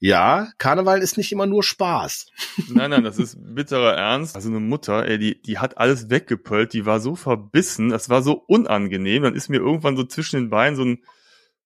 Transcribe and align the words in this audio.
Ja, 0.00 0.52
Karneval 0.58 1.02
ist 1.02 1.16
nicht 1.16 1.32
immer 1.32 1.46
nur 1.46 1.62
Spaß. 1.64 2.26
Nein, 2.68 2.90
nein, 2.90 3.04
das 3.04 3.18
ist 3.18 3.36
bitterer 3.40 3.94
Ernst. 3.94 4.36
Also 4.36 4.48
eine 4.48 4.60
Mutter, 4.60 5.06
ey, 5.06 5.18
die, 5.18 5.42
die 5.42 5.58
hat 5.58 5.78
alles 5.78 6.08
weggepölt, 6.08 6.72
die 6.72 6.86
war 6.86 7.00
so 7.00 7.16
verbissen, 7.16 7.88
das 7.88 8.08
war 8.08 8.22
so 8.22 8.34
unangenehm. 8.46 9.24
Dann 9.24 9.34
ist 9.34 9.48
mir 9.48 9.58
irgendwann 9.58 9.96
so 9.96 10.04
zwischen 10.04 10.36
den 10.36 10.50
Beinen 10.50 10.76
so 10.76 10.84
ein 10.84 11.02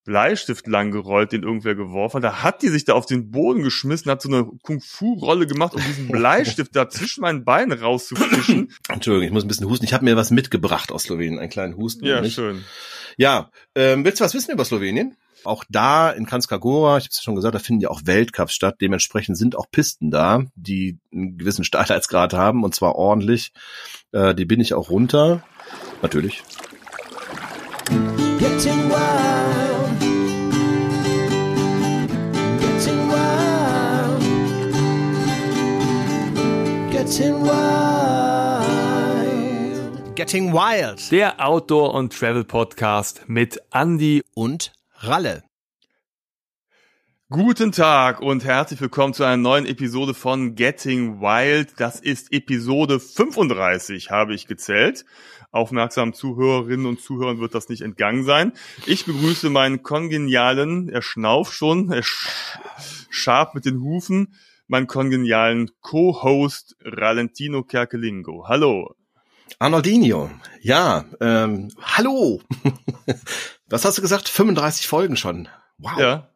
Bleistift 0.05 0.67
langgerollt, 0.67 1.33
den 1.33 1.43
irgendwer 1.43 1.75
geworfen 1.75 2.17
hat. 2.17 2.25
Da 2.25 2.43
hat 2.43 2.63
die 2.63 2.69
sich 2.69 2.85
da 2.85 2.95
auf 2.95 3.07
den 3.07 3.31
Boden 3.31 3.63
geschmissen, 3.63 4.11
hat 4.11 4.23
so 4.23 4.29
eine 4.29 4.51
Kung-Fu-Rolle 4.63 5.47
gemacht, 5.47 5.75
um 5.75 5.83
diesen 5.83 6.09
Bleistift 6.11 6.75
da 6.75 6.89
zwischen 6.89 7.21
meinen 7.21 7.45
Beinen 7.45 7.79
rauszufischen. 7.79 8.73
Entschuldigung, 8.89 9.27
ich 9.27 9.33
muss 9.33 9.45
ein 9.45 9.49
bisschen 9.49 9.69
husten. 9.69 9.85
Ich 9.85 9.93
habe 9.93 10.05
mir 10.05 10.17
was 10.17 10.31
mitgebracht 10.31 10.91
aus 10.91 11.05
Slowenien, 11.05 11.39
einen 11.39 11.51
kleinen 11.51 11.77
Husten. 11.77 12.05
Ja, 12.05 12.25
schön. 12.25 12.65
Ja, 13.17 13.51
ähm, 13.75 14.05
willst 14.05 14.21
du 14.21 14.25
was 14.25 14.35
wissen 14.35 14.53
über 14.53 14.65
Slowenien? 14.65 15.17
Auch 15.45 15.65
da 15.69 16.11
in 16.11 16.27
Kranjska 16.27 16.57
Gora, 16.59 16.99
ich 16.99 17.05
habe 17.05 17.11
es 17.11 17.17
ja 17.17 17.23
schon 17.23 17.35
gesagt, 17.35 17.55
da 17.55 17.59
finden 17.59 17.83
ja 17.83 17.91
auch 17.91 18.03
Weltcups 18.05 18.55
statt. 18.55 18.77
Dementsprechend 18.81 19.37
sind 19.37 19.57
auch 19.57 19.67
Pisten 19.71 20.11
da, 20.11 20.45
die 20.55 20.99
einen 21.13 21.39
gewissen 21.39 21.65
Steilheitsgrad 21.73 22.33
haben 22.33 22.63
und 22.65 22.75
zwar 22.75 22.95
ordentlich. 22.95 23.53
Äh, 24.13 24.35
die 24.35 24.45
bin 24.45 24.61
ich 24.61 24.75
auch 24.75 24.91
runter. 24.91 25.43
Natürlich. 26.01 26.43
Getting 28.39 28.89
wild. 28.89 30.01
Getting 32.61 33.09
wild. 33.09 34.23
Getting 36.93 37.45
wild. 37.45 37.83
Getting 40.15 40.53
Wild 40.53 41.11
Der 41.11 41.45
Outdoor- 41.45 41.95
und 41.95 42.13
Travel-Podcast 42.13 43.25
mit 43.29 43.61
Andy 43.73 44.23
und 44.35 44.73
Ralle. 45.05 45.43
Guten 47.29 47.73
Tag 47.73 48.21
und 48.21 48.45
herzlich 48.45 48.81
willkommen 48.81 49.15
zu 49.15 49.25
einer 49.25 49.37
neuen 49.37 49.67
Episode 49.67 50.15
von 50.15 50.55
Getting 50.55 51.21
Wild. 51.21 51.73
Das 51.79 51.99
ist 51.99 52.33
Episode 52.33 53.01
35, 53.01 54.13
habe 54.13 54.33
ich 54.33 54.47
gezählt. 54.47 55.05
Aufmerksamen 55.51 56.15
Zuhörerinnen 56.15 56.87
und 56.87 57.01
Zuhörern 57.01 57.41
wird 57.41 57.57
das 57.57 57.69
nicht 57.69 57.83
entgangen 57.83 58.23
sein. 58.23 58.53
Ich 58.87 59.05
begrüße 59.05 59.51
meinen 59.51 59.83
kongenialen, 59.83 60.89
er 60.89 61.03
schnauft 61.03 61.53
schon, 61.53 61.91
er 61.91 62.05
sch 62.05 62.29
scharf 63.11 63.55
mit 63.55 63.65
den 63.65 63.81
Hufen, 63.81 64.37
meinen 64.69 64.87
kongenialen 64.87 65.73
Co-Host 65.81 66.77
Ralentino 66.81 67.65
Kerkelingo. 67.65 68.47
Hallo. 68.47 68.95
Arnoldinho. 69.59 70.31
Ja, 70.61 71.07
ähm, 71.21 71.71
hallo. 71.81 72.41
Was 73.73 73.85
hast 73.87 73.97
du 73.97 74.03
gesagt? 74.03 74.29
35 74.29 74.87
Folgen 74.87 75.17
schon. 75.17 75.49
Wow. 75.79 75.99
Ja. 75.99 76.29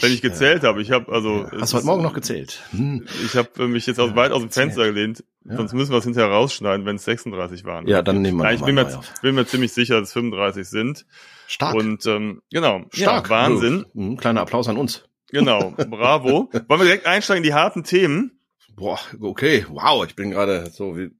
Wenn 0.00 0.12
ich 0.12 0.22
gezählt 0.22 0.62
habe, 0.62 0.80
ich 0.82 0.90
habe 0.90 1.12
also. 1.12 1.44
äh, 1.44 1.60
Hast 1.60 1.72
du 1.72 1.76
heute 1.76 1.86
Morgen 1.86 2.02
noch 2.02 2.14
gezählt? 2.14 2.62
Hm. 2.70 3.06
Ich 3.24 3.36
habe 3.36 3.68
mich 3.68 3.86
jetzt 3.86 4.00
aus, 4.00 4.14
weit 4.16 4.32
aus 4.32 4.40
dem 4.40 4.46
erzähl. 4.48 4.62
Fenster 4.64 4.84
gelehnt. 4.86 5.24
Ja. 5.44 5.56
Sonst 5.56 5.74
müssen 5.74 5.92
wir 5.92 5.98
es 5.98 6.04
hinterher 6.04 6.30
rausschneiden, 6.30 6.84
wenn 6.86 6.96
es 6.96 7.04
36 7.04 7.64
waren. 7.64 7.86
Ja, 7.86 8.02
dann 8.02 8.20
nehmen 8.22 8.38
wir 8.38 8.44
Nein, 8.44 8.56
ich 8.56 8.62
bin 8.62 8.74
mir, 8.74 8.86
auf. 8.86 9.12
bin 9.22 9.34
mir 9.34 9.46
ziemlich 9.46 9.72
sicher, 9.72 10.00
dass 10.00 10.08
es 10.08 10.12
35 10.14 10.66
sind. 10.68 11.06
Stark. 11.48 11.74
Und 11.74 12.04
ähm, 12.06 12.42
genau, 12.50 12.84
Stark. 12.92 13.26
Ja, 13.26 13.30
Wahnsinn. 13.30 13.86
Hm, 13.94 14.16
kleiner 14.16 14.40
Applaus 14.40 14.68
an 14.68 14.76
uns. 14.76 15.04
Genau, 15.30 15.72
bravo. 15.72 16.50
Wollen 16.68 16.80
wir 16.80 16.84
direkt 16.84 17.06
einsteigen 17.06 17.44
in 17.44 17.48
die 17.50 17.54
harten 17.54 17.84
Themen? 17.84 18.40
Boah, 18.74 18.98
okay. 19.20 19.66
Wow, 19.68 20.06
ich 20.06 20.14
bin 20.16 20.30
gerade 20.30 20.70
so 20.70 20.96
wie, 20.96 21.10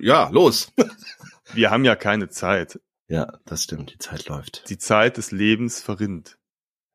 ja, 0.00 0.28
los. 0.30 0.72
Wir 1.54 1.70
haben 1.70 1.84
ja 1.84 1.94
keine 1.96 2.28
Zeit. 2.28 2.80
Ja, 3.08 3.38
das 3.44 3.64
stimmt. 3.64 3.92
Die 3.94 3.98
Zeit 3.98 4.28
läuft. 4.28 4.68
Die 4.68 4.78
Zeit 4.78 5.16
des 5.16 5.30
Lebens 5.30 5.80
verrinnt. 5.82 6.38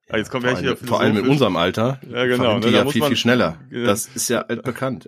Ah, 0.09 0.17
jetzt 0.17 0.33
wir 0.33 0.41
vor, 0.41 0.57
allem, 0.57 0.77
vor 0.77 0.99
allem 0.99 1.17
in 1.17 1.27
unserem 1.29 1.55
Alter. 1.55 2.01
Ja, 2.09 2.25
genau, 2.25 2.55
ne, 2.55 2.59
Die 2.65 2.71
da 2.71 2.83
ja 2.83 2.85
viel, 2.89 2.99
man- 2.99 3.07
viel 3.07 3.17
schneller. 3.17 3.59
Ja. 3.71 3.85
Das 3.85 4.07
ist 4.07 4.27
ja 4.27 4.41
altbekannt. 4.41 5.07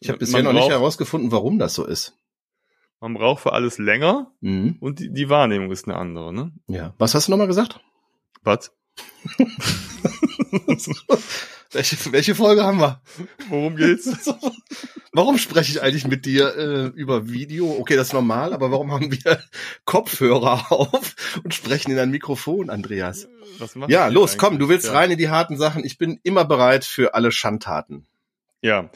Ich 0.00 0.08
habe 0.08 0.18
bisher 0.18 0.42
noch 0.42 0.52
nicht 0.52 0.62
braucht- 0.62 0.72
herausgefunden, 0.72 1.30
warum 1.32 1.58
das 1.58 1.74
so 1.74 1.84
ist. 1.84 2.16
Man 3.00 3.12
braucht 3.14 3.42
für 3.42 3.52
alles 3.52 3.76
länger 3.78 4.32
Mhm. 4.40 4.78
und 4.80 5.00
die, 5.00 5.12
die 5.12 5.28
Wahrnehmung 5.28 5.70
ist 5.70 5.86
eine 5.86 5.96
andere, 5.98 6.32
ne? 6.32 6.52
Ja. 6.66 6.94
Was 6.98 7.14
hast 7.14 7.26
du 7.28 7.32
nochmal 7.32 7.46
gesagt? 7.48 7.80
Was? 8.42 8.72
welche, 11.72 12.12
welche 12.12 12.34
Folge 12.34 12.64
haben 12.64 12.78
wir? 12.80 13.00
Worum 13.48 13.76
geht's? 13.76 14.08
Warum 15.14 15.36
spreche 15.36 15.72
ich 15.72 15.82
eigentlich 15.82 16.06
mit 16.06 16.24
dir 16.24 16.56
äh, 16.56 16.86
über 16.98 17.28
Video? 17.28 17.70
Okay, 17.78 17.96
das 17.96 18.08
ist 18.08 18.12
normal, 18.14 18.54
aber 18.54 18.70
warum 18.70 18.92
haben 18.92 19.12
wir 19.12 19.42
Kopfhörer 19.84 20.72
auf 20.72 21.14
und 21.44 21.52
sprechen 21.52 21.90
in 21.90 21.98
ein 21.98 22.10
Mikrofon, 22.10 22.70
Andreas? 22.70 23.28
Was 23.58 23.74
Ja, 23.88 24.08
los, 24.08 24.38
komm, 24.38 24.58
du 24.58 24.70
willst 24.70 24.86
ja. 24.86 24.92
rein 24.92 25.10
in 25.10 25.18
die 25.18 25.28
harten 25.28 25.58
Sachen. 25.58 25.84
Ich 25.84 25.98
bin 25.98 26.18
immer 26.22 26.46
bereit 26.46 26.86
für 26.86 27.12
alle 27.14 27.30
Schandtaten. 27.30 28.06
Ja, 28.62 28.90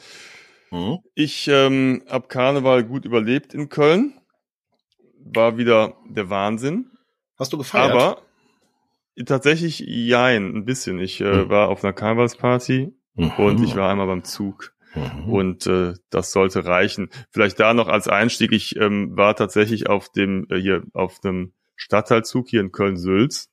Mhm. 0.71 0.99
ich 1.15 1.47
ähm, 1.49 2.03
habe 2.09 2.27
Karneval 2.29 2.83
gut 2.85 3.05
überlebt 3.05 3.55
in 3.55 3.69
Köln. 3.69 4.19
War 5.21 5.59
wieder 5.59 5.97
der 6.09 6.29
Wahnsinn. 6.31 6.91
Hast 7.39 7.53
du 7.53 7.59
gefeiert? 7.59 7.93
Aber 7.93 8.23
tatsächlich 9.25 9.81
jein, 9.81 10.55
ein 10.57 10.65
bisschen. 10.65 10.99
Ich 11.01 11.21
äh, 11.21 11.45
Mhm. 11.45 11.49
war 11.49 11.69
auf 11.69 11.83
einer 11.85 11.93
Karnevalsparty 11.93 12.93
Mhm. 13.15 13.31
und 13.39 13.63
ich 13.63 13.75
war 13.77 13.91
einmal 13.91 14.07
beim 14.07 14.25
Zug. 14.25 14.75
Mhm. 14.95 15.29
Und 15.33 15.67
äh, 15.67 15.95
das 16.11 16.33
sollte 16.33 16.65
reichen. 16.65 17.11
Vielleicht 17.31 17.59
da 17.61 17.75
noch 17.75 17.89
als 17.89 18.09
Einstieg, 18.09 18.53
ich 18.53 18.77
ähm, 18.77 19.17
war 19.17 19.37
tatsächlich 19.37 19.89
auf 19.89 20.11
dem 20.11 20.47
äh, 20.51 20.57
hier 20.59 20.83
auf 20.93 21.19
einem 21.25 21.53
Stadtteilzug 21.77 22.49
hier 22.49 22.61
in 22.61 22.73
Köln-Sülz. 22.73 23.51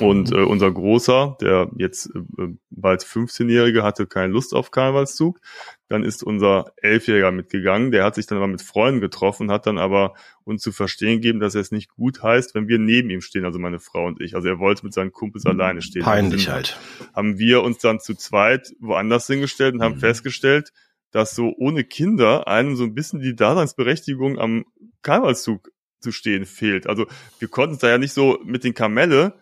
Und 0.00 0.32
äh, 0.32 0.36
unser 0.42 0.70
Großer, 0.70 1.36
der 1.40 1.70
jetzt 1.76 2.06
äh, 2.14 2.48
bald 2.70 3.02
15-Jährige, 3.02 3.82
hatte 3.82 4.06
keine 4.06 4.32
Lust 4.32 4.54
auf 4.54 4.70
Karnevalszug. 4.70 5.40
Dann 5.88 6.04
ist 6.04 6.22
unser 6.22 6.72
Elfjähriger 6.76 7.30
mitgegangen. 7.30 7.90
Der 7.90 8.04
hat 8.04 8.14
sich 8.14 8.26
dann 8.26 8.38
aber 8.38 8.46
mit 8.46 8.62
Freunden 8.62 9.00
getroffen, 9.00 9.50
hat 9.50 9.66
dann 9.66 9.78
aber 9.78 10.14
uns 10.44 10.62
zu 10.62 10.72
verstehen 10.72 11.20
gegeben, 11.20 11.40
dass 11.40 11.54
er 11.54 11.60
es 11.60 11.72
nicht 11.72 11.90
gut 11.90 12.22
heißt, 12.22 12.54
wenn 12.54 12.68
wir 12.68 12.78
neben 12.78 13.10
ihm 13.10 13.20
stehen, 13.20 13.44
also 13.44 13.58
meine 13.58 13.78
Frau 13.80 14.06
und 14.06 14.20
ich. 14.20 14.34
Also 14.34 14.48
er 14.48 14.58
wollte 14.58 14.84
mit 14.84 14.94
seinen 14.94 15.12
Kumpels 15.12 15.46
alleine 15.46 15.82
stehen. 15.82 16.02
Peinlich 16.02 16.48
halt. 16.48 16.78
Haben 17.14 17.38
wir 17.38 17.62
uns 17.62 17.78
dann 17.78 18.00
zu 18.00 18.14
zweit 18.14 18.72
woanders 18.80 19.26
hingestellt 19.26 19.74
und 19.74 19.82
haben 19.82 19.94
Mhm. 19.94 20.00
festgestellt, 20.00 20.72
dass 21.10 21.34
so 21.34 21.54
ohne 21.56 21.84
Kinder 21.84 22.48
einem 22.48 22.76
so 22.76 22.84
ein 22.84 22.94
bisschen 22.94 23.20
die 23.20 23.34
Daseinsberechtigung 23.34 24.38
am 24.38 24.64
Karnevalszug 25.02 25.70
zu 26.00 26.12
stehen 26.12 26.46
fehlt. 26.46 26.86
Also 26.86 27.06
wir 27.38 27.48
konnten 27.48 27.74
es 27.74 27.80
da 27.80 27.88
ja 27.88 27.98
nicht 27.98 28.12
so 28.12 28.38
mit 28.44 28.64
den 28.64 28.74
Kamelle 28.74 29.34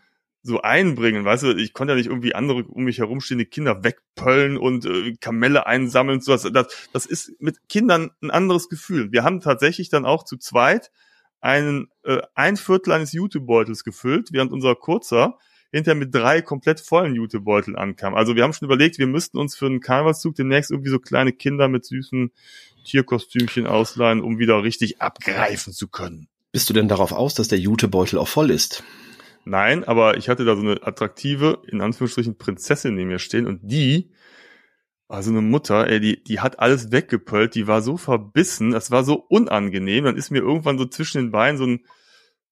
so 0.46 0.62
einbringen, 0.62 1.24
weißt 1.24 1.42
du, 1.42 1.56
ich 1.56 1.72
konnte 1.72 1.92
ja 1.92 1.96
nicht 1.96 2.06
irgendwie 2.06 2.34
andere 2.34 2.64
um 2.64 2.84
mich 2.84 2.98
herumstehende 2.98 3.46
Kinder 3.46 3.84
wegpöllen 3.84 4.56
und 4.56 4.86
äh, 4.86 5.14
Kamelle 5.20 5.66
einsammeln 5.66 6.20
sowas. 6.20 6.48
Das, 6.52 6.88
das 6.92 7.06
ist 7.06 7.32
mit 7.40 7.68
Kindern 7.68 8.10
ein 8.22 8.30
anderes 8.30 8.68
Gefühl. 8.68 9.12
Wir 9.12 9.24
haben 9.24 9.40
tatsächlich 9.40 9.88
dann 9.88 10.04
auch 10.04 10.24
zu 10.24 10.36
zweit 10.36 10.90
einen 11.40 11.88
äh, 12.04 12.22
ein 12.34 12.56
Viertel 12.56 12.92
eines 12.92 13.12
Jutebeutels 13.12 13.84
gefüllt, 13.84 14.28
während 14.32 14.52
unser 14.52 14.74
Kurzer 14.74 15.38
hinterher 15.72 15.98
mit 15.98 16.14
drei 16.14 16.42
komplett 16.42 16.80
vollen 16.80 17.14
Jutebeuteln 17.14 17.76
ankam. 17.76 18.14
Also 18.14 18.36
wir 18.36 18.42
haben 18.42 18.52
schon 18.52 18.66
überlegt, 18.66 18.98
wir 18.98 19.06
müssten 19.06 19.38
uns 19.38 19.56
für 19.56 19.66
einen 19.66 19.80
Karnevalszug 19.80 20.34
demnächst 20.34 20.70
irgendwie 20.70 20.90
so 20.90 20.98
kleine 20.98 21.32
Kinder 21.32 21.68
mit 21.68 21.84
süßen 21.84 22.30
Tierkostümchen 22.84 23.66
ausleihen, 23.66 24.20
um 24.20 24.38
wieder 24.38 24.62
richtig 24.62 25.00
abgreifen 25.02 25.72
zu 25.72 25.88
können. 25.88 26.28
Bist 26.52 26.70
du 26.70 26.74
denn 26.74 26.88
darauf 26.88 27.12
aus, 27.12 27.34
dass 27.34 27.48
der 27.48 27.58
Jutebeutel 27.58 28.18
auch 28.18 28.28
voll 28.28 28.50
ist? 28.50 28.82
Nein, 29.48 29.84
aber 29.84 30.16
ich 30.16 30.28
hatte 30.28 30.44
da 30.44 30.56
so 30.56 30.62
eine 30.62 30.84
attraktive, 30.84 31.62
in 31.68 31.80
Anführungsstrichen, 31.80 32.36
Prinzessin 32.36 32.96
neben 32.96 33.10
mir 33.10 33.20
stehen 33.20 33.46
und 33.46 33.60
die, 33.62 34.10
also 35.06 35.30
eine 35.30 35.40
Mutter, 35.40 35.86
ey, 35.86 36.00
die, 36.00 36.24
die 36.24 36.40
hat 36.40 36.58
alles 36.58 36.90
weggepölt, 36.90 37.54
die 37.54 37.68
war 37.68 37.80
so 37.80 37.96
verbissen, 37.96 38.72
das 38.72 38.90
war 38.90 39.04
so 39.04 39.14
unangenehm, 39.14 40.04
dann 40.04 40.16
ist 40.16 40.32
mir 40.32 40.40
irgendwann 40.40 40.78
so 40.78 40.86
zwischen 40.86 41.18
den 41.18 41.30
Beinen 41.30 41.58
so 41.58 41.64
ein 41.64 41.86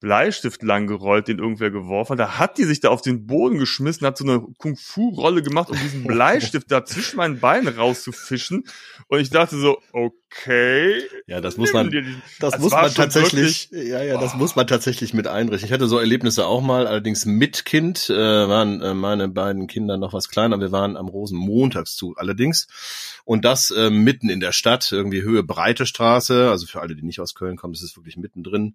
Bleistift 0.04 0.62
langgerollt, 0.62 1.28
den 1.28 1.38
irgendwer 1.38 1.70
geworfen 1.70 2.12
hat. 2.12 2.18
Da 2.18 2.38
hat 2.38 2.58
die 2.58 2.64
sich 2.64 2.80
da 2.80 2.90
auf 2.90 3.00
den 3.00 3.26
Boden 3.26 3.58
geschmissen, 3.58 4.06
hat 4.06 4.18
so 4.18 4.24
eine 4.24 4.44
Kung-Fu-Rolle 4.58 5.40
gemacht, 5.40 5.70
um 5.70 5.78
diesen 5.78 6.04
Bleistift 6.06 6.70
da 6.70 6.84
zwischen 6.84 7.16
meinen 7.16 7.40
Beinen 7.40 7.68
rauszufischen. 7.68 8.64
Und 9.08 9.20
ich 9.20 9.30
dachte 9.30 9.56
so, 9.56 9.78
okay. 9.92 11.00
Ja, 11.26 11.40
das 11.40 11.56
muss 11.56 11.72
man, 11.72 11.90
das 12.38 12.52
Das 12.52 12.60
muss 12.60 12.72
man 12.72 12.92
tatsächlich, 12.92 13.70
ja, 13.70 14.02
ja, 14.02 14.20
das 14.20 14.34
Oh. 14.34 14.36
muss 14.36 14.56
man 14.56 14.66
tatsächlich 14.66 15.14
mit 15.14 15.26
einrichten. 15.26 15.66
Ich 15.66 15.72
hatte 15.72 15.86
so 15.86 15.98
Erlebnisse 15.98 16.44
auch 16.44 16.60
mal, 16.60 16.86
allerdings 16.86 17.24
mit 17.24 17.64
Kind, 17.64 18.10
äh, 18.10 18.14
waren 18.14 18.82
äh, 18.82 18.92
meine 18.92 19.28
beiden 19.28 19.68
Kinder 19.68 19.96
noch 19.96 20.12
was 20.12 20.28
kleiner. 20.28 20.60
Wir 20.60 20.70
waren 20.70 20.98
am 20.98 21.08
Rosenmontagszug 21.08 22.18
allerdings. 22.18 22.66
Und 23.24 23.46
das 23.46 23.70
äh, 23.70 23.88
mitten 23.88 24.28
in 24.28 24.40
der 24.40 24.52
Stadt, 24.52 24.92
irgendwie 24.92 25.22
Höhe 25.22 25.42
Breite 25.44 25.86
Straße. 25.86 26.50
Also 26.50 26.66
für 26.66 26.82
alle, 26.82 26.94
die 26.94 27.02
nicht 27.04 27.20
aus 27.20 27.34
Köln 27.34 27.56
kommen, 27.56 27.72
das 27.72 27.82
ist 27.82 27.96
wirklich 27.96 28.18
mittendrin. 28.18 28.74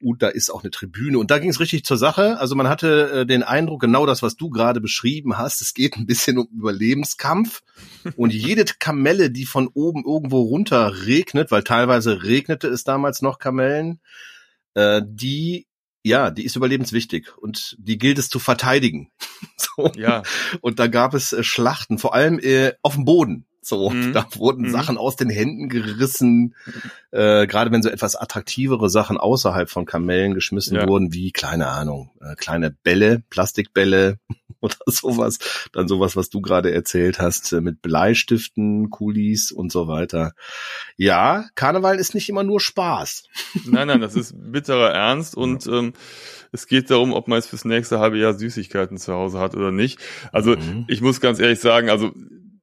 Und 0.00 0.22
da 0.22 0.28
ist 0.28 0.50
auch 0.50 0.62
eine 0.62 0.70
Tribüne. 0.70 1.18
Und 1.18 1.30
da 1.30 1.38
ging 1.38 1.50
es 1.50 1.60
richtig 1.60 1.84
zur 1.84 1.98
Sache. 1.98 2.38
Also 2.38 2.54
man 2.54 2.68
hatte 2.68 3.10
äh, 3.10 3.26
den 3.26 3.42
Eindruck, 3.42 3.80
genau 3.80 4.06
das, 4.06 4.22
was 4.22 4.36
du 4.36 4.50
gerade 4.50 4.80
beschrieben 4.80 5.36
hast, 5.36 5.60
es 5.60 5.74
geht 5.74 5.96
ein 5.96 6.06
bisschen 6.06 6.38
um 6.38 6.48
Überlebenskampf. 6.52 7.62
Und 8.16 8.32
jede 8.32 8.64
Kamelle, 8.64 9.30
die 9.30 9.46
von 9.46 9.68
oben 9.68 10.04
irgendwo 10.04 10.40
runter 10.40 11.06
regnet, 11.06 11.50
weil 11.50 11.64
teilweise 11.64 12.22
regnete 12.22 12.68
es 12.68 12.84
damals 12.84 13.20
noch 13.20 13.38
Kamellen, 13.38 14.00
äh, 14.74 15.02
die 15.04 15.66
ja, 16.02 16.30
die 16.30 16.44
ist 16.44 16.56
überlebenswichtig 16.56 17.36
und 17.36 17.76
die 17.78 17.98
gilt 17.98 18.18
es 18.18 18.30
zu 18.30 18.38
verteidigen. 18.38 19.10
so. 19.56 19.92
Ja. 19.96 20.22
Und 20.60 20.78
da 20.78 20.86
gab 20.86 21.14
es 21.14 21.32
äh, 21.32 21.44
Schlachten, 21.44 21.98
vor 21.98 22.14
allem 22.14 22.38
äh, 22.38 22.72
auf 22.82 22.94
dem 22.94 23.04
Boden. 23.04 23.46
So, 23.70 23.88
Mhm. 23.94 24.12
da 24.12 24.26
wurden 24.34 24.66
Mhm. 24.66 24.70
Sachen 24.72 24.98
aus 24.98 25.14
den 25.16 25.30
Händen 25.30 25.68
gerissen, 25.68 26.54
äh, 27.12 27.46
gerade 27.46 27.70
wenn 27.70 27.82
so 27.82 27.88
etwas 27.88 28.16
attraktivere 28.16 28.90
Sachen 28.90 29.16
außerhalb 29.16 29.70
von 29.70 29.86
Kamellen 29.86 30.34
geschmissen 30.34 30.76
Ja. 30.76 30.86
wurden, 30.88 31.12
wie, 31.14 31.30
keine 31.30 31.68
Ahnung, 31.68 32.10
äh, 32.20 32.34
kleine 32.34 32.70
Bälle, 32.82 33.22
Plastikbälle 33.30 34.18
oder 34.60 34.76
sowas. 34.86 35.38
Dann 35.72 35.86
sowas, 35.88 36.16
was 36.16 36.30
du 36.30 36.40
gerade 36.40 36.72
erzählt 36.72 37.20
hast, 37.20 37.52
äh, 37.52 37.60
mit 37.60 37.80
Bleistiften, 37.80 38.90
Kulis 38.90 39.52
und 39.52 39.70
so 39.72 39.86
weiter. 39.88 40.32
Ja, 40.96 41.46
Karneval 41.54 41.98
ist 41.98 42.14
nicht 42.14 42.28
immer 42.28 42.42
nur 42.42 42.60
Spaß. 42.60 43.24
Nein, 43.66 43.86
nein, 43.86 44.00
das 44.00 44.16
ist 44.16 44.34
bitterer 44.36 44.90
Ernst 44.90 45.36
und 45.36 45.66
ähm, 45.68 45.92
es 46.52 46.66
geht 46.66 46.90
darum, 46.90 47.12
ob 47.12 47.28
man 47.28 47.36
jetzt 47.38 47.48
fürs 47.50 47.64
nächste 47.64 48.00
halbe 48.00 48.18
Jahr 48.18 48.34
Süßigkeiten 48.34 48.98
zu 48.98 49.12
Hause 49.14 49.38
hat 49.38 49.54
oder 49.54 49.70
nicht. 49.70 50.00
Also 50.32 50.56
Mhm. 50.56 50.84
ich 50.88 51.00
muss 51.00 51.20
ganz 51.20 51.38
ehrlich 51.38 51.60
sagen, 51.60 51.88
also 51.88 52.10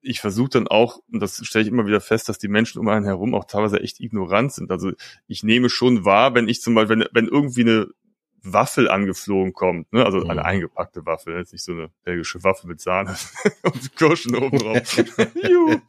ich 0.08 0.20
versuche 0.22 0.50
dann 0.50 0.68
auch, 0.68 1.00
und 1.12 1.20
das 1.20 1.46
stelle 1.46 1.64
ich 1.64 1.72
immer 1.72 1.86
wieder 1.86 2.02
fest, 2.02 2.30
dass 2.30 2.38
die 2.40 2.48
Menschen 2.48 2.80
um 2.80 2.88
einen 2.88 3.06
herum 3.06 3.34
auch 3.36 3.46
teilweise 3.46 3.80
echt 3.80 4.00
ignorant 4.00 4.54
sind. 4.54 4.72
Also 4.72 4.92
ich 5.28 5.44
nehme 5.44 5.70
schon 5.70 6.06
wahr, 6.06 6.34
wenn 6.36 6.48
ich 6.48 6.62
zum 6.62 6.76
Beispiel, 6.76 7.00
wenn, 7.00 7.08
wenn 7.14 7.28
irgendwie 7.28 7.62
eine 7.62 7.88
Waffel 8.44 8.90
angeflogen 8.90 9.52
kommt, 9.54 9.92
ne? 9.92 10.06
also 10.06 10.22
eine 10.22 10.42
Mhm. 10.42 10.46
eingepackte 10.46 11.06
Waffel, 11.06 11.36
jetzt 11.38 11.52
nicht 11.52 11.64
so 11.66 11.74
eine 11.74 11.90
belgische 12.04 12.44
Waffel 12.44 12.68
mit 12.68 12.80
Sahne 12.80 13.16
und 13.64 13.96
Kirschen 13.98 14.36
oben 14.36 14.58
drauf. 14.60 14.98
Juhu. 15.50 15.82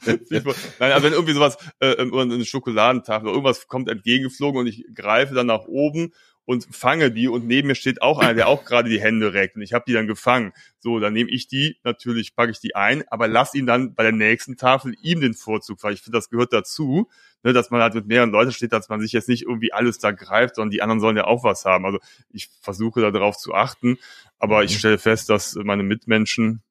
Nein, 0.80 0.92
also 0.92 1.06
wenn 1.06 1.12
irgendwie 1.12 1.34
sowas, 1.34 1.56
äh, 1.78 2.04
oder 2.04 2.22
eine 2.22 2.44
Schokoladentafel 2.44 3.28
oder 3.28 3.34
irgendwas 3.36 3.68
kommt 3.68 3.88
entgegengeflogen 3.88 4.60
und 4.60 4.66
ich 4.66 4.84
greife 4.94 5.34
dann 5.34 5.46
nach 5.46 5.66
oben 5.66 6.12
und 6.48 6.66
fange 6.74 7.10
die 7.10 7.28
und 7.28 7.46
neben 7.46 7.68
mir 7.68 7.74
steht 7.74 8.00
auch 8.00 8.18
einer, 8.18 8.32
der 8.32 8.48
auch 8.48 8.64
gerade 8.64 8.88
die 8.88 9.02
Hände 9.02 9.34
reckt 9.34 9.56
und 9.56 9.60
ich 9.60 9.74
habe 9.74 9.84
die 9.86 9.92
dann 9.92 10.06
gefangen. 10.06 10.54
So, 10.78 10.98
dann 10.98 11.12
nehme 11.12 11.28
ich 11.28 11.46
die, 11.46 11.76
natürlich 11.84 12.34
packe 12.34 12.50
ich 12.50 12.58
die 12.58 12.74
ein, 12.74 13.04
aber 13.08 13.28
lass 13.28 13.54
ihn 13.54 13.66
dann 13.66 13.92
bei 13.94 14.02
der 14.02 14.12
nächsten 14.12 14.56
Tafel 14.56 14.94
ihm 15.02 15.20
den 15.20 15.34
Vorzug, 15.34 15.82
weil 15.82 15.92
ich 15.92 16.00
finde, 16.00 16.16
das 16.16 16.30
gehört 16.30 16.54
dazu, 16.54 17.10
ne, 17.42 17.52
dass 17.52 17.70
man 17.70 17.82
halt 17.82 17.92
mit 17.92 18.06
mehreren 18.06 18.30
Leuten 18.30 18.52
steht, 18.52 18.72
dass 18.72 18.88
man 18.88 19.02
sich 19.02 19.12
jetzt 19.12 19.28
nicht 19.28 19.42
irgendwie 19.42 19.74
alles 19.74 19.98
da 19.98 20.10
greift, 20.10 20.54
sondern 20.54 20.70
die 20.70 20.80
anderen 20.80 21.00
sollen 21.00 21.18
ja 21.18 21.24
auch 21.24 21.44
was 21.44 21.66
haben. 21.66 21.84
Also 21.84 21.98
ich 22.30 22.48
versuche 22.62 23.02
da 23.02 23.10
darauf 23.10 23.36
zu 23.36 23.52
achten, 23.52 23.98
aber 24.38 24.64
ich 24.64 24.72
Mhm. 24.72 24.78
stelle 24.78 24.98
fest, 24.98 25.28
dass 25.28 25.54
meine 25.54 25.82
Mitmenschen 25.82 26.62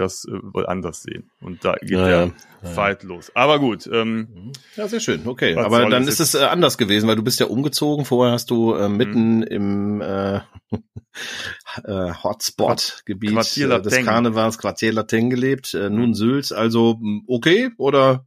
das 0.00 0.24
äh, 0.24 0.32
wohl 0.42 0.66
anders 0.66 1.02
sehen. 1.02 1.30
Und 1.40 1.64
da 1.64 1.74
geht 1.74 1.90
Ja, 1.90 2.06
der 2.06 2.18
ja. 2.18 2.32
Ja. 2.62 2.68
Fight 2.70 3.02
los. 3.02 3.30
Aber 3.34 3.58
gut, 3.58 3.88
ähm, 3.92 4.52
Ja, 4.76 4.88
sehr 4.88 5.00
schön. 5.00 5.26
Okay, 5.26 5.54
aber 5.56 5.88
dann 5.88 6.08
ist 6.08 6.20
es 6.20 6.34
äh, 6.34 6.38
anders 6.44 6.78
gewesen, 6.78 7.08
weil 7.08 7.16
du 7.16 7.22
bist 7.22 7.40
ja 7.40 7.46
umgezogen. 7.46 8.04
Vorher 8.04 8.32
hast 8.32 8.50
du 8.50 8.74
äh, 8.74 8.88
mitten 8.88 9.42
im 9.42 10.00
äh, 10.00 10.36
äh, 11.84 12.12
Hotspot-Gebiet 12.22 13.58
äh, 13.58 13.80
des. 13.80 14.04
Karnevals, 14.04 14.58
Quartier 14.58 14.92
Lateng 14.92 15.30
gelebt. 15.30 15.74
Äh, 15.74 15.90
nun 15.90 16.14
Sülz, 16.14 16.52
also 16.52 16.98
okay 17.26 17.70
oder 17.78 18.26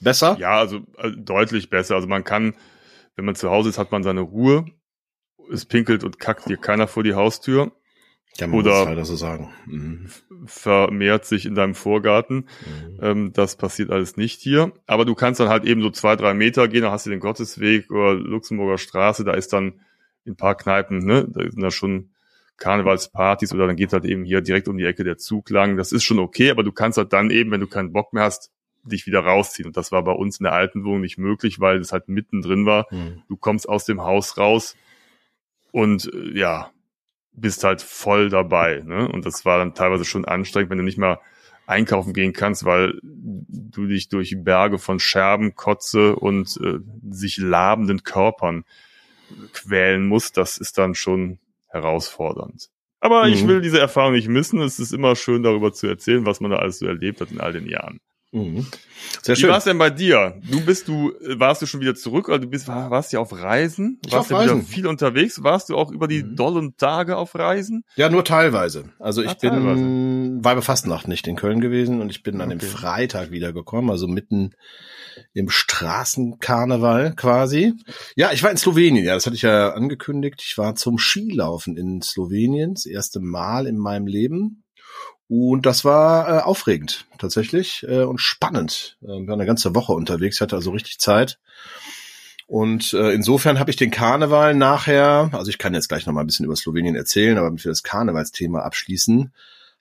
besser? 0.00 0.36
ja, 0.38 0.58
also 0.58 0.78
äh, 0.98 1.10
deutlich 1.16 1.70
besser. 1.70 1.94
Also 1.94 2.08
man 2.08 2.24
kann, 2.24 2.54
wenn 3.16 3.24
man 3.24 3.34
zu 3.34 3.50
Hause 3.50 3.68
ist, 3.68 3.78
hat 3.78 3.92
man 3.92 4.02
seine 4.02 4.20
Ruhe. 4.20 4.64
Es 5.52 5.64
pinkelt 5.64 6.04
und 6.04 6.18
kackt 6.20 6.48
dir 6.48 6.56
keiner 6.56 6.86
vor 6.86 7.02
die 7.02 7.14
Haustür. 7.14 7.72
Ja, 8.38 8.46
man 8.46 8.60
Oder- 8.60 8.78
muss 8.78 8.84
leider 8.88 9.04
so 9.04 9.16
sagen. 9.16 9.50
Mhm. 9.66 10.06
Vermehrt 10.46 11.24
sich 11.26 11.46
in 11.46 11.54
deinem 11.54 11.74
Vorgarten. 11.74 12.36
Mhm. 12.36 12.98
Ähm, 13.02 13.32
das 13.32 13.56
passiert 13.56 13.90
alles 13.90 14.16
nicht 14.16 14.40
hier. 14.40 14.72
Aber 14.86 15.04
du 15.04 15.14
kannst 15.14 15.40
dann 15.40 15.48
halt 15.48 15.64
eben 15.64 15.82
so 15.82 15.90
zwei, 15.90 16.16
drei 16.16 16.32
Meter 16.34 16.68
gehen, 16.68 16.82
dann 16.82 16.92
hast 16.92 17.06
du 17.06 17.10
den 17.10 17.20
Gottesweg 17.20 17.90
oder 17.90 18.14
Luxemburger 18.14 18.78
Straße, 18.78 19.24
da 19.24 19.32
ist 19.34 19.52
dann 19.52 19.80
in 20.24 20.32
ein 20.32 20.36
paar 20.36 20.54
Kneipen, 20.54 20.98
ne, 20.98 21.26
da 21.28 21.42
sind 21.50 21.60
da 21.60 21.70
schon 21.70 22.10
Karnevalspartys 22.56 23.52
oder 23.54 23.66
dann 23.66 23.76
geht 23.76 23.92
halt 23.92 24.04
eben 24.04 24.24
hier 24.24 24.42
direkt 24.42 24.68
um 24.68 24.76
die 24.76 24.84
Ecke 24.84 25.02
der 25.02 25.16
Zug 25.16 25.48
lang. 25.50 25.76
Das 25.76 25.92
ist 25.92 26.04
schon 26.04 26.18
okay, 26.18 26.50
aber 26.50 26.62
du 26.62 26.72
kannst 26.72 26.98
halt 26.98 27.12
dann 27.12 27.30
eben, 27.30 27.50
wenn 27.50 27.60
du 27.60 27.66
keinen 27.66 27.92
Bock 27.92 28.12
mehr 28.12 28.24
hast, 28.24 28.52
dich 28.84 29.06
wieder 29.06 29.20
rausziehen. 29.20 29.66
Und 29.66 29.76
das 29.76 29.92
war 29.92 30.04
bei 30.04 30.12
uns 30.12 30.38
in 30.40 30.44
der 30.44 30.52
alten 30.52 30.84
Wohnung 30.84 31.00
nicht 31.00 31.18
möglich, 31.18 31.58
weil 31.60 31.78
es 31.78 31.92
halt 31.92 32.08
mittendrin 32.08 32.66
war. 32.66 32.86
Mhm. 32.90 33.22
Du 33.28 33.36
kommst 33.36 33.68
aus 33.68 33.84
dem 33.86 34.02
Haus 34.02 34.36
raus 34.38 34.76
und 35.72 36.12
äh, 36.12 36.38
ja, 36.38 36.70
bist 37.32 37.64
halt 37.64 37.82
voll 37.82 38.28
dabei. 38.28 38.82
Ne? 38.84 39.08
Und 39.08 39.24
das 39.26 39.44
war 39.44 39.58
dann 39.58 39.74
teilweise 39.74 40.04
schon 40.04 40.24
anstrengend, 40.24 40.70
wenn 40.70 40.78
du 40.78 40.84
nicht 40.84 40.98
mal 40.98 41.18
einkaufen 41.66 42.12
gehen 42.12 42.32
kannst, 42.32 42.64
weil 42.64 42.98
du 43.02 43.86
dich 43.86 44.08
durch 44.08 44.34
Berge 44.38 44.78
von 44.78 44.98
Scherben, 44.98 45.54
Kotze 45.54 46.16
und 46.16 46.58
äh, 46.62 46.78
sich 47.10 47.38
labenden 47.38 48.02
Körpern 48.02 48.64
quälen 49.52 50.06
musst. 50.06 50.36
Das 50.36 50.58
ist 50.58 50.78
dann 50.78 50.94
schon 50.94 51.38
herausfordernd. 51.68 52.70
Aber 53.00 53.28
ich 53.28 53.44
Mhm. 53.44 53.48
will 53.48 53.60
diese 53.60 53.78
Erfahrung 53.78 54.12
nicht 54.12 54.28
missen. 54.28 54.60
Es 54.60 54.78
ist 54.80 54.92
immer 54.92 55.16
schön, 55.16 55.42
darüber 55.42 55.72
zu 55.72 55.86
erzählen, 55.86 56.26
was 56.26 56.40
man 56.40 56.50
da 56.50 56.58
alles 56.58 56.80
so 56.80 56.86
erlebt 56.86 57.20
hat 57.20 57.30
in 57.30 57.40
all 57.40 57.52
den 57.52 57.66
Jahren. 57.66 58.00
Mhm. 58.32 58.64
Sehr 59.22 59.34
Wie 59.36 59.40
schön. 59.40 59.50
war 59.50 59.58
es 59.58 59.64
denn 59.64 59.76
bei 59.78 59.90
dir? 59.90 60.40
Du 60.48 60.64
bist 60.64 60.86
du, 60.86 61.10
äh, 61.18 61.40
warst 61.40 61.62
du 61.62 61.66
schon 61.66 61.80
wieder 61.80 61.96
zurück 61.96 62.28
oder 62.28 62.38
du 62.38 62.46
bist, 62.46 62.68
war- 62.68 62.88
warst 62.90 63.12
ja 63.12 63.18
auf 63.18 63.32
Reisen? 63.32 63.98
Ich 64.06 64.12
warst 64.12 64.30
auf 64.32 64.38
ja 64.38 64.44
wieder 64.44 64.52
Reisen. 64.54 64.66
viel 64.68 64.86
unterwegs? 64.86 65.42
Warst 65.42 65.68
du 65.68 65.76
auch 65.76 65.90
über 65.90 66.06
die 66.06 66.22
Mhm. 66.22 66.36
dollen 66.36 66.76
Tage 66.76 67.16
auf 67.16 67.34
Reisen? 67.34 67.82
Ja, 67.96 68.08
nur 68.08 68.24
teilweise. 68.24 68.84
Also 69.00 69.22
ich 69.22 69.30
Ah, 69.30 69.34
bin 69.40 69.50
teilweise. 69.50 70.44
Weibe 70.44 70.62
Fastnacht 70.62 71.08
nicht 71.08 71.26
in 71.26 71.34
Köln 71.34 71.60
gewesen 71.60 72.00
und 72.00 72.10
ich 72.10 72.22
bin 72.22 72.40
an 72.40 72.50
dem. 72.50 72.60
Freitag 72.60 73.32
wiedergekommen, 73.32 73.90
also 73.90 74.06
mitten 74.06 74.52
im 75.34 75.48
Straßenkarneval 75.50 77.14
quasi. 77.16 77.74
Ja, 78.16 78.30
ich 78.32 78.42
war 78.42 78.50
in 78.50 78.56
Slowenien, 78.56 79.04
ja, 79.04 79.14
das 79.14 79.26
hatte 79.26 79.36
ich 79.36 79.42
ja 79.42 79.70
angekündigt. 79.72 80.40
Ich 80.44 80.56
war 80.56 80.74
zum 80.76 80.98
Skilaufen 80.98 81.76
in 81.76 82.00
Slowenien, 82.02 82.74
das 82.74 82.86
erste 82.86 83.20
Mal 83.20 83.66
in 83.66 83.76
meinem 83.76 84.06
Leben. 84.06 84.62
Und 85.32 85.64
das 85.64 85.84
war 85.84 86.28
äh, 86.28 86.42
aufregend 86.42 87.06
tatsächlich 87.18 87.86
äh, 87.88 88.02
und 88.02 88.18
spannend. 88.20 88.98
Äh, 89.00 89.06
wir 89.06 89.14
waren 89.28 89.34
eine 89.34 89.46
ganze 89.46 89.76
Woche 89.76 89.92
unterwegs, 89.92 90.40
hatte 90.40 90.56
also 90.56 90.72
richtig 90.72 90.98
Zeit. 90.98 91.38
Und 92.48 92.92
äh, 92.94 93.12
insofern 93.12 93.60
habe 93.60 93.70
ich 93.70 93.76
den 93.76 93.92
Karneval 93.92 94.54
nachher, 94.54 95.30
also 95.32 95.48
ich 95.48 95.58
kann 95.58 95.72
jetzt 95.72 95.88
gleich 95.88 96.04
noch 96.06 96.12
mal 96.12 96.22
ein 96.22 96.26
bisschen 96.26 96.46
über 96.46 96.56
Slowenien 96.56 96.96
erzählen, 96.96 97.38
aber 97.38 97.52
wir 97.52 97.58
das 97.70 97.84
Karnevalsthema 97.84 98.62
abschließen, 98.62 99.32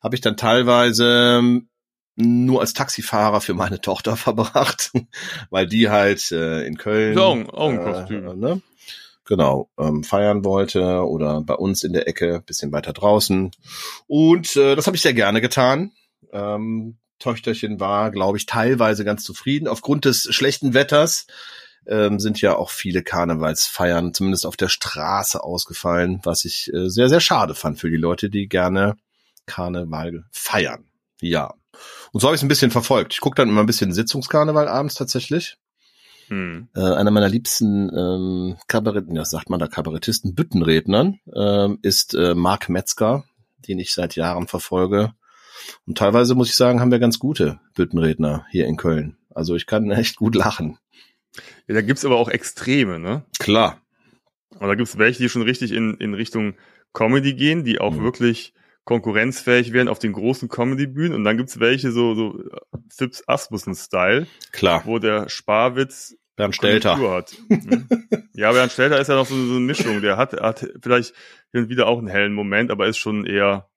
habe 0.03 0.15
ich 0.15 0.21
dann 0.21 0.37
teilweise 0.37 1.39
ähm, 1.39 1.67
nur 2.15 2.61
als 2.61 2.73
Taxifahrer 2.73 3.41
für 3.41 3.55
meine 3.55 3.81
Tochter 3.81 4.15
verbracht, 4.17 4.91
weil 5.49 5.65
die 5.65 5.89
halt 5.89 6.31
äh, 6.31 6.61
in 6.67 6.77
Köln 6.77 7.13
Ist 7.13 7.19
auch 7.19 7.35
ein- 7.35 7.49
auch 7.49 7.69
ein 7.69 7.83
Kostüm. 7.83 8.27
Äh, 8.27 8.35
ne? 8.35 8.61
Genau, 9.29 9.69
ähm, 9.77 10.03
feiern 10.03 10.43
wollte 10.43 11.07
oder 11.07 11.41
bei 11.41 11.53
uns 11.53 11.83
in 11.83 11.93
der 11.93 12.07
Ecke, 12.07 12.41
bisschen 12.47 12.71
weiter 12.71 12.93
draußen. 12.93 13.51
Und 14.07 14.55
äh, 14.55 14.75
das 14.75 14.87
habe 14.87 14.97
ich 14.97 15.03
sehr 15.03 15.13
gerne 15.13 15.39
getan. 15.39 15.91
Ähm, 16.33 16.97
Töchterchen 17.19 17.79
war, 17.79 18.09
glaube 18.09 18.39
ich, 18.39 18.47
teilweise 18.47 19.05
ganz 19.05 19.23
zufrieden. 19.23 19.67
Aufgrund 19.67 20.05
des 20.05 20.23
schlechten 20.33 20.73
Wetters 20.73 21.27
ähm, 21.85 22.19
sind 22.19 22.41
ja 22.41 22.55
auch 22.55 22.71
viele 22.71 23.03
Karnevalsfeiern, 23.03 24.15
zumindest 24.15 24.47
auf 24.47 24.57
der 24.57 24.67
Straße, 24.67 25.43
ausgefallen, 25.43 26.21
was 26.23 26.43
ich 26.43 26.73
äh, 26.73 26.89
sehr, 26.89 27.09
sehr 27.09 27.21
schade 27.21 27.53
fand 27.53 27.79
für 27.79 27.91
die 27.91 27.97
Leute, 27.97 28.31
die 28.31 28.47
gerne 28.47 28.95
Karneval 29.45 30.23
feiern. 30.31 30.85
Ja. 31.21 31.53
Und 32.13 32.21
so 32.21 32.25
habe 32.25 32.35
ich 32.35 32.39
es 32.39 32.43
ein 32.45 32.49
bisschen 32.49 32.71
verfolgt. 32.71 33.13
Ich 33.13 33.19
gucke 33.19 33.35
dann 33.35 33.49
immer 33.49 33.61
ein 33.61 33.67
bisschen 33.67 33.93
Sitzungskarneval 33.93 34.67
abends 34.67 34.95
tatsächlich. 34.95 35.59
Hm. 36.29 36.69
Äh, 36.75 36.79
einer 36.81 37.11
meiner 37.11 37.29
liebsten 37.29 37.89
ähm, 37.95 38.57
Kabaretten, 38.67 39.15
ja, 39.15 39.25
sagt 39.25 39.49
man 39.49 39.59
da 39.59 39.67
Kabarettisten, 39.67 40.35
Büttenrednern, 40.35 41.19
ähm, 41.35 41.79
ist 41.81 42.13
äh, 42.15 42.33
Marc 42.35 42.69
Metzger, 42.69 43.23
den 43.67 43.79
ich 43.79 43.93
seit 43.93 44.15
Jahren 44.15 44.47
verfolge. 44.47 45.13
Und 45.85 45.97
teilweise 45.97 46.35
muss 46.35 46.49
ich 46.49 46.55
sagen, 46.55 46.79
haben 46.79 46.91
wir 46.91 46.99
ganz 46.99 47.19
gute 47.19 47.59
Büttenredner 47.75 48.45
hier 48.51 48.65
in 48.67 48.77
Köln. 48.77 49.17
Also 49.33 49.55
ich 49.55 49.65
kann 49.65 49.91
echt 49.91 50.15
gut 50.15 50.35
lachen. 50.35 50.77
Ja, 51.67 51.75
da 51.75 51.81
gibt's 51.81 52.05
aber 52.05 52.15
auch 52.17 52.29
Extreme, 52.29 52.99
ne? 52.99 53.23
Klar. 53.39 53.81
Und 54.59 54.67
da 54.67 54.75
gibt's 54.75 54.97
welche, 54.97 55.21
die 55.23 55.29
schon 55.29 55.43
richtig 55.43 55.71
in, 55.71 55.95
in 55.95 56.13
Richtung 56.13 56.55
Comedy 56.93 57.33
gehen, 57.33 57.63
die 57.63 57.79
auch 57.79 57.93
Mhm. 57.95 58.03
wirklich 58.03 58.53
konkurrenzfähig 58.89 59.71
werden 59.71 59.87
auf 59.87 59.99
den 59.99 60.13
großen 60.13 60.49
Comedy-Bühnen. 60.49 61.13
Und 61.13 61.23
dann 61.23 61.37
gibt's 61.37 61.59
welche 61.59 61.91
so, 61.91 62.15
so 62.15 62.39
äh, 62.39 62.77
Fips 62.89 63.23
Asmussen-Style, 63.27 64.25
Klar. 64.51 64.81
wo 64.85 64.97
der 64.97 65.29
Sparwitz 65.29 66.17
Bernd 66.35 66.55
Stelter. 66.55 66.97
Hat. 66.97 67.35
Mhm. 67.49 67.87
ja, 68.33 68.51
Bernd 68.51 68.71
Stelter 68.71 68.99
ist 68.99 69.07
ja 69.07 69.13
noch 69.13 69.27
so, 69.27 69.35
so 69.35 69.57
eine 69.57 69.59
Mischung. 69.59 70.01
Der 70.01 70.17
hat, 70.17 70.33
hat 70.33 70.67
vielleicht 70.81 71.13
hin 71.51 71.65
und 71.65 71.69
wieder 71.69 71.85
auch 71.85 71.99
einen 71.99 72.07
hellen 72.07 72.33
Moment, 72.33 72.71
aber 72.71 72.87
ist 72.87 72.97
schon 72.97 73.27
eher 73.27 73.69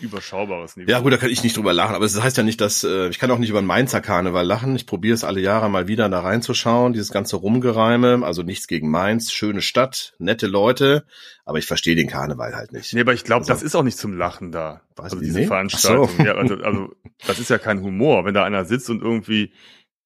überschaubares 0.00 0.76
Niveau. 0.76 0.90
Ja 0.90 1.00
gut, 1.00 1.12
da 1.12 1.16
kann 1.16 1.30
ich 1.30 1.42
nicht 1.42 1.56
drüber 1.56 1.72
lachen, 1.72 1.94
aber 1.94 2.04
es 2.04 2.12
das 2.14 2.22
heißt 2.22 2.36
ja 2.36 2.42
nicht, 2.42 2.60
dass 2.60 2.84
äh, 2.84 3.08
ich 3.08 3.18
kann 3.18 3.30
auch 3.30 3.38
nicht 3.38 3.50
über 3.50 3.60
den 3.60 3.66
Mainzer 3.66 4.00
Karneval 4.00 4.46
lachen. 4.46 4.74
Ich 4.76 4.86
probiere 4.86 5.14
es 5.14 5.24
alle 5.24 5.40
Jahre 5.40 5.68
mal 5.70 5.88
wieder 5.88 6.08
da 6.08 6.20
reinzuschauen, 6.20 6.92
dieses 6.92 7.10
ganze 7.12 7.36
Rumgereime, 7.36 8.20
also 8.24 8.42
nichts 8.42 8.66
gegen 8.66 8.90
Mainz, 8.90 9.32
schöne 9.32 9.62
Stadt, 9.62 10.14
nette 10.18 10.46
Leute, 10.46 11.04
aber 11.44 11.58
ich 11.58 11.66
verstehe 11.66 11.94
den 11.96 12.08
Karneval 12.08 12.54
halt 12.54 12.72
nicht. 12.72 12.92
Nee, 12.94 13.00
aber 13.02 13.12
ich 13.14 13.24
glaube, 13.24 13.40
Also- 13.40 13.52
das 13.52 13.62
ist 13.62 13.74
auch 13.74 13.82
nicht 13.82 13.98
zum 13.98 14.16
Lachen 14.16 14.52
da. 14.52 14.82
Weiß 14.96 15.12
Also 15.12 15.20
diese 15.20 15.38
nicht. 15.38 15.48
Veranstaltung. 15.48 16.08
So. 16.16 16.22
Ja, 16.24 16.34
also, 16.34 16.54
also 16.56 16.92
das 17.26 17.38
ist 17.38 17.50
ja 17.50 17.58
kein 17.58 17.82
Humor, 17.82 18.24
wenn 18.24 18.34
da 18.34 18.44
einer 18.44 18.64
sitzt 18.64 18.90
und 18.90 19.02
irgendwie 19.02 19.52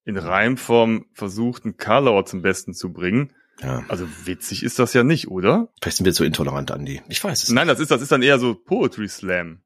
in 0.04 0.16
Reimform 0.18 1.06
versucht, 1.14 1.64
einen 1.64 1.76
Karlauer 1.76 2.26
zum 2.26 2.42
Besten 2.42 2.74
zu 2.74 2.92
bringen. 2.92 3.32
Ja. 3.62 3.84
Also 3.88 4.06
witzig 4.24 4.62
ist 4.64 4.78
das 4.78 4.92
ja 4.94 5.04
nicht, 5.04 5.28
oder? 5.28 5.68
Vielleicht 5.80 5.98
sind 5.98 6.06
wir 6.06 6.12
zu 6.12 6.24
intolerant, 6.24 6.70
Andi. 6.72 7.00
Ich 7.08 7.22
weiß 7.22 7.44
es 7.44 7.50
Nein, 7.50 7.68
das 7.68 7.78
ist, 7.80 7.90
das 7.90 8.02
ist 8.02 8.10
dann 8.12 8.20
eher 8.22 8.38
so 8.40 8.54
Poetry 8.54 9.08
Slam, 9.08 9.60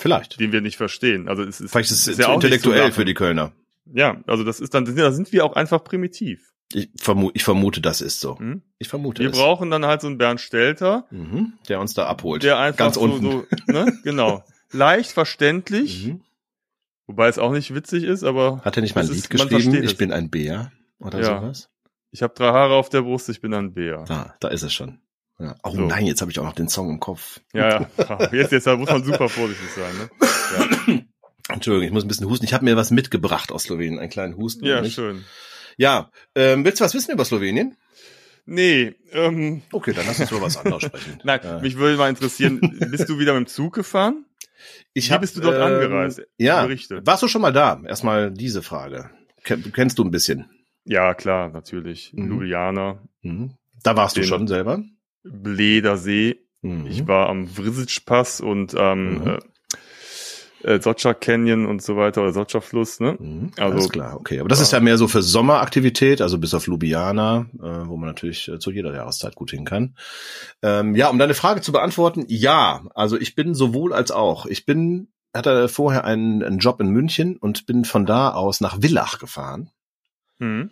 Vielleicht. 0.00 0.40
den 0.40 0.52
wir 0.52 0.60
nicht 0.60 0.76
verstehen. 0.76 1.28
Also 1.28 1.42
es 1.42 1.60
ist, 1.60 1.70
Vielleicht 1.70 1.90
ist 1.90 2.06
es 2.08 2.18
ja 2.18 2.32
intellektuell 2.32 2.92
für 2.92 3.04
die 3.04 3.14
Kölner. 3.14 3.52
Ja, 3.92 4.20
also 4.26 4.44
das 4.44 4.60
ist 4.60 4.74
dann, 4.74 4.84
da 4.96 5.10
sind 5.12 5.32
wir 5.32 5.44
auch 5.44 5.54
einfach 5.54 5.82
primitiv. 5.84 6.52
Ich, 6.72 6.88
vermu 6.96 7.30
ich 7.34 7.42
vermute, 7.42 7.80
das 7.80 8.00
ist 8.00 8.20
so. 8.20 8.38
Hm? 8.38 8.62
Ich 8.78 8.88
vermute 8.88 9.22
Wir 9.22 9.30
es. 9.30 9.36
brauchen 9.36 9.70
dann 9.70 9.84
halt 9.86 10.00
so 10.02 10.06
einen 10.06 10.18
Bernd 10.18 10.40
Stelter, 10.40 11.06
Mhm, 11.10 11.54
der 11.68 11.80
uns 11.80 11.94
da 11.94 12.06
abholt. 12.06 12.42
der 12.44 12.58
einfach 12.58 12.78
Ganz 12.78 12.94
so, 12.94 13.00
unten. 13.00 13.22
so, 13.30 13.46
ne, 13.66 13.98
genau, 14.04 14.44
leicht 14.70 15.10
verständlich, 15.10 16.06
Mhm. 16.06 16.20
wobei 17.08 17.26
es 17.28 17.38
auch 17.40 17.50
nicht 17.52 17.74
witzig 17.74 18.04
ist, 18.04 18.22
aber 18.22 18.60
Hat 18.64 18.76
er 18.76 18.82
nicht 18.82 18.94
mal 18.94 19.00
ein 19.02 19.08
Lied 19.08 19.16
ist- 19.16 19.30
geschrieben? 19.30 19.74
Ich 19.82 19.90
es. 19.92 19.96
bin 19.96 20.12
ein 20.12 20.30
Bär 20.30 20.70
oder 21.00 21.18
Ja. 21.20 21.40
sowas? 21.40 21.68
ich 22.12 22.22
habe 22.22 22.34
drei 22.36 22.52
Haare 22.52 22.74
auf 22.74 22.88
der 22.88 23.02
Brust, 23.02 23.28
ich 23.28 23.40
bin 23.40 23.52
ein 23.54 23.72
Bär. 23.74 24.04
Da, 24.06 24.36
da 24.38 24.48
ist 24.48 24.62
es 24.62 24.72
schon. 24.72 25.00
Ja. 25.40 25.56
Oh 25.62 25.70
So. 25.74 25.80
nein, 25.82 26.06
jetzt 26.06 26.20
habe 26.20 26.30
ich 26.30 26.38
auch 26.38 26.44
noch 26.44 26.52
den 26.54 26.68
Song 26.68 26.90
im 26.90 27.00
Kopf. 27.00 27.40
Ja, 27.54 27.80
ja. 27.96 28.28
Jetzt, 28.32 28.52
jetzt 28.52 28.66
muss 28.66 28.90
man 28.90 29.02
super 29.02 29.28
vorsichtig 29.28 29.68
sein. 29.70 29.92
Ne? 30.88 31.04
Entschuldigung, 31.48 31.86
ich 31.86 31.92
muss 31.92 32.04
ein 32.04 32.08
bisschen 32.08 32.28
husten. 32.28 32.44
Ich 32.44 32.52
habe 32.52 32.64
mir 32.64 32.76
was 32.76 32.90
mitgebracht 32.90 33.50
aus 33.50 33.64
Slowenien, 33.64 33.98
einen 33.98 34.10
kleinen 34.10 34.36
Husten. 34.36 34.64
Ja, 34.64 34.82
ja 34.82 34.84
schön. 34.90 35.24
Ja, 35.76 36.10
ähm, 36.34 36.64
willst 36.64 36.80
du 36.80 36.84
was 36.84 36.94
wissen 36.94 37.12
über 37.12 37.24
Slowenien? 37.24 37.76
Nee, 38.46 38.94
ähm, 39.12 39.62
Okay, 39.72 39.92
dann 39.92 40.06
lass 40.06 40.20
uns 40.20 40.30
über 40.30 40.42
was 40.42 40.56
anderes 40.58 40.82
sprechen. 40.84 41.18
nein, 41.24 41.40
Äh, 41.40 41.60
mich 41.62 41.76
würde 41.76 41.96
mal 41.96 42.08
interessieren, 42.10 42.60
bist 42.90 43.08
du 43.08 43.18
wieder 43.18 43.32
mit 43.34 43.46
dem 43.48 43.50
Zug 43.50 43.74
gefahren? 43.74 44.26
ich 44.92 45.08
Wie 45.08 45.12
hab, 45.14 45.20
bist 45.22 45.36
du 45.36 45.40
dort 45.40 45.56
ähm, 45.56 45.62
angereist? 45.62 46.22
Ja, 46.36 46.62
Berichte. 46.64 47.00
warst 47.04 47.22
du 47.22 47.28
schon 47.28 47.40
mal 47.42 47.52
da? 47.52 47.80
Erstmal 47.86 48.30
diese 48.30 48.62
Frage. 48.62 49.10
Ken- 49.44 49.72
Kennst 49.72 49.98
du 49.98 50.04
ein 50.04 50.10
bisschen? 50.10 50.50
Ja, 50.84 51.14
klar, 51.14 51.48
natürlich. 51.48 52.12
Mhm. 52.12 52.28
Ljubljana, 52.28 53.02
Mhm. 53.22 53.54
Da 53.82 53.96
warst 53.96 54.16
du 54.16 54.20
Den- 54.20 54.28
schon 54.28 54.46
selber? 54.46 54.82
Bleder 55.22 55.96
See. 55.96 56.40
Mhm. 56.62 56.86
Ich 56.86 57.06
war 57.06 57.28
am 57.28 57.46
Vrisic-Pass 57.46 58.40
und 58.40 58.74
am 58.76 59.14
Mhm. 59.14 59.26
äh, 59.26 59.38
äh, 60.62 60.80
Socha 60.82 61.14
Canyon 61.14 61.64
und 61.64 61.80
so 61.82 61.96
weiter, 61.96 62.20
oder 62.22 62.32
Socha 62.34 62.60
Fluss, 62.60 63.00
ne? 63.00 63.16
Mhm, 63.18 63.50
Also- 63.56 63.72
Alles 63.78 63.88
klar, 63.88 64.16
okay. 64.18 64.40
Aber 64.40 64.48
das 64.50 64.58
Ja. 64.58 64.64
ist 64.64 64.72
ja 64.72 64.80
mehr 64.80 64.98
so 64.98 65.08
für 65.08 65.22
Sommeraktivität, 65.22 66.20
also 66.20 66.36
bis 66.36 66.52
auf 66.52 66.66
Ljubljana, 66.66 67.46
äh, 67.54 67.88
wo 67.88 67.96
man 67.96 68.08
natürlich 68.08 68.46
äh, 68.48 68.58
zu 68.58 68.70
jeder 68.70 68.92
Jahreszeit 68.94 69.34
gut 69.36 69.50
hin 69.52 69.64
kann. 69.64 69.94
Ähm, 70.62 70.94
ja, 70.96 71.08
um 71.08 71.18
deine 71.18 71.32
Frage 71.34 71.62
zu 71.62 71.72
beantworten, 71.72 72.24
ja, 72.28 72.82
also 72.94 73.18
ich 73.18 73.34
bin 73.34 73.54
sowohl 73.54 73.94
als 73.94 74.10
auch. 74.10 74.44
Ich 74.44 74.66
bin, 74.66 75.08
hatte 75.32 75.68
vorher 75.68 76.04
einen, 76.04 76.42
einen 76.42 76.58
Job 76.58 76.78
in 76.82 76.88
München 76.90 77.36
und 77.38 77.64
bin 77.64 77.86
von 77.86 78.04
da 78.04 78.30
aus 78.32 78.60
nach 78.60 78.82
Villach 78.82 79.18
gefahren. 79.18 79.70
Mhm. 80.40 80.70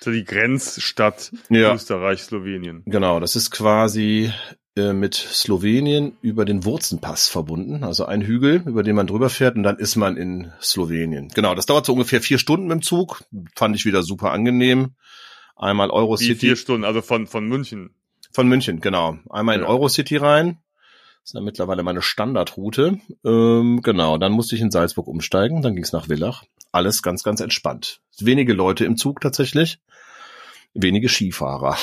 So 0.00 0.10
die 0.12 0.24
Grenzstadt 0.24 1.32
Ja. 1.48 1.74
Österreich, 1.74 2.22
Slowenien. 2.22 2.82
Genau, 2.86 3.18
das 3.20 3.34
ist 3.36 3.50
quasi 3.50 4.32
äh, 4.76 4.92
mit 4.92 5.14
Slowenien 5.14 6.16
über 6.22 6.44
den 6.44 6.64
Wurzenpass 6.64 7.28
verbunden, 7.28 7.82
also 7.82 8.04
ein 8.06 8.22
Hügel, 8.22 8.62
über 8.66 8.82
den 8.82 8.94
man 8.96 9.06
drüber 9.06 9.30
fährt 9.30 9.56
und 9.56 9.62
dann 9.62 9.78
ist 9.78 9.96
man 9.96 10.16
in 10.16 10.52
Slowenien. 10.60 11.28
Genau, 11.34 11.54
das 11.54 11.66
dauert 11.66 11.86
so 11.86 11.92
ungefähr 11.94 12.20
vier 12.20 12.38
Stunden 12.38 12.66
mit 12.66 12.74
dem 12.76 12.82
Zug, 12.82 13.24
fand 13.54 13.74
ich 13.74 13.84
wieder 13.84 14.02
super 14.02 14.32
angenehm. 14.32 14.94
Einmal 15.56 15.88
Wie 15.88 15.92
Eurocity 15.92 16.34
vier 16.36 16.56
Stunden, 16.56 16.84
also 16.84 17.00
von, 17.02 17.26
von 17.26 17.46
München. 17.46 17.90
von 18.32 18.46
München, 18.48 18.80
genau. 18.80 19.18
Einmal 19.30 19.56
in 19.56 19.62
Ja. 19.62 19.68
Eurocity 19.68 20.18
rein. 20.18 20.58
Das 21.26 21.30
ist 21.30 21.34
dann 21.34 21.44
mittlerweile 21.44 21.82
meine 21.82 22.02
Standardroute. 22.02 23.00
Ähm, 23.24 23.80
genau, 23.82 24.16
dann 24.16 24.30
musste 24.30 24.54
ich 24.54 24.60
in 24.60 24.70
Salzburg 24.70 25.08
umsteigen, 25.08 25.60
dann 25.60 25.74
ging 25.74 25.82
es 25.82 25.90
nach 25.90 26.06
Villach. 26.06 26.44
Alles 26.70 27.02
ganz, 27.02 27.24
ganz 27.24 27.40
entspannt. 27.40 28.00
Wenige 28.20 28.52
Leute 28.52 28.84
im 28.84 28.96
Zug 28.96 29.20
tatsächlich. 29.20 29.80
Wenige 30.72 31.08
Skifahrer. 31.08 31.76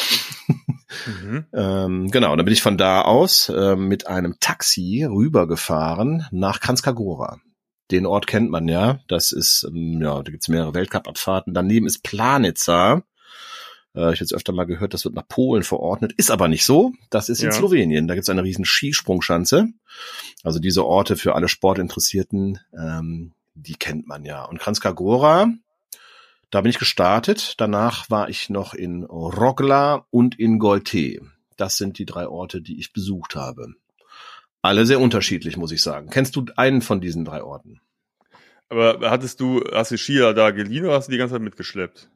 Mhm. 0.48 1.46
Ähm, 1.54 2.10
genau, 2.10 2.34
dann 2.36 2.46
bin 2.46 2.54
ich 2.54 2.62
von 2.62 2.78
da 2.78 3.02
aus 3.02 3.52
ähm, 3.54 3.90
mit 3.90 4.08
einem 4.08 4.36
Taxi 4.40 5.04
rübergefahren 5.04 6.26
nach 6.32 6.62
Kranjskagora. 6.62 7.42
Den 7.92 8.06
Ort 8.06 8.28
kennt 8.28 8.50
man 8.50 8.70
ja. 8.70 9.00
Das 9.10 9.34
ist, 9.34 9.66
ähm, 9.68 10.00
ja, 10.02 10.22
da 10.22 10.32
gibt's 10.32 10.48
mehrere 10.48 10.74
Weltcup-Abfahrten. 10.74 11.54
Daneben 11.54 11.88
ist 11.88 12.02
Planica. 12.04 13.04
Äh, 13.96 14.00
ich 14.00 14.06
habe 14.06 14.16
jetzt 14.20 14.34
öfter 14.34 14.54
mal 14.54 14.66
gehört, 14.66 14.94
das 14.94 15.06
wird 15.06 15.16
nach 15.16 15.28
Polen 15.28 15.64
verordnet. 15.64 16.14
Ist 16.18 16.32
aber 16.32 16.48
nicht 16.48 16.66
so. 16.66 16.94
Das 17.10 17.30
ist 17.30 17.42
in 17.42 17.48
Ja. 17.48 17.52
Slowenien. 17.52 18.08
Da 18.08 18.16
gibt's 18.16 18.30
eine 18.30 18.44
riesen 18.44 18.66
Skisprungschanze. 18.66 19.68
Also 20.44 20.60
diese 20.60 20.86
Orte 20.86 21.16
für 21.16 21.36
alle 21.36 21.48
Sportinteressierten, 21.48 22.60
ähm, 22.78 23.34
die 23.56 23.76
kennt 23.76 24.08
man 24.08 24.26
ja. 24.26 24.44
Und 24.46 24.60
Kranjskagora, 24.60 25.52
da 26.50 26.62
bin 26.62 26.70
ich 26.70 26.80
gestartet. 26.80 27.56
Danach 27.58 28.10
war 28.10 28.30
ich 28.30 28.50
noch 28.50 28.74
in 28.74 29.04
Rogla 29.04 30.06
und 30.12 30.40
in 30.40 30.60
Golte. 30.60 31.22
Das 31.58 31.78
sind 31.78 32.00
die 32.00 32.06
drei 32.06 32.28
Orte, 32.28 32.62
die 32.62 32.80
ich 32.80 32.94
besucht 32.94 33.36
habe. 33.36 33.74
Alle 34.62 34.86
sehr 34.86 35.00
unterschiedlich, 35.00 35.58
muss 35.58 35.72
ich 35.72 35.82
sagen. 35.82 36.10
Kennst 36.10 36.36
du 36.36 36.46
einen 36.56 36.82
von 36.82 37.02
diesen 37.02 37.26
drei 37.26 37.44
Orten? 37.44 37.82
Aber 38.70 39.10
hattest 39.12 39.40
du, 39.40 39.62
hast 39.72 39.92
du 39.92 39.98
Skier 39.98 40.34
da 40.34 40.52
geliehen 40.52 40.86
oder 40.86 40.96
hast 40.96 41.08
du 41.08 41.12
die 41.12 41.18
ganze 41.18 41.36
Zeit 41.36 41.42
mitgeschleppt? 41.42 42.10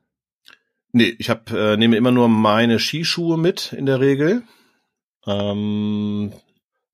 Nee, 0.98 1.16
ich 1.20 1.30
hab, 1.30 1.52
äh, 1.52 1.78
nehme 1.78 1.96
immer 1.96 2.12
nur 2.12 2.28
meine 2.28 2.80
Skischuhe 2.80 3.38
mit 3.38 3.72
in 3.72 3.86
der 3.86 4.00
Regel. 4.00 4.42
Ähm, 5.28 6.34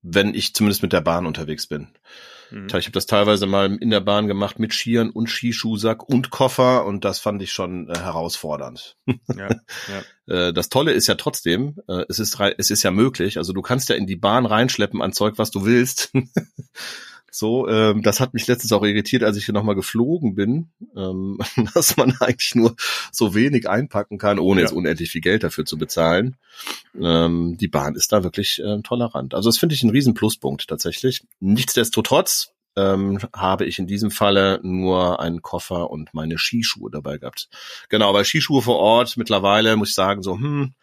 wenn 0.02 0.34
ich 0.34 0.54
zumindest 0.54 0.82
mit 0.82 0.92
der 0.92 1.00
Bahn 1.00 1.24
unterwegs 1.24 1.66
bin. 1.66 1.88
Mhm. 2.50 2.66
Ich 2.66 2.84
habe 2.84 2.90
das 2.90 3.06
teilweise 3.06 3.46
mal 3.46 3.74
in 3.74 3.88
der 3.88 4.00
Bahn 4.00 4.26
gemacht 4.26 4.58
mit 4.58 4.74
Skiern 4.74 5.08
und 5.08 5.30
Skischuhsack 5.30 6.06
und 6.06 6.28
Koffer 6.28 6.84
und 6.84 7.06
das 7.06 7.18
fand 7.18 7.40
ich 7.40 7.50
schon 7.52 7.88
äh, 7.88 7.98
herausfordernd. 7.98 8.96
Ja, 9.34 9.48
ja. 9.88 10.48
Äh, 10.48 10.52
das 10.52 10.68
Tolle 10.68 10.92
ist 10.92 11.06
ja 11.06 11.14
trotzdem, 11.14 11.76
äh, 11.88 12.04
es 12.10 12.18
ist 12.18 12.38
es 12.58 12.68
ist 12.68 12.82
ja 12.82 12.90
möglich, 12.90 13.38
also 13.38 13.54
du 13.54 13.62
kannst 13.62 13.88
ja 13.88 13.96
in 13.96 14.06
die 14.06 14.16
Bahn 14.16 14.44
reinschleppen 14.44 15.00
an 15.00 15.14
Zeug, 15.14 15.38
was 15.38 15.50
du 15.50 15.64
willst. 15.64 16.12
so, 17.36 17.66
ähm, 17.68 18.02
das 18.02 18.20
hat 18.20 18.32
mich 18.32 18.46
letztens 18.46 18.70
auch 18.72 18.84
irritiert, 18.84 19.24
als 19.24 19.36
ich 19.36 19.44
hier 19.44 19.54
nochmal 19.54 19.74
geflogen 19.74 20.36
bin, 20.36 20.70
ähm, 20.96 21.38
dass 21.74 21.96
man 21.96 22.14
eigentlich 22.20 22.54
nur 22.54 22.76
so 23.10 23.34
wenig 23.34 23.68
einpacken 23.68 24.18
kann, 24.18 24.38
ohne 24.38 24.60
Ja. 24.60 24.66
jetzt 24.66 24.72
unendlich 24.72 25.10
viel 25.10 25.20
Geld 25.20 25.42
dafür 25.42 25.64
zu 25.64 25.76
bezahlen. 25.76 26.36
Ähm, 26.96 27.56
die 27.58 27.66
Bahn 27.66 27.96
ist 27.96 28.12
da 28.12 28.22
wirklich 28.22 28.60
äh, 28.62 28.80
tolerant. 28.82 29.34
Also 29.34 29.48
das 29.48 29.58
finde 29.58 29.74
ich 29.74 29.82
ein 29.82 29.90
riesen 29.90 30.14
Pluspunkt 30.14 30.68
tatsächlich. 30.68 31.24
Nichtsdestotrotz 31.40 32.52
ähm, 32.76 33.18
habe 33.34 33.64
ich 33.64 33.80
in 33.80 33.88
diesem 33.88 34.12
Falle 34.12 34.60
nur 34.62 35.18
einen 35.18 35.42
Koffer 35.42 35.90
und 35.90 36.14
meine 36.14 36.38
Skischuhe 36.38 36.88
dabei 36.90 37.18
gehabt. 37.18 37.48
Genau, 37.88 38.12
bei 38.12 38.22
Skischuhe 38.22 38.62
vor 38.62 38.78
Ort 38.78 39.16
mittlerweile 39.16 39.74
muss 39.76 39.88
ich 39.88 39.94
sagen, 39.96 40.22
so, 40.22 40.34
hm, 40.36 40.74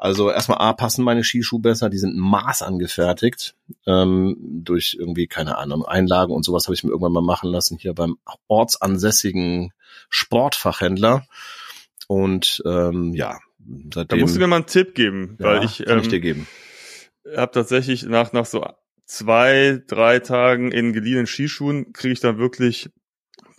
also 0.00 0.30
erstmal 0.30 0.58
A, 0.58 0.72
passen 0.72 1.04
meine 1.04 1.22
Skischuhe 1.22 1.60
besser, 1.60 1.90
die 1.90 1.98
sind 1.98 2.16
maßangefertigt, 2.16 3.54
ähm, 3.86 4.34
durch 4.40 4.96
irgendwie, 4.98 5.26
keine 5.26 5.58
Ahnung, 5.58 5.84
Einlagen 5.84 6.32
und 6.32 6.42
sowas 6.42 6.64
habe 6.64 6.74
ich 6.74 6.82
mir 6.82 6.88
irgendwann 6.88 7.12
mal 7.12 7.20
machen 7.20 7.50
lassen, 7.50 7.76
hier 7.76 7.92
beim 7.92 8.16
ortsansässigen 8.48 9.74
Sportfachhändler. 10.08 11.26
Und 12.08 12.62
ähm, 12.64 13.12
ja, 13.12 13.40
Da 13.58 14.00
seitdem 14.00 14.20
musst 14.20 14.36
du 14.36 14.40
mir 14.40 14.46
mal 14.46 14.56
einen 14.56 14.66
Tipp 14.66 14.94
geben, 14.94 15.36
ja, 15.38 15.46
weil 15.46 15.64
ich, 15.64 15.84
kann 15.84 15.98
ähm, 15.98 16.02
ich 16.02 16.08
dir 16.08 16.20
geben. 16.20 16.46
habe 17.36 17.52
tatsächlich 17.52 18.04
nach, 18.04 18.32
nach 18.32 18.46
so 18.46 18.64
zwei, 19.04 19.82
drei 19.86 20.20
Tagen 20.20 20.72
in 20.72 20.94
geliehenen 20.94 21.26
Skischuhen 21.26 21.92
kriege 21.92 22.14
ich 22.14 22.20
dann 22.20 22.38
wirklich 22.38 22.88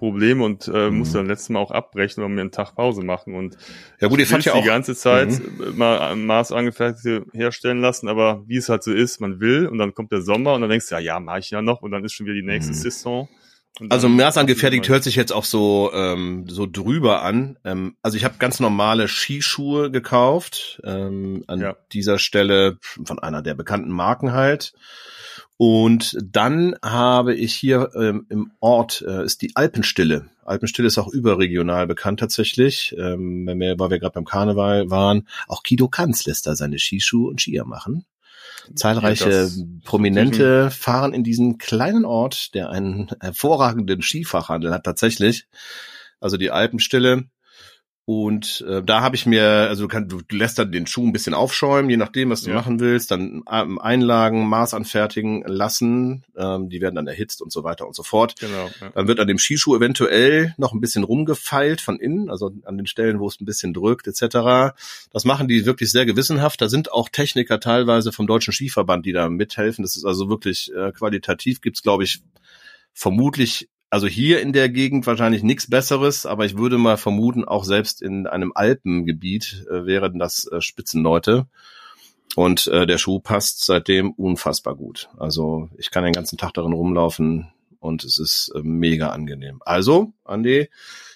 Probleme 0.01 0.43
und 0.43 0.67
äh, 0.67 0.89
Mhm. 0.89 0.97
muss 0.97 1.11
dann 1.11 1.27
letztes 1.27 1.49
Mal 1.49 1.59
auch 1.59 1.69
abbrechen 1.69 2.23
und 2.23 2.33
mir 2.33 2.41
einen 2.41 2.51
Tag 2.51 2.73
Pause 2.75 3.03
machen 3.03 3.35
und 3.35 3.55
Ja 3.99 4.07
gut, 4.07 4.19
fahrt 4.19 4.31
will's 4.31 4.45
ja 4.45 4.53
auch, 4.53 4.61
die 4.63 4.67
ganze 4.67 4.95
Zeit 4.95 5.29
Mhm. 5.29 5.77
mal 5.77 5.99
am 5.99 6.25
Maß 6.25 6.51
angefertigte 6.51 7.23
herstellen 7.33 7.81
lassen, 7.81 8.07
aber 8.09 8.43
wie 8.47 8.57
es 8.57 8.67
halt 8.67 8.81
so 8.81 8.91
ist, 8.91 9.21
man 9.21 9.39
will 9.39 9.67
und 9.67 9.77
dann 9.77 9.93
kommt 9.93 10.11
der 10.11 10.21
Sommer 10.23 10.55
und 10.55 10.61
dann 10.61 10.71
denkst 10.71 10.89
du, 10.89 10.95
ja, 10.95 10.99
ja, 11.01 11.19
mache 11.19 11.39
ich 11.39 11.51
ja 11.51 11.61
noch 11.61 11.83
und 11.83 11.91
dann 11.91 12.03
ist 12.03 12.13
schon 12.13 12.25
wieder 12.25 12.33
die 12.35 12.41
nächste 12.41 12.73
Mhm. 12.73 12.77
Saison. 12.77 13.29
Also 13.89 14.09
maßangefertigt 14.09 14.89
hört 14.89 15.03
sich 15.03 15.15
jetzt 15.15 15.31
auch 15.31 15.45
so 15.45 15.91
ähm, 15.93 16.45
so 16.47 16.67
drüber 16.67 17.23
an. 17.23 17.57
Ähm, 17.63 17.95
also 18.01 18.17
ich 18.17 18.25
habe 18.25 18.35
ganz 18.37 18.59
normale 18.59 19.07
Skischuhe 19.07 19.89
gekauft. 19.91 20.81
Ähm, 20.83 21.43
an 21.47 21.61
Ja. 21.61 21.75
dieser 21.91 22.19
Stelle 22.19 22.77
von 22.81 23.17
einer 23.19 23.41
der 23.41 23.55
bekannten 23.55 23.91
Marken 23.91 24.33
halt. 24.33 24.73
Und 25.57 26.17
dann 26.23 26.75
habe 26.83 27.35
ich 27.35 27.53
hier 27.55 27.91
ähm, 27.95 28.25
im 28.29 28.51
Ort 28.59 29.03
äh, 29.07 29.23
ist 29.23 29.41
die 29.41 29.55
Alpenstille. 29.55 30.25
Alpenstille 30.43 30.87
ist 30.87 30.97
auch 30.97 31.07
überregional 31.07 31.87
bekannt 31.87 32.19
tatsächlich, 32.19 32.95
ähm, 32.97 33.45
wenn 33.45 33.59
wir, 33.59 33.77
weil 33.79 33.91
wir 33.91 33.99
gerade 33.99 34.13
beim 34.13 34.25
Karneval 34.25 34.89
waren. 34.89 35.27
Auch 35.47 35.61
Guido 35.63 35.87
Kanz 35.87 36.25
lässt 36.25 36.47
da 36.47 36.55
seine 36.55 36.79
Skischuhe 36.79 37.29
und 37.29 37.41
Skier 37.41 37.65
machen. 37.65 38.05
Zahlreiche 38.75 39.29
Ja, 39.29 39.47
Prominente 39.83 40.71
fahren 40.71 41.13
in 41.13 41.23
diesen 41.23 41.57
kleinen 41.57 42.05
Ort, 42.05 42.53
der 42.53 42.69
einen 42.69 43.09
hervorragenden 43.19 44.01
Skifachhandel 44.01 44.73
hat 44.73 44.83
tatsächlich. 44.83 45.47
Also 46.19 46.37
die 46.37 46.51
Alpenstille. 46.51 47.25
Und 48.13 48.65
äh, 48.67 48.83
da 48.83 48.99
habe 48.99 49.15
ich 49.15 49.25
mir, 49.25 49.45
also 49.69 49.83
du, 49.83 49.87
kann, 49.87 50.09
du 50.09 50.19
lässt 50.31 50.59
dann 50.59 50.69
den 50.73 50.85
Schuh 50.85 51.07
ein 51.07 51.13
bisschen 51.13 51.33
aufschäumen, 51.33 51.89
je 51.89 51.95
nachdem, 51.95 52.29
was 52.29 52.41
du 52.41 52.49
Ja. 52.49 52.57
machen 52.57 52.81
willst, 52.81 53.09
dann 53.09 53.41
ähm, 53.49 53.79
Einlagen, 53.79 54.49
Maß 54.49 54.73
anfertigen 54.73 55.43
lassen, 55.47 56.25
ähm, 56.35 56.67
die 56.67 56.81
werden 56.81 56.95
dann 56.95 57.07
erhitzt 57.07 57.41
und 57.41 57.53
so 57.53 57.63
weiter 57.63 57.87
und 57.87 57.95
so 57.95 58.03
fort. 58.03 58.35
Genau. 58.37 58.69
Ja. 58.81 58.89
Dann 58.93 59.07
wird 59.07 59.21
an 59.21 59.29
dem 59.29 59.37
Skischuh 59.37 59.77
eventuell 59.77 60.53
noch 60.57 60.73
ein 60.73 60.81
bisschen 60.81 61.05
rumgefeilt 61.05 61.79
von 61.79 62.01
innen, 62.01 62.29
also 62.29 62.51
an 62.65 62.75
den 62.75 62.85
Stellen, 62.85 63.21
wo 63.21 63.29
es 63.29 63.39
ein 63.39 63.45
bisschen 63.45 63.73
drückt 63.73 64.07
etc. 64.07 64.75
Das 65.13 65.23
machen 65.23 65.47
die 65.47 65.65
wirklich 65.65 65.89
sehr 65.89 66.05
gewissenhaft. 66.05 66.59
Da 66.61 66.67
sind 66.67 66.91
auch 66.91 67.07
Techniker 67.07 67.61
teilweise 67.61 68.11
vom 68.11 68.27
Deutschen 68.27 68.51
Skiverband, 68.51 69.05
die 69.05 69.13
da 69.13 69.29
mithelfen. 69.29 69.83
Das 69.83 69.95
ist 69.95 70.03
also 70.03 70.27
wirklich 70.27 70.69
äh, 70.75 70.91
qualitativ. 70.91 71.61
Gibt's 71.61 71.81
glaube 71.81 72.03
ich 72.03 72.21
vermutlich, 72.93 73.69
also 73.91 74.07
hier 74.07 74.41
in 74.41 74.53
der 74.53 74.69
Gegend 74.69 75.05
wahrscheinlich 75.05 75.43
nichts 75.43 75.69
Besseres, 75.69 76.25
aber 76.25 76.45
ich 76.45 76.57
würde 76.57 76.79
mal 76.79 76.97
vermuten, 76.97 77.45
auch 77.45 77.63
selbst 77.65 78.01
in 78.01 78.25
einem 78.25 78.51
Alpengebiet 78.55 79.67
äh, 79.69 79.85
wären 79.85 80.17
das 80.17 80.47
äh, 80.51 80.61
Spitzenleute. 80.61 81.45
Und 82.35 82.67
äh, 82.67 82.87
der 82.87 82.97
Schuh 82.97 83.19
passt 83.19 83.65
seitdem 83.65 84.11
unfassbar 84.11 84.75
gut. 84.75 85.09
Also 85.17 85.69
ich 85.77 85.91
kann 85.91 86.05
den 86.05 86.13
ganzen 86.13 86.37
Tag 86.37 86.53
darin 86.53 86.71
rumlaufen 86.73 87.51
und 87.81 88.05
es 88.05 88.17
ist 88.17 88.51
äh, 88.55 88.61
mega 88.63 89.09
angenehm. 89.09 89.61
Also, 89.65 90.13
Andi, 90.23 90.69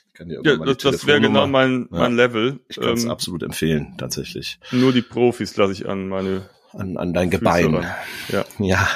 ich 0.07 0.13
kann 0.13 0.27
dir 0.27 0.41
Ja, 0.43 0.57
das, 0.57 0.77
das 0.77 1.07
wäre 1.07 1.21
genau 1.21 1.47
mein, 1.47 1.87
mein 1.89 2.11
Ja. 2.11 2.25
Level. 2.25 2.59
Ich 2.67 2.75
kann 2.81 2.93
es 2.93 3.05
Ähm, 3.05 3.11
absolut 3.11 3.43
empfehlen, 3.43 3.95
tatsächlich. 3.97 4.59
nur 4.71 4.91
die 4.91 5.01
Profis 5.01 5.55
lasse 5.55 5.71
ich 5.71 5.87
an 5.87 6.09
meine 6.09 6.49
An, 6.77 6.97
an 6.97 7.13
dein 7.13 7.29
Gebein. 7.29 7.85
Ja. 8.29 8.45
Ja, 8.59 8.87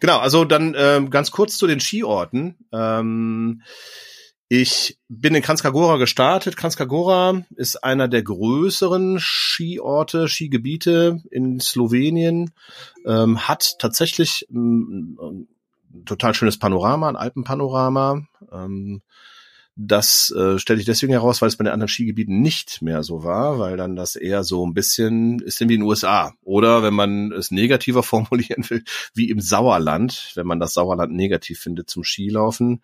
genau. 0.00 0.18
Also 0.18 0.44
dann 0.44 0.74
ähm, 0.76 1.10
ganz 1.10 1.30
kurz 1.30 1.56
zu 1.56 1.66
den 1.66 1.80
Skiorten. 1.80 2.56
Ähm, 2.72 3.62
ich 4.48 4.98
bin 5.08 5.34
in 5.34 5.40
Kranjskagora 5.40 5.96
gestartet. 5.96 6.58
Kranjskagora 6.58 7.42
ist 7.56 7.82
einer 7.82 8.06
der 8.06 8.22
größeren 8.22 9.18
Skiorte, 9.18 10.28
Skigebiete 10.28 11.22
in 11.30 11.58
Slowenien. 11.58 12.50
Ähm, 13.06 13.48
hat 13.48 13.78
tatsächlich 13.78 14.46
ähm, 14.50 15.48
ein 15.94 16.04
total 16.04 16.34
schönes 16.34 16.58
Panorama, 16.58 17.08
ein 17.08 17.16
Alpenpanorama. 17.16 18.26
Ähm, 18.52 19.00
das 19.74 20.30
äh, 20.36 20.58
stelle 20.58 20.80
ich 20.80 20.86
deswegen 20.86 21.12
heraus, 21.12 21.40
weil 21.40 21.48
es 21.48 21.56
bei 21.56 21.64
den 21.64 21.72
anderen 21.72 21.88
Skigebieten 21.88 22.42
nicht 22.42 22.82
mehr 22.82 23.02
so 23.02 23.24
war, 23.24 23.58
weil 23.58 23.76
dann 23.76 23.96
das 23.96 24.16
eher 24.16 24.44
so 24.44 24.66
ein 24.66 24.74
bisschen 24.74 25.40
ist 25.40 25.60
denn 25.60 25.68
wie 25.68 25.74
in 25.74 25.80
den 25.80 25.88
USA. 25.88 26.34
Oder 26.42 26.82
wenn 26.82 26.94
man 26.94 27.32
es 27.32 27.50
negativer 27.50 28.02
formulieren 28.02 28.68
will, 28.68 28.84
wie 29.14 29.30
im 29.30 29.40
Sauerland, 29.40 30.32
wenn 30.34 30.46
man 30.46 30.60
das 30.60 30.74
Sauerland 30.74 31.14
negativ 31.14 31.60
findet 31.60 31.88
zum 31.88 32.04
Skilaufen. 32.04 32.82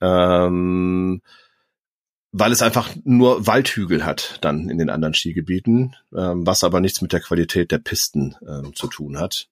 Ähm, 0.00 1.22
weil 2.32 2.52
es 2.52 2.62
einfach 2.62 2.94
nur 3.04 3.46
Waldhügel 3.46 4.04
hat 4.04 4.38
dann 4.40 4.68
in 4.68 4.78
den 4.78 4.88
anderen 4.88 5.14
Skigebieten, 5.14 5.96
ähm, 6.16 6.46
was 6.46 6.62
aber 6.62 6.80
nichts 6.80 7.02
mit 7.02 7.12
der 7.12 7.20
Qualität 7.20 7.72
der 7.72 7.78
Pisten 7.78 8.36
ähm, 8.46 8.74
zu 8.74 8.86
tun 8.86 9.18
hat. 9.18 9.48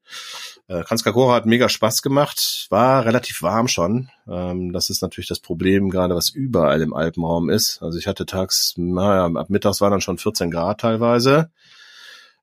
Äh, 0.68 0.84
Kranjskagora 0.84 1.34
hat 1.34 1.46
mega 1.46 1.68
Spaß 1.68 2.02
gemacht, 2.02 2.66
war 2.70 3.04
relativ 3.04 3.42
warm 3.42 3.66
schon. 3.66 4.10
Ähm, 4.28 4.72
das 4.72 4.90
ist 4.90 5.02
natürlich 5.02 5.28
das 5.28 5.40
Problem, 5.40 5.90
gerade 5.90 6.14
was 6.14 6.30
überall 6.30 6.80
im 6.82 6.94
Alpenraum 6.94 7.50
ist. 7.50 7.82
Also 7.82 7.98
ich 7.98 8.06
hatte 8.06 8.26
tags, 8.26 8.74
naja, 8.76 9.26
ab 9.26 9.50
mittags 9.50 9.80
waren 9.80 9.90
dann 9.90 10.00
schon 10.00 10.18
14 10.18 10.50
Grad 10.50 10.80
teilweise. 10.80 11.50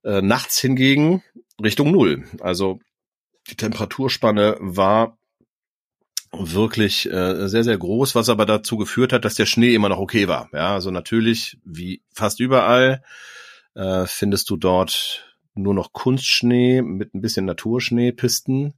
Äh, 0.04 0.22
nachts 0.22 0.60
hingegen 0.60 1.24
Richtung 1.64 1.92
Null. 1.92 2.26
Also 2.42 2.80
die 3.50 3.56
Temperaturspanne 3.56 4.58
war 4.60 5.18
wirklich 6.40 7.10
äh, 7.12 7.48
sehr, 7.48 7.64
sehr 7.64 7.78
groß, 7.78 8.16
was 8.16 8.30
aber 8.30 8.46
dazu 8.46 8.78
geführt 8.78 9.14
hat, 9.14 9.26
dass 9.26 9.36
der 9.36 9.46
Schnee 9.46 9.74
immer 9.74 9.90
noch 9.90 10.00
okay 10.00 10.28
war. 10.28 10.50
Ja, 10.54 10.74
also 10.74 10.92
natürlich, 10.92 11.58
wie 11.64 12.02
fast 12.12 12.40
überall, 12.40 13.04
äh, 13.76 14.06
findest 14.06 14.50
du 14.50 14.58
dort 14.58 15.36
nur 15.54 15.74
noch 15.74 15.94
Kunstschnee 15.94 16.82
mit 16.82 17.14
ein 17.14 17.22
bisschen 17.22 17.46
Naturschneepisten. 17.46 18.74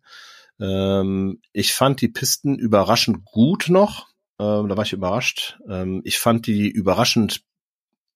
Ähm, 0.60 1.42
ich 1.54 1.74
fand 1.74 2.02
die 2.02 2.08
Pisten 2.08 2.58
überraschend 2.58 3.26
gut 3.26 3.70
noch. 3.70 4.08
Ähm, 4.40 4.70
da 4.70 4.78
war 4.78 4.84
ich 4.84 4.94
überrascht. 4.94 5.60
Ähm, 5.68 6.02
ich 6.04 6.20
fand 6.20 6.48
die 6.48 6.70
überraschend 6.70 7.42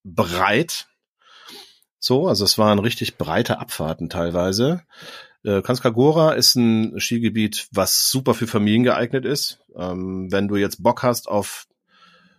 breit. 0.04 0.88
So, 1.98 2.28
also 2.28 2.44
es 2.44 2.58
waren 2.58 2.78
richtig 2.78 3.16
breite 3.16 3.58
Abfahrten 3.58 4.08
teilweise. 4.08 4.82
Äh, 5.44 5.62
Kranjskagora 5.62 6.32
ist 6.32 6.54
ein 6.54 6.98
Skigebiet, 7.00 7.68
was 7.72 8.08
super 8.08 8.34
für 8.34 8.46
Familien 8.46 8.84
geeignet 8.84 9.24
ist. 9.24 9.60
Ähm, 9.76 10.30
wenn 10.30 10.48
du 10.48 10.56
jetzt 10.56 10.82
Bock 10.82 11.02
hast 11.02 11.28
auf 11.28 11.66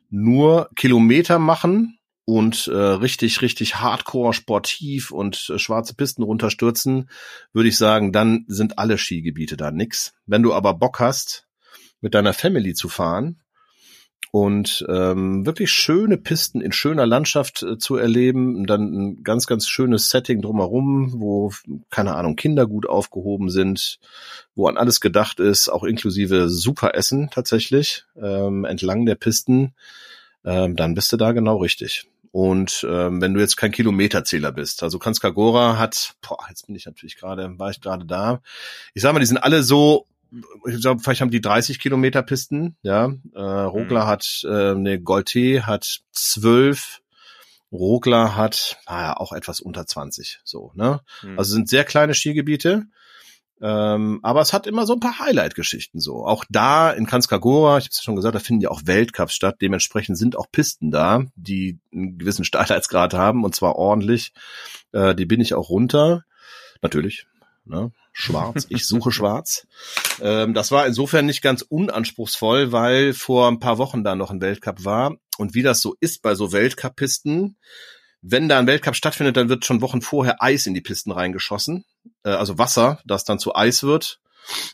nur 0.09 0.69
Kilometer 0.75 1.39
machen 1.39 1.97
und 2.25 2.67
äh, 2.67 2.75
richtig, 2.75 3.41
richtig 3.41 3.75
hardcore 3.75 4.33
sportiv 4.33 5.11
und 5.11 5.49
äh, 5.49 5.59
schwarze 5.59 5.95
Pisten 5.95 6.23
runterstürzen, 6.23 7.09
würde 7.51 7.69
ich 7.69 7.77
sagen, 7.77 8.13
dann 8.13 8.45
sind 8.47 8.79
alle 8.79 8.97
Skigebiete 8.97 9.57
da 9.57 9.71
nix. 9.71 10.13
Wenn 10.25 10.43
du 10.43 10.53
aber 10.53 10.73
Bock 10.73 10.99
hast, 10.99 11.47
mit 11.99 12.13
deiner 12.13 12.33
Family 12.33 12.73
zu 12.73 12.89
fahren 12.89 13.42
und 14.33 14.83
ähm, 14.89 15.45
wirklich 15.45 15.71
schöne 15.71 16.17
Pisten 16.17 16.59
in 16.59 16.71
schöner 16.71 17.05
Landschaft 17.05 17.61
äh, 17.61 17.77
zu 17.77 17.97
erleben, 17.97 18.55
und 18.55 18.65
dann 18.65 18.81
ein 18.81 19.23
ganz, 19.23 19.45
ganz 19.45 19.67
schönes 19.67 20.09
Setting 20.09 20.41
drumherum, 20.41 21.13
wo, 21.17 21.51
keine 21.91 22.15
Ahnung, 22.15 22.35
Kinder 22.35 22.65
gut 22.65 22.89
aufgehoben 22.89 23.51
sind, 23.51 23.99
wo 24.55 24.65
an 24.65 24.75
alles 24.75 25.01
gedacht 25.01 25.39
ist, 25.39 25.69
auch 25.69 25.83
inklusive 25.83 26.49
super 26.49 26.95
Essen 26.95 27.29
tatsächlich, 27.29 28.05
ähm, 28.19 28.65
entlang 28.65 29.05
der 29.05 29.13
Pisten, 29.13 29.75
ähm, 30.43 30.75
dann 30.75 30.95
bist 30.95 31.13
du 31.13 31.17
da 31.17 31.31
genau 31.31 31.57
richtig. 31.57 32.09
Und 32.31 32.83
ähm, 32.89 33.21
wenn 33.21 33.35
du 33.35 33.39
jetzt 33.39 33.57
kein 33.57 33.71
Kilometerzähler 33.71 34.51
bist, 34.51 34.81
also 34.81 34.97
Kranjskagora 34.97 35.77
hat, 35.77 36.15
boah, 36.27 36.43
jetzt 36.49 36.65
bin 36.65 36.75
ich 36.75 36.87
natürlich 36.87 37.17
gerade, 37.17 37.59
war 37.59 37.69
ich 37.69 37.81
gerade 37.81 38.05
da. 38.05 38.41
Ich 38.95 39.03
sag 39.03 39.13
mal, 39.13 39.19
die 39.19 39.27
sind 39.27 39.37
alle 39.37 39.61
so, 39.61 40.07
ich 40.67 40.81
glaube, 40.81 41.01
vielleicht 41.01 41.21
haben 41.21 41.31
die 41.31 41.41
30 41.41 41.79
Kilometer 41.79 42.21
Pisten, 42.21 42.77
ja. 42.81 43.13
Äh, 43.33 43.39
Rogler 43.39 44.07
hat, 44.07 44.43
äh, 44.47 44.75
ne, 44.75 44.99
Golte 44.99 45.65
hat 45.65 46.01
12, 46.11 47.01
Rogler 47.71 48.35
hat, 48.35 48.77
naja, 48.87 49.17
auch 49.17 49.33
etwas 49.33 49.59
unter 49.59 49.85
20, 49.85 50.41
so, 50.43 50.71
ne. 50.75 51.01
Hm. 51.21 51.37
Also 51.37 51.53
sind 51.53 51.69
sehr 51.69 51.83
kleine 51.83 52.13
Skigebiete. 52.13 52.87
Ähm, 53.61 54.19
aber 54.23 54.41
es 54.41 54.51
hat 54.51 54.67
immer 54.67 54.85
so 54.85 54.93
ein 54.93 54.99
paar 54.99 55.19
Highlight-Geschichten 55.19 56.01
so. 56.01 56.25
Auch 56.25 56.43
da 56.49 56.91
in 56.91 57.05
Kranjskagora, 57.05 57.77
ich 57.77 57.85
habe 57.85 57.91
es 57.91 58.03
schon 58.03 58.17
gesagt, 58.17 58.35
da 58.35 58.39
finden 58.39 58.61
ja 58.61 58.69
auch 58.69 58.81
Weltcups 58.83 59.33
statt. 59.33 59.57
Dementsprechend 59.61 60.17
sind 60.17 60.35
auch 60.35 60.47
Pisten 60.51 60.91
da, 60.91 61.23
die 61.35 61.79
einen 61.93 62.17
gewissen 62.17 62.43
Steilheitsgrad 62.45 63.13
haben 63.13 63.45
und 63.45 63.55
zwar 63.55 63.77
ordentlich. 63.77 64.33
Äh, 64.91 65.15
die 65.15 65.25
bin 65.25 65.39
ich 65.39 65.53
auch 65.53 65.69
runter. 65.69 66.25
Natürlich. 66.81 67.25
Ne? 67.63 67.93
Schwarz. 68.11 68.67
Ich 68.67 68.85
suche 68.85 69.11
schwarz. 69.13 69.65
Ähm, 70.21 70.53
das 70.53 70.71
war 70.71 70.85
insofern 70.87 71.25
nicht 71.25 71.41
ganz 71.41 71.61
unanspruchsvoll, 71.61 72.71
weil 72.71 73.13
vor 73.13 73.47
ein 73.47 73.59
paar 73.59 73.77
Wochen 73.77 74.03
da 74.03 74.15
noch 74.15 74.31
ein 74.31 74.41
Weltcup 74.41 74.85
war. 74.85 75.15
Und 75.37 75.55
wie 75.55 75.63
das 75.63 75.81
so 75.81 75.95
ist 75.99 76.21
bei 76.21 76.35
so 76.35 76.51
Weltcup-Pisten, 76.51 77.57
wenn 78.21 78.47
da 78.47 78.59
ein 78.59 78.67
Weltcup 78.67 78.95
stattfindet, 78.95 79.37
dann 79.37 79.49
wird 79.49 79.65
schon 79.65 79.81
Wochen 79.81 80.01
vorher 80.01 80.41
Eis 80.41 80.65
in 80.65 80.73
die 80.73 80.81
Pisten 80.81 81.11
reingeschossen, 81.11 81.85
äh, 82.23 82.29
also 82.29 82.57
Wasser, 82.57 82.99
das 83.05 83.25
dann 83.25 83.39
zu 83.39 83.55
Eis 83.55 83.83
wird, 83.83 84.19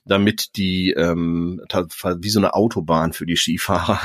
damit 0.06 0.56
die 0.56 0.92
ähm, 0.92 1.62
wie 1.70 2.30
so 2.30 2.40
eine 2.40 2.54
Autobahn 2.54 3.14
für 3.14 3.26
die 3.26 3.38
Skifahrer 3.38 4.00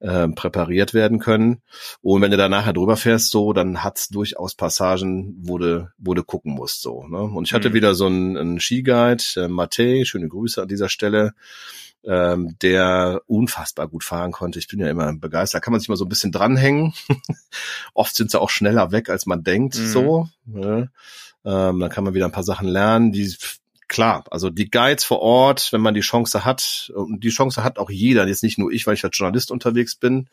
ähm, 0.00 0.34
präpariert 0.34 0.92
werden 0.94 1.18
können. 1.18 1.62
Und 2.02 2.20
wenn 2.22 2.30
du 2.30 2.36
da 2.36 2.48
nachher 2.48 2.72
drüber 2.74 2.96
fährst, 2.96 3.30
so, 3.30 3.52
dann 3.52 3.82
hat's 3.82 4.08
durchaus 4.08 4.54
Passagen, 4.54 5.36
wo 5.40 5.56
du, 5.58 5.90
wo 5.98 6.12
du 6.14 6.22
gucken 6.22 6.52
musst, 6.54 6.82
so. 6.82 7.06
Ne? 7.06 7.18
Und 7.18 7.46
ich 7.48 7.54
hatte 7.54 7.70
Mhm. 7.70 7.74
wieder 7.74 7.94
so 7.94 8.06
einen, 8.06 8.36
einen 8.36 8.60
Skiguide, 8.60 9.22
äh, 9.36 9.48
Matej, 9.48 10.04
schöne 10.04 10.28
Grüße 10.28 10.60
an 10.60 10.68
dieser 10.68 10.88
Stelle, 10.90 11.32
ähm, 12.04 12.56
der 12.62 13.22
unfassbar 13.26 13.88
gut 13.88 14.04
fahren 14.04 14.32
konnte. 14.32 14.58
Ich 14.58 14.68
bin 14.68 14.78
ja 14.80 14.88
immer 14.90 15.12
begeistert. 15.14 15.60
Da 15.60 15.64
kann 15.64 15.72
man 15.72 15.80
sich 15.80 15.88
mal 15.88 15.96
so 15.96 16.04
ein 16.04 16.08
bisschen 16.10 16.30
dranhängen. 16.30 16.92
Oft 17.94 18.14
sind 18.14 18.30
sie 18.30 18.40
auch 18.40 18.50
schneller 18.50 18.92
weg, 18.92 19.08
als 19.08 19.26
man 19.26 19.42
denkt, 19.42 19.76
Mhm. 19.78 19.86
so. 19.86 20.28
Ne? 20.44 20.90
Ähm, 21.44 21.80
dann 21.80 21.90
kann 21.90 22.04
man 22.04 22.14
wieder 22.14 22.26
ein 22.26 22.32
paar 22.32 22.42
Sachen 22.42 22.68
lernen, 22.68 23.12
die 23.12 23.34
klar, 23.88 24.24
also 24.30 24.50
die 24.50 24.70
Guides 24.70 25.04
vor 25.04 25.20
Ort, 25.20 25.72
wenn 25.72 25.80
man 25.80 25.94
die 25.94 26.00
Chance 26.00 26.44
hat, 26.44 26.90
und 26.94 27.22
die 27.22 27.30
Chance 27.30 27.62
hat 27.62 27.78
auch 27.78 27.90
jeder, 27.90 28.26
jetzt 28.26 28.42
nicht 28.42 28.58
nur 28.58 28.72
ich, 28.72 28.86
weil 28.86 28.94
ich 28.94 29.04
als 29.04 29.16
Journalist 29.16 29.50
unterwegs 29.50 29.94
bin, 29.94 30.28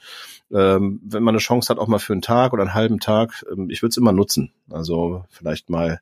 ähm, 0.51 0.99
wenn 1.03 1.23
man 1.23 1.35
eine 1.35 1.41
Chance 1.41 1.69
hat, 1.69 1.79
auch 1.79 1.87
mal 1.87 1.99
für 1.99 2.13
einen 2.13 2.21
Tag 2.21 2.53
oder 2.53 2.63
einen 2.63 2.73
halben 2.73 2.99
Tag, 2.99 3.45
ähm, 3.51 3.69
ich 3.69 3.81
würde 3.81 3.91
es 3.91 3.97
immer 3.97 4.11
nutzen. 4.11 4.51
Also 4.69 5.25
vielleicht 5.29 5.69
mal 5.69 6.01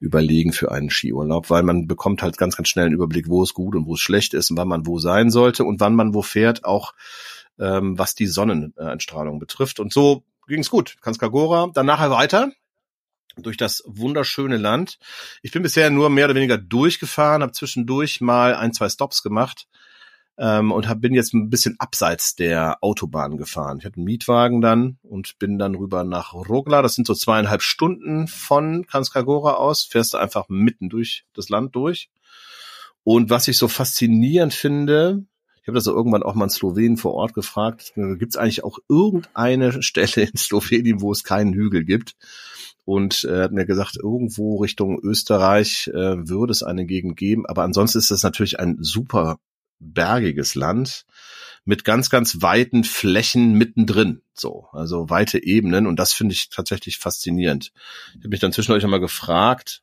überlegen 0.00 0.52
für 0.52 0.70
einen 0.70 0.90
Skiurlaub, 0.90 1.50
weil 1.50 1.62
man 1.62 1.86
bekommt 1.86 2.22
halt 2.22 2.38
ganz, 2.38 2.56
ganz 2.56 2.68
schnell 2.68 2.86
einen 2.86 2.94
Überblick, 2.94 3.28
wo 3.28 3.42
es 3.42 3.52
gut 3.52 3.74
und 3.74 3.86
wo 3.86 3.94
es 3.94 4.00
schlecht 4.00 4.32
ist 4.32 4.50
und 4.50 4.56
wann 4.56 4.68
man 4.68 4.86
wo 4.86 4.98
sein 4.98 5.30
sollte 5.30 5.64
und 5.64 5.80
wann 5.80 5.94
man 5.94 6.14
wo 6.14 6.22
fährt, 6.22 6.64
auch 6.64 6.94
ähm, 7.58 7.98
was 7.98 8.14
die 8.14 8.26
Sonneneinstrahlung 8.26 9.38
betrifft. 9.38 9.80
Und 9.80 9.92
so 9.92 10.22
ging 10.46 10.60
es 10.60 10.70
gut. 10.70 10.96
Kranjskagora, 11.00 11.70
dann 11.74 11.86
nachher 11.86 12.10
weiter 12.10 12.52
durch 13.36 13.56
das 13.56 13.82
wunderschöne 13.86 14.56
Land. 14.56 14.98
Ich 15.42 15.52
bin 15.52 15.62
bisher 15.62 15.90
nur 15.90 16.10
mehr 16.10 16.24
oder 16.24 16.34
weniger 16.34 16.58
durchgefahren, 16.58 17.42
habe 17.42 17.52
zwischendurch 17.52 18.20
mal 18.20 18.54
ein, 18.54 18.72
zwei 18.72 18.88
Stops 18.88 19.22
gemacht. 19.22 19.66
ähm, 20.38 20.70
und 20.70 20.88
hab, 20.88 21.00
bin 21.00 21.14
jetzt 21.14 21.34
ein 21.34 21.50
bisschen 21.50 21.76
abseits 21.78 22.36
der 22.36 22.78
Autobahn 22.80 23.36
gefahren. 23.36 23.78
Ich 23.80 23.84
hatte 23.84 23.96
einen 23.96 24.04
Mietwagen 24.04 24.60
dann 24.60 24.98
und 25.02 25.38
bin 25.38 25.58
dann 25.58 25.74
rüber 25.74 26.04
nach 26.04 26.32
Rogla. 26.32 26.80
Das 26.80 26.94
sind 26.94 27.06
so 27.06 27.14
zweieinhalb 27.14 27.60
Stunden 27.60 28.28
von 28.28 28.86
Kranskagora 28.86 29.54
aus. 29.54 29.82
Fährst 29.84 30.14
du 30.14 30.18
einfach 30.18 30.48
mitten 30.48 30.88
durch 30.88 31.24
das 31.34 31.48
Land 31.48 31.74
durch. 31.74 32.08
Und 33.02 33.30
was 33.30 33.48
ich 33.48 33.56
so 33.58 33.68
faszinierend 33.68 34.54
finde, 34.54 35.24
ich 35.62 35.68
habe 35.68 35.74
das 35.74 35.84
so 35.84 35.94
irgendwann 35.94 36.22
auch 36.22 36.34
mal 36.34 36.44
in 36.44 36.50
Slowenien 36.50 36.96
vor 36.96 37.14
Ort 37.14 37.34
gefragt, 37.34 37.92
gibt 37.94 38.32
es 38.32 38.36
eigentlich 38.36 38.64
auch 38.64 38.78
irgendeine 38.88 39.82
Stelle 39.82 40.28
in 40.30 40.36
Slowenien, 40.36 41.00
wo 41.00 41.10
es 41.10 41.24
keinen 41.24 41.52
Hügel 41.52 41.84
gibt? 41.84 42.14
Und 42.88 43.24
er 43.24 43.42
hat 43.42 43.52
mir 43.52 43.66
gesagt, 43.66 43.98
irgendwo 44.02 44.56
Richtung 44.62 44.98
Österreich 44.98 45.88
äh, 45.88 46.26
würde 46.26 46.52
es 46.52 46.62
eine 46.62 46.86
Gegend 46.86 47.18
geben. 47.18 47.44
Aber 47.44 47.62
ansonsten 47.62 47.98
ist 47.98 48.10
das 48.10 48.22
natürlich 48.22 48.58
ein 48.60 48.78
super 48.80 49.40
bergiges 49.78 50.54
Land 50.54 51.04
mit 51.66 51.84
ganz, 51.84 52.08
ganz 52.08 52.40
weiten 52.40 52.84
Flächen 52.84 53.52
mittendrin. 53.52 54.22
So, 54.32 54.68
also 54.72 55.10
weite 55.10 55.44
Ebenen. 55.44 55.86
Und 55.86 55.98
das 55.98 56.14
finde 56.14 56.32
ich 56.32 56.48
tatsächlich 56.48 56.96
faszinierend. 56.96 57.72
Ich 58.14 58.20
habe 58.20 58.30
mich 58.30 58.40
dann 58.40 58.52
zwischendurch 58.54 58.84
einmal 58.84 59.00
gefragt, 59.00 59.82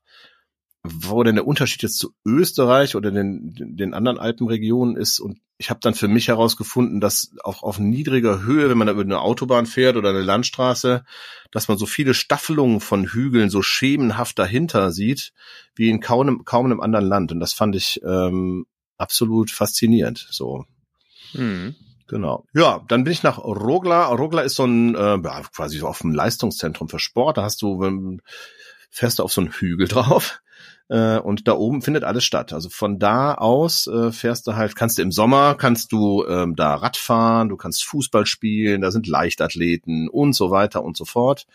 wo 0.88 1.24
denn 1.24 1.36
der 1.36 1.48
Unterschied 1.48 1.82
jetzt 1.84 1.98
zu 1.98 2.14
Österreich 2.26 2.96
oder 2.96 3.12
den, 3.12 3.54
den 3.56 3.94
anderen 3.94 4.18
Alpenregionen 4.18 4.96
ist. 4.96 5.20
Und 5.20 5.40
ich 5.58 5.70
habe 5.70 5.80
dann 5.82 5.94
für 5.94 6.08
mich 6.08 6.28
herausgefunden, 6.28 7.00
dass 7.00 7.32
auch 7.44 7.64
auf 7.64 7.80
niedriger 7.80 8.44
Höhe, 8.44 8.70
wenn 8.70 8.78
man 8.78 8.88
da 8.88 8.94
über 8.94 9.04
eine 9.04 9.22
Autobahn 9.22 9.66
fährt 9.66 9.96
oder 9.96 10.10
eine 10.10 10.22
Landstraße, 10.22 11.04
dass 11.52 11.68
man 11.68 11.78
so 11.78 11.86
viele 11.86 12.14
Staffelungen 12.14 12.82
von 12.82 13.06
Hügeln 13.06 13.50
so 13.50 13.62
schemenhaft 13.62 14.38
dahinter 14.38 14.92
sieht, 14.92 15.34
wie 15.76 15.90
in 15.90 16.00
kaum, 16.00 16.44
kaum 16.46 16.66
einem 16.66 16.82
anderen 16.82 17.06
Land. 17.06 17.32
Und 17.32 17.40
das 17.40 17.54
fand 17.54 17.76
ich 17.76 18.02
ähm, 18.04 18.66
absolut 18.98 19.52
faszinierend. 19.52 20.28
So. 20.30 20.66
Mhm. 21.34 21.76
Genau. 22.08 22.46
Ja, 22.54 22.84
dann 22.88 23.04
bin 23.04 23.14
ich 23.14 23.24
nach 23.24 23.40
Rogla. 23.40 24.08
Rogla 24.08 24.42
ist 24.42 24.56
so 24.56 24.66
ein 24.66 24.94
äh, 24.96 25.18
ja, 25.24 25.42
quasi 25.56 25.80
so 25.80 25.88
auf 25.88 26.00
dem 26.00 26.14
Leistungszentrum 26.14 26.88
für 26.88 27.00
Sport. 27.00 27.38
Da 27.38 27.44
hast 27.44 27.62
du 27.62 27.84
ähm, 27.84 28.22
fährst 28.92 29.20
du 29.20 29.24
auf 29.24 29.34
so 29.34 29.42
einen 29.42 29.52
Hügel 29.52 29.88
drauf 29.90 30.42
äh, 30.88 31.18
und 31.18 31.48
da 31.48 31.54
oben 31.54 31.82
findet 31.82 32.04
alles 32.04 32.24
statt. 32.24 32.54
Also 32.54 32.70
von 32.70 33.00
da 33.00 33.34
aus 33.34 33.88
äh, 33.88 34.12
fährst 34.12 34.46
du 34.48 34.56
halt, 34.56 34.76
kannst 34.76 34.98
du 34.98 35.02
im 35.02 35.12
Sommer, 35.12 35.56
kannst 35.56 35.92
du 35.92 36.26
ähm, 36.28 36.56
da 36.56 36.76
Radfahren, 36.76 37.50
du 37.50 37.58
kannst 37.58 37.84
Fußball 37.86 38.26
spielen, 38.26 38.82
da 38.82 38.92
sind 38.92 39.08
Leichtathleten 39.08 40.10
und 40.10 40.34
so 40.34 40.52
weiter 40.52 40.84
und 40.84 40.96
so 40.96 41.06
fort. 41.06 41.48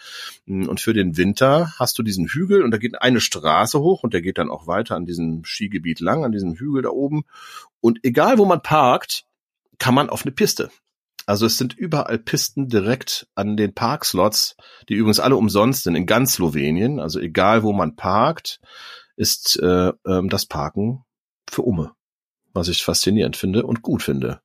Mm, 0.46 0.68
und 0.68 0.80
für 0.80 0.94
den 0.94 1.16
Winter 1.16 1.72
hast 1.78 1.98
du 1.98 2.02
diesen 2.02 2.26
Hügel 2.26 2.62
und 2.62 2.72
da 2.72 2.78
geht 2.78 3.00
eine 3.00 3.20
Straße 3.20 3.80
hoch 3.80 4.02
und 4.02 4.14
der 4.14 4.22
geht 4.22 4.38
dann 4.38 4.50
auch 4.50 4.66
weiter 4.66 4.96
an 4.96 5.06
diesem 5.06 5.44
Skigebiet 5.44 6.00
lang, 6.00 6.24
an 6.24 6.32
diesem 6.32 6.54
Hügel 6.54 6.82
da 6.82 6.90
oben. 6.90 7.24
Und 7.80 8.00
egal 8.02 8.38
wo 8.38 8.44
man 8.44 8.62
parkt, 8.62 9.24
kann 9.78 9.94
man 9.94 10.10
auf 10.10 10.24
eine 10.24 10.32
Piste. 10.32 10.70
Also 11.26 11.46
es 11.46 11.58
sind 11.58 11.74
überall 11.74 12.18
Pisten 12.18 12.68
direkt 12.68 13.28
an 13.36 13.56
den 13.56 13.72
Parkslots, 13.72 14.56
die 14.88 14.94
übrigens 14.94 15.20
alle 15.20 15.36
umsonst 15.36 15.84
sind 15.84 15.94
in 15.94 16.06
ganz 16.06 16.32
Slowenien. 16.32 16.98
Also 16.98 17.20
egal 17.20 17.62
wo 17.62 17.72
man 17.72 17.94
parkt, 17.94 18.60
ist 19.20 19.60
äh, 19.62 19.92
ähm, 20.06 20.30
das 20.30 20.46
Parken 20.46 21.04
für 21.48 21.62
Umme, 21.62 21.92
was 22.54 22.68
ich 22.68 22.82
faszinierend 22.82 23.36
finde 23.36 23.66
und 23.66 23.82
gut 23.82 24.02
finde. 24.02 24.40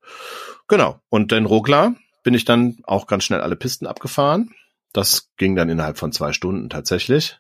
Genau. 0.68 1.00
Und 1.10 1.32
in 1.32 1.46
Rogla 1.46 1.96
bin 2.24 2.34
ich 2.34 2.44
dann 2.44 2.78
auch 2.84 3.08
ganz 3.08 3.24
schnell 3.24 3.42
alle 3.42 3.56
Pisten 3.56 3.88
abgefahren. 3.88 4.54
Das 4.92 5.32
ging 5.38 5.56
dann 5.56 5.70
innerhalb 5.70 5.98
von 5.98 6.12
zwei 6.12 6.34
Stunden 6.34 6.70
tatsächlich. 6.70 7.40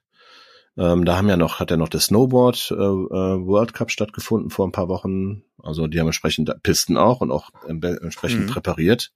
Ähm, 0.78 1.06
da 1.06 1.17
haben 1.17 1.30
ja 1.30 1.38
noch, 1.38 1.60
hat 1.60 1.71
ja 1.71 1.78
noch 1.78 1.89
der 1.89 2.02
Snowboard 2.02 2.71
äh, 2.71 2.74
äh, 2.76 2.78
World 2.78 3.74
Cup 3.74 3.91
stattgefunden 3.91 4.50
vor 4.50 4.67
ein 4.67 4.71
paar 4.74 4.88
Wochen. 4.88 5.43
Also 5.62 5.88
die 5.88 6.00
haben 6.00 6.08
entsprechend 6.08 6.52
Pisten 6.63 6.98
auch 6.98 7.21
und 7.21 7.32
auch 7.32 7.50
entsprechend 7.67 8.45
Mhm. 8.45 8.48
präpariert. 8.48 9.12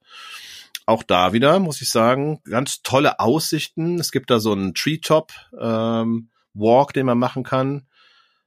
Auch 0.86 1.02
da 1.02 1.32
wieder, 1.32 1.58
muss 1.58 1.80
ich 1.80 1.90
sagen, 1.90 2.40
ganz 2.44 2.82
tolle 2.82 3.18
Aussichten. 3.20 3.98
Es 3.98 4.10
gibt 4.10 4.30
da 4.30 4.40
so 4.40 4.52
einen 4.52 4.74
Treetop 4.74 5.32
ähm, 5.58 6.30
Walk, 6.54 6.92
den 6.92 7.06
man 7.06 7.18
machen 7.18 7.44
kann. 7.44 7.86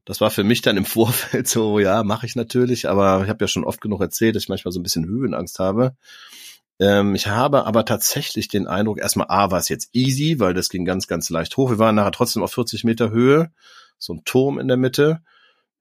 Das 0.06 0.20
war 0.22 0.32
für 0.32 0.44
mich 0.44 0.62
dann 0.62 0.78
im 0.78 0.86
Vorfeld 0.86 1.48
so, 1.48 1.80
ja, 1.80 2.04
mache 2.04 2.26
ich 2.26 2.36
natürlich, 2.36 2.90
aber 2.90 3.24
ich 3.24 3.30
habe 3.30 3.44
ja 3.44 3.48
schon 3.48 3.64
oft 3.64 3.82
genug 3.82 4.02
erzählt, 4.02 4.36
dass 4.36 4.44
ich 4.44 4.50
manchmal 4.50 4.72
so 4.72 4.80
ein 4.80 4.84
bisschen 4.84 5.06
Höhenangst 5.06 5.60
habe. 5.60 5.96
Ähm, 6.80 7.14
ich 7.16 7.28
habe 7.28 7.66
aber 7.66 7.86
tatsächlich 7.86 8.48
den 8.48 8.68
Eindruck, 8.68 9.00
erstmal 9.00 9.28
A 9.30 9.52
war 9.52 9.60
es 9.60 9.70
jetzt 9.70 9.90
easy, 9.94 10.40
weil 10.40 10.54
das 10.54 10.70
ging 10.70 10.86
ganz, 10.86 11.08
ganz 11.08 11.30
leicht 11.30 11.56
hoch. 11.56 11.70
Wir 11.70 11.80
waren 11.80 11.96
nachher 11.96 12.12
trotzdem 12.12 12.44
auf 12.44 12.52
40 12.54 12.84
Meter 12.84 13.12
Höhe, 13.12 13.52
so 14.00 14.14
ein 14.14 14.24
Turm 14.26 14.60
in 14.60 14.68
der 14.68 14.78
Mitte, 14.78 15.22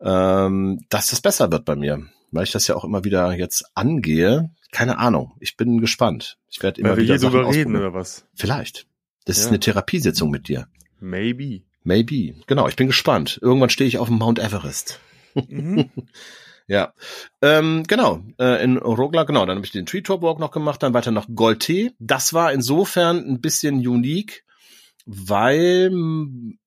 ähm, 0.00 0.80
dass 0.90 1.08
das 1.08 1.20
besser 1.20 1.50
wird 1.50 1.64
bei 1.64 1.76
mir, 1.76 2.06
weil 2.30 2.44
ich 2.44 2.52
das 2.52 2.66
ja 2.66 2.76
auch 2.76 2.85
immer 2.85 3.04
wieder 3.04 3.32
jetzt 3.32 3.64
angehe. 3.74 4.50
Keine 4.70 4.98
Ahnung, 4.98 5.32
ich 5.40 5.56
bin 5.56 5.80
gespannt. 5.80 6.38
Ich 6.48 6.62
werde 6.62 6.80
immer 6.80 6.90
Weil 6.90 6.96
wir 6.98 7.02
wieder 7.04 7.14
hier 7.14 7.20
Sachen 7.20 7.40
drüber 7.40 7.54
reden 7.54 7.76
oder 7.76 7.94
was? 7.94 8.26
Vielleicht. 8.35 8.87
Das 9.24 9.38
ist 9.38 9.44
Ja. 9.44 9.50
eine 9.50 9.61
Therapiesitzung 9.61 10.30
mit 10.30 10.48
dir. 10.48 10.66
Maybe. 11.00 11.62
Maybe. 11.85 12.35
Genau, 12.47 12.68
ich 12.68 12.77
bin 12.77 12.87
gespannt. 12.87 13.38
Irgendwann 13.42 13.71
stehe 13.71 13.88
ich 13.88 13.99
auf 13.99 14.09
dem 14.09 14.18
Mount 14.18 14.38
Everest. 14.38 15.01
Mhm. 15.35 15.90
Ja, 16.68 16.95
ähm, 17.42 17.83
genau. 17.87 18.23
Äh, 18.38 18.62
in 18.62 18.79
Rogla, 18.79 19.25
genau. 19.25 19.45
Dann 19.45 19.57
habe 19.57 19.66
ich 19.66 19.73
den 19.73 19.85
Treetop 19.85 20.23
Walk 20.23 20.38
noch 20.38 20.53
gemacht, 20.53 20.83
dann 20.83 20.95
weiter 20.95 21.11
nach 21.11 21.27
Golte. 21.35 21.92
Das 21.99 22.33
war 22.33 22.53
insofern 22.53 23.18
ein 23.18 23.40
bisschen 23.40 23.87
unique, 23.87 24.45
weil 25.05 25.90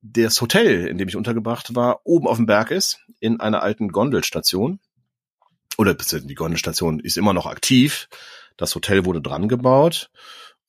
das 0.01 0.41
Hotel, 0.41 0.87
in 0.87 0.97
dem 0.97 1.07
ich 1.07 1.15
untergebracht 1.15 1.75
war, 1.75 2.01
oben 2.03 2.27
auf 2.27 2.37
dem 2.37 2.45
Berg 2.45 2.71
ist, 2.71 2.99
in 3.19 3.39
einer 3.39 3.63
alten 3.63 3.87
Gondelstation. 3.87 4.79
Oder 5.77 5.95
die 5.95 6.35
Gondelstation 6.35 6.99
ist 6.99 7.17
immer 7.17 7.33
noch 7.33 7.45
aktiv. 7.45 8.07
Das 8.57 8.75
Hotel 8.75 9.05
wurde 9.05 9.21
dran 9.21 9.47
gebaut. 9.47 10.09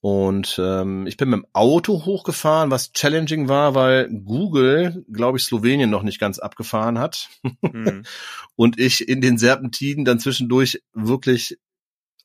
Und 0.01 0.61
ähm, 0.63 1.07
ich 1.07 1.17
bin 1.17 1.31
mit 1.31 1.41
dem 1.41 1.47
Auto 1.53 2.05
hochgefahren, 2.05 2.71
was 2.71 2.93
challenging 2.93 3.49
war, 3.49 3.75
weil 3.75 4.09
Google, 4.09 5.05
glaube 5.11 5.39
ich, 5.39 5.45
Slowenien 5.45 5.91
noch 5.91 6.03
nicht 6.03 6.21
ganz 6.21 6.39
abgefahren 6.39 6.99
hat 6.99 7.29
Mhm. 7.63 8.05
und 8.57 8.79
ich 8.79 9.09
in 9.09 9.21
den 9.21 9.39
Serpentinen 9.39 10.05
dann 10.05 10.21
zwischendurch 10.21 10.83
wirklich 10.93 11.59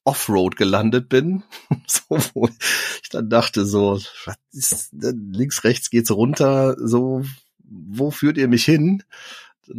Offroad 0.03 0.55
gelandet 0.55 1.09
bin. 1.09 1.43
so, 1.87 2.17
wo 2.33 2.49
ich 3.01 3.09
dann 3.09 3.29
dachte 3.29 3.65
so, 3.65 3.99
was 4.25 4.37
ist, 4.51 4.89
denn? 4.91 5.31
links, 5.31 5.63
rechts 5.63 5.89
geht's 5.89 6.11
runter, 6.11 6.75
so, 6.79 7.23
wo 7.63 8.11
führt 8.11 8.37
ihr 8.37 8.47
mich 8.47 8.65
hin? 8.65 9.03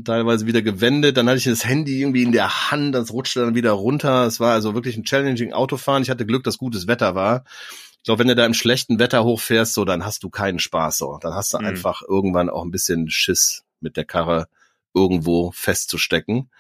Teilweise 0.04 0.46
wieder 0.46 0.62
gewendet, 0.62 1.16
dann 1.16 1.28
hatte 1.28 1.38
ich 1.38 1.44
das 1.44 1.64
Handy 1.64 2.00
irgendwie 2.00 2.22
in 2.22 2.32
der 2.32 2.70
Hand, 2.70 2.94
das 2.94 3.12
rutschte 3.12 3.40
dann 3.40 3.54
wieder 3.54 3.72
runter. 3.72 4.24
Es 4.26 4.40
war 4.40 4.52
also 4.52 4.74
wirklich 4.74 4.96
ein 4.96 5.04
challenging 5.04 5.52
Autofahren. 5.52 6.02
Ich 6.02 6.10
hatte 6.10 6.26
Glück, 6.26 6.44
dass 6.44 6.58
gutes 6.58 6.86
Wetter 6.86 7.14
war. 7.14 7.44
Ich 7.98 8.04
glaube, 8.04 8.20
wenn 8.20 8.28
du 8.28 8.34
da 8.34 8.46
im 8.46 8.54
schlechten 8.54 8.98
Wetter 8.98 9.22
hochfährst, 9.24 9.74
so, 9.74 9.84
dann 9.84 10.04
hast 10.04 10.22
du 10.24 10.30
keinen 10.30 10.58
Spaß, 10.58 10.98
so. 10.98 11.18
Dann 11.20 11.34
hast 11.34 11.54
du 11.54 11.58
Mhm. 11.58 11.66
einfach 11.66 12.02
irgendwann 12.02 12.50
auch 12.50 12.64
ein 12.64 12.70
bisschen 12.70 13.10
Schiss 13.10 13.64
mit 13.80 13.96
der 13.96 14.04
Karre 14.04 14.48
irgendwo 14.94 15.52
festzustecken. 15.52 16.50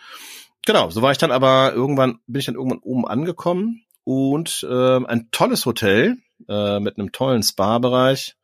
Genau, 0.66 0.90
so 0.90 1.02
war 1.02 1.10
ich 1.12 1.18
dann 1.18 1.32
aber 1.32 1.72
irgendwann, 1.74 2.20
bin 2.26 2.40
ich 2.40 2.46
dann 2.46 2.54
irgendwann 2.54 2.78
oben 2.78 3.06
angekommen 3.06 3.82
und 4.04 4.66
ähm, 4.70 5.06
ein 5.06 5.28
tolles 5.32 5.66
Hotel 5.66 6.18
äh, 6.48 6.78
mit 6.80 6.98
einem 6.98 7.10
tollen 7.12 7.42
Spa-Bereich. 7.42 8.36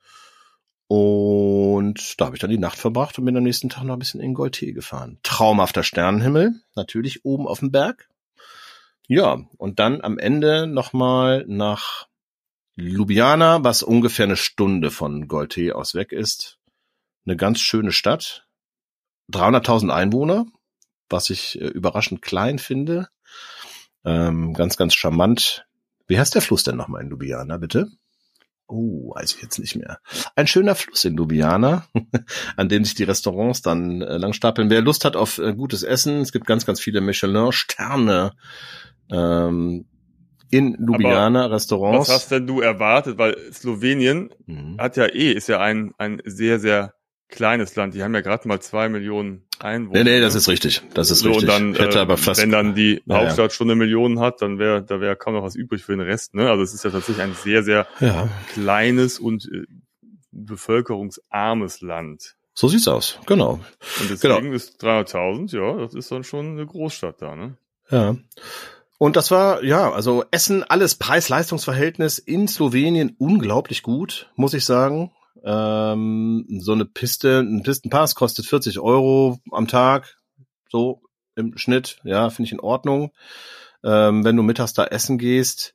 Und 0.89 2.19
da 2.19 2.27
habe 2.27 2.37
ich 2.37 2.41
dann 2.41 2.51
die 2.51 2.59
Nacht 2.59 2.79
verbracht 2.79 3.19
und 3.19 3.27
bin 3.27 3.37
am 3.37 3.43
nächsten 3.43 3.69
Tag 3.69 3.85
noch 3.85 3.95
ein 3.95 3.99
bisschen 3.99 4.21
in 4.21 4.33
Golte 4.33 4.73
gefahren. 4.73 5.19
Traumhafter 5.23 5.83
Sternenhimmel, 5.83 6.55
natürlich 6.75 7.27
oben 7.27 7.47
auf 7.47 7.61
dem 7.61 7.71
Berg. 7.71 8.09
Ja, 9.07 9.39
und 9.59 9.79
dann 9.79 10.01
am 10.01 10.19
Ende 10.19 10.67
nochmal 10.67 11.45
nach 11.47 12.09
Ljubljana, 12.77 13.65
was 13.65 13.83
ungefähr 13.83 14.25
eine 14.25 14.37
Stunde 14.37 14.91
von 14.91 15.29
Golte 15.29 15.75
aus 15.75 15.95
weg 15.95 16.13
ist. 16.13 16.59
Eine 17.27 17.37
ganz 17.37 17.61
schöne 17.61 17.93
Stadt. 17.93 18.47
300.000 19.31 19.91
Einwohner, 19.91 20.47
was 21.11 21.29
ich 21.29 21.61
äh, 21.61 21.67
überraschend 21.67 22.23
klein 22.23 22.59
finde. 22.59 23.09
Ähm, 24.05 24.55
ganz, 24.55 24.79
ganz 24.79 24.95
charmant. 24.95 25.67
Wie 26.07 26.19
heißt 26.19 26.35
der 26.35 26.41
Fluss 26.41 26.65
denn 26.65 26.77
nochmal 26.77 27.03
in 27.03 27.11
Ljubljana, 27.11 27.59
bitte? 27.59 27.91
Oh, 28.71 29.15
weiß 29.15 29.35
ich 29.35 29.43
jetzt 29.43 29.59
nicht 29.59 29.77
mehr. 29.77 29.99
Ein 30.37 30.47
schöner 30.47 30.75
Fluss 30.75 31.05
in 31.07 31.17
Ljubljana, 31.17 31.87
an 32.57 32.69
dem 32.69 32.85
sich 32.85 32.95
die 32.95 33.05
Restaurants 33.05 33.63
dann 33.63 34.03
äh, 34.03 34.19
langstapeln. 34.19 34.69
Wer 34.69 34.83
Lust 34.83 35.05
hat 35.07 35.17
auf 35.17 35.39
äh, 35.39 35.55
gutes 35.55 35.83
Essen, 35.83 36.21
es 36.21 36.33
gibt 36.33 36.47
ganz, 36.47 36.67
ganz 36.67 36.79
viele 36.79 37.01
Michelin-Sterne 37.01 38.33
ähm, 39.11 39.87
in 40.51 40.75
Ljubljana 40.75 41.45
Was 41.47 41.53
Restaurants. 41.53 42.09
hast 42.11 42.31
denn 42.31 42.47
du 42.47 42.61
erwartet? 42.61 43.19
Weil 43.19 43.37
Slowenien 43.53 44.31
Mhm. 44.47 44.77
hat 44.79 44.97
ja 44.97 45.07
eh, 45.07 45.33
ist 45.33 45.49
ja 45.49 45.61
ein, 45.61 45.93
ein 45.99 46.21
sehr, 46.25 46.59
sehr 46.61 46.95
kleines 47.29 47.75
Land. 47.77 47.95
Die 47.95 48.03
haben 48.03 48.15
ja 48.15 48.21
gerade 48.23 48.47
mal 48.49 48.61
zwei 48.61 48.89
Millionen 48.89 49.48
Einwohner. 49.61 50.05
Nee, 50.05 50.11
nee, 50.11 50.21
das 50.21 50.35
ist 50.35 50.49
richtig. 50.49 50.83
Das 50.95 51.11
ist 51.11 51.21
so, 51.21 51.29
richtig. 51.29 51.49
Und 51.49 51.55
dann, 51.55 51.73
ich 51.73 51.79
hätte 51.79 51.99
äh, 51.99 52.03
aber 52.03 52.17
fast, 52.17 52.41
wenn 52.41 52.51
dann 52.51 52.75
die 52.75 53.03
Ja, 53.07 53.15
ja. 53.15 53.21
Hauptstadt 53.23 53.53
schon 53.53 53.69
eine 53.69 53.77
Million 53.77 54.21
hat, 54.21 54.43
dann 54.43 54.59
wäre 54.59 54.83
da 54.83 55.01
wäre 55.01 55.17
kaum 55.17 55.35
noch 55.35 55.43
was 55.43 55.55
übrig 55.57 55.85
für 55.85 55.93
den 55.93 56.01
Rest. 56.01 56.35
Ne? 56.35 56.51
Also 56.51 56.63
es 56.63 56.75
ist 56.75 56.85
ja 56.85 56.91
tatsächlich 56.91 57.23
ein 57.23 57.35
sehr, 57.35 57.63
sehr 57.63 57.87
ja, 58.01 58.29
kleines 58.53 59.19
und 59.19 59.47
äh, 59.53 59.65
bevölkerungsarmes 60.31 61.81
Land. 61.81 62.37
so 62.55 62.69
sieht's 62.69 62.89
aus. 62.89 63.19
Genau. 63.27 63.61
Und 64.01 64.11
deswegen 64.11 64.53
ist 64.53 64.83
300.000, 64.83 65.57
ja, 65.57 65.77
das 65.85 65.95
ist 65.95 66.11
dann 66.11 66.25
schon 66.25 66.53
eine 66.53 66.67
Großstadt 66.67 67.21
da. 67.23 67.35
Ne? 67.35 67.57
Ja. 67.91 68.17
Und 68.99 69.15
das 69.17 69.31
war, 69.31 69.63
ja, 69.63 69.93
also 69.93 70.25
Essen, 70.33 70.65
alles 70.65 70.97
Preis-Leistungs-Verhältnis 70.97 72.19
in 72.19 72.49
Slowenien 72.49 73.15
unglaublich 73.19 73.83
gut, 73.83 74.31
muss 74.35 74.55
ich 74.55 74.65
sagen. 74.65 75.13
Ähm, 75.45 76.47
so 76.61 76.73
eine 76.73 76.85
Piste, 76.85 77.41
ein 77.41 77.63
Pistenpass 77.63 78.15
kostet 78.15 78.47
40 78.47 78.79
Euro 78.81 79.39
am 79.51 79.69
Tag, 79.69 80.17
so 80.71 81.03
im 81.37 81.57
Schnitt, 81.57 81.99
ja, 82.05 82.31
finde 82.31 82.47
ich 82.47 82.53
in 82.53 82.61
Ordnung. 82.61 83.13
Ähm, 83.85 84.25
wenn 84.25 84.37
du 84.37 84.43
mittags 84.43 84.73
da 84.73 84.85
essen 84.85 85.19
gehst, 85.19 85.75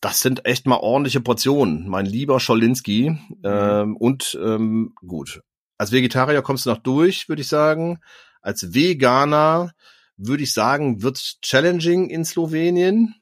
das 0.00 0.20
sind 0.20 0.46
echt 0.46 0.66
mal 0.66 0.78
ordentliche 0.78 1.20
Portionen, 1.20 1.88
mein 1.88 2.06
lieber 2.06 2.40
Scholinski. 2.40 3.18
Ähm, 3.44 3.96
und 3.96 4.38
ähm, 4.42 4.94
gut, 5.06 5.42
als 5.78 5.92
Vegetarier 5.92 6.42
kommst 6.42 6.66
du 6.66 6.70
noch 6.70 6.78
durch, 6.78 7.28
würde 7.28 7.42
ich 7.42 7.48
sagen. 7.48 8.00
Als 8.42 8.74
Veganer 8.74 9.72
würde 10.16 10.42
ich 10.42 10.52
sagen, 10.52 11.02
wird's 11.02 11.38
challenging 11.40 12.08
in 12.08 12.24
Slowenien. 12.24 13.14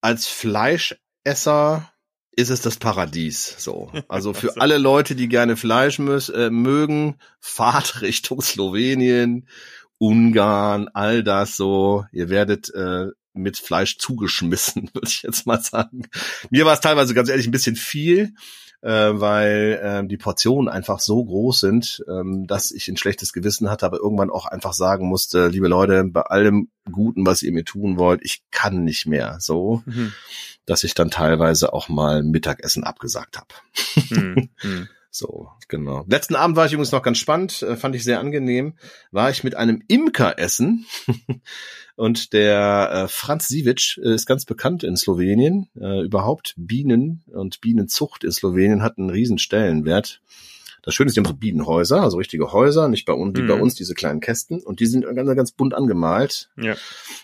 Als 0.00 0.26
Fleischesser 0.26 1.91
ist 2.34 2.50
es 2.50 2.60
das 2.62 2.76
Paradies. 2.76 3.56
So, 3.58 3.92
also 4.08 4.32
für 4.32 4.56
alle 4.60 4.78
Leute, 4.78 5.14
die 5.14 5.28
gerne 5.28 5.56
Fleisch 5.56 5.98
müß, 5.98 6.30
äh, 6.30 6.50
mögen, 6.50 7.16
fahrt 7.40 8.00
Richtung 8.02 8.40
Slowenien, 8.40 9.46
Ungarn, 9.98 10.88
all 10.94 11.22
das 11.22 11.56
so. 11.56 12.04
Ihr 12.12 12.28
werdet 12.28 12.74
äh, 12.74 13.08
mit 13.34 13.58
Fleisch 13.58 13.98
zugeschmissen, 13.98 14.90
würde 14.94 15.08
ich 15.08 15.22
jetzt 15.22 15.46
mal 15.46 15.60
sagen. 15.60 16.08
Mir 16.50 16.64
war 16.64 16.74
es 16.74 16.80
teilweise 16.80 17.14
ganz 17.14 17.28
ehrlich 17.28 17.46
ein 17.46 17.52
bisschen 17.52 17.76
viel 17.76 18.34
äh, 18.82 18.90
weil 18.90 19.80
äh, 19.82 20.06
die 20.06 20.16
Portionen 20.16 20.68
einfach 20.68 21.00
so 21.00 21.24
groß 21.24 21.60
sind, 21.60 22.04
ähm, 22.08 22.46
dass 22.46 22.70
ich 22.72 22.88
ein 22.88 22.96
schlechtes 22.96 23.32
Gewissen 23.32 23.70
hatte, 23.70 23.86
aber 23.86 23.98
irgendwann 23.98 24.30
auch 24.30 24.46
einfach 24.46 24.72
sagen 24.72 25.06
musste, 25.08 25.48
liebe 25.48 25.68
Leute, 25.68 26.04
bei 26.04 26.22
allem 26.22 26.68
Guten, 26.90 27.24
was 27.24 27.42
ihr 27.42 27.52
mir 27.52 27.64
tun 27.64 27.96
wollt, 27.96 28.20
ich 28.24 28.42
kann 28.50 28.84
nicht 28.84 29.06
mehr 29.06 29.36
so, 29.40 29.82
Mhm. 29.86 30.12
dass 30.66 30.84
ich 30.84 30.94
dann 30.94 31.10
teilweise 31.10 31.72
auch 31.72 31.88
mal 31.88 32.22
Mittagessen 32.22 32.84
abgesagt 32.84 33.38
habe. 33.38 33.54
Mhm. 34.10 34.48
So, 35.14 35.50
genau. 35.68 36.06
Letzten 36.08 36.36
Abend 36.36 36.56
war 36.56 36.64
ich 36.64 36.72
übrigens 36.72 36.90
noch 36.90 37.02
ganz 37.02 37.18
spannend, 37.18 37.60
äh, 37.60 37.76
fand 37.76 37.94
ich 37.94 38.02
sehr 38.02 38.18
angenehm. 38.18 38.78
War 39.10 39.28
ich 39.28 39.44
mit 39.44 39.54
einem 39.54 39.82
Imker 39.86 40.38
essen 40.38 40.86
und 41.96 42.32
der 42.32 42.90
äh, 42.90 43.08
Franz 43.08 43.46
Sivic 43.46 44.00
äh, 44.02 44.14
ist 44.14 44.24
ganz 44.24 44.46
bekannt 44.46 44.84
in 44.84 44.96
Slowenien. 44.96 45.68
Äh, 45.78 46.02
überhaupt 46.02 46.54
Bienen 46.56 47.24
und 47.26 47.60
Bienenzucht 47.60 48.24
in 48.24 48.32
Slowenien 48.32 48.82
hat 48.82 48.96
einen 48.96 49.10
riesen 49.10 49.36
Stellenwert. 49.36 50.22
Das 50.82 50.94
Schöne 50.94 51.08
ist, 51.08 51.16
die 51.16 51.20
haben 51.20 51.26
so 51.26 51.34
Bienenhäuser, 51.34 52.02
also 52.02 52.18
richtige 52.18 52.52
Häuser, 52.52 52.88
nicht 52.88 53.04
bei 53.06 53.12
uns, 53.12 53.38
wie 53.38 53.42
Mhm. 53.42 53.46
bei 53.48 53.54
uns 53.54 53.74
diese 53.76 53.94
kleinen 53.94 54.20
Kästen. 54.20 54.60
Und 54.60 54.80
die 54.80 54.86
sind 54.86 55.04
ganz, 55.04 55.36
ganz 55.36 55.52
bunt 55.52 55.74
angemalt. 55.74 56.50
Ja. 56.56 56.74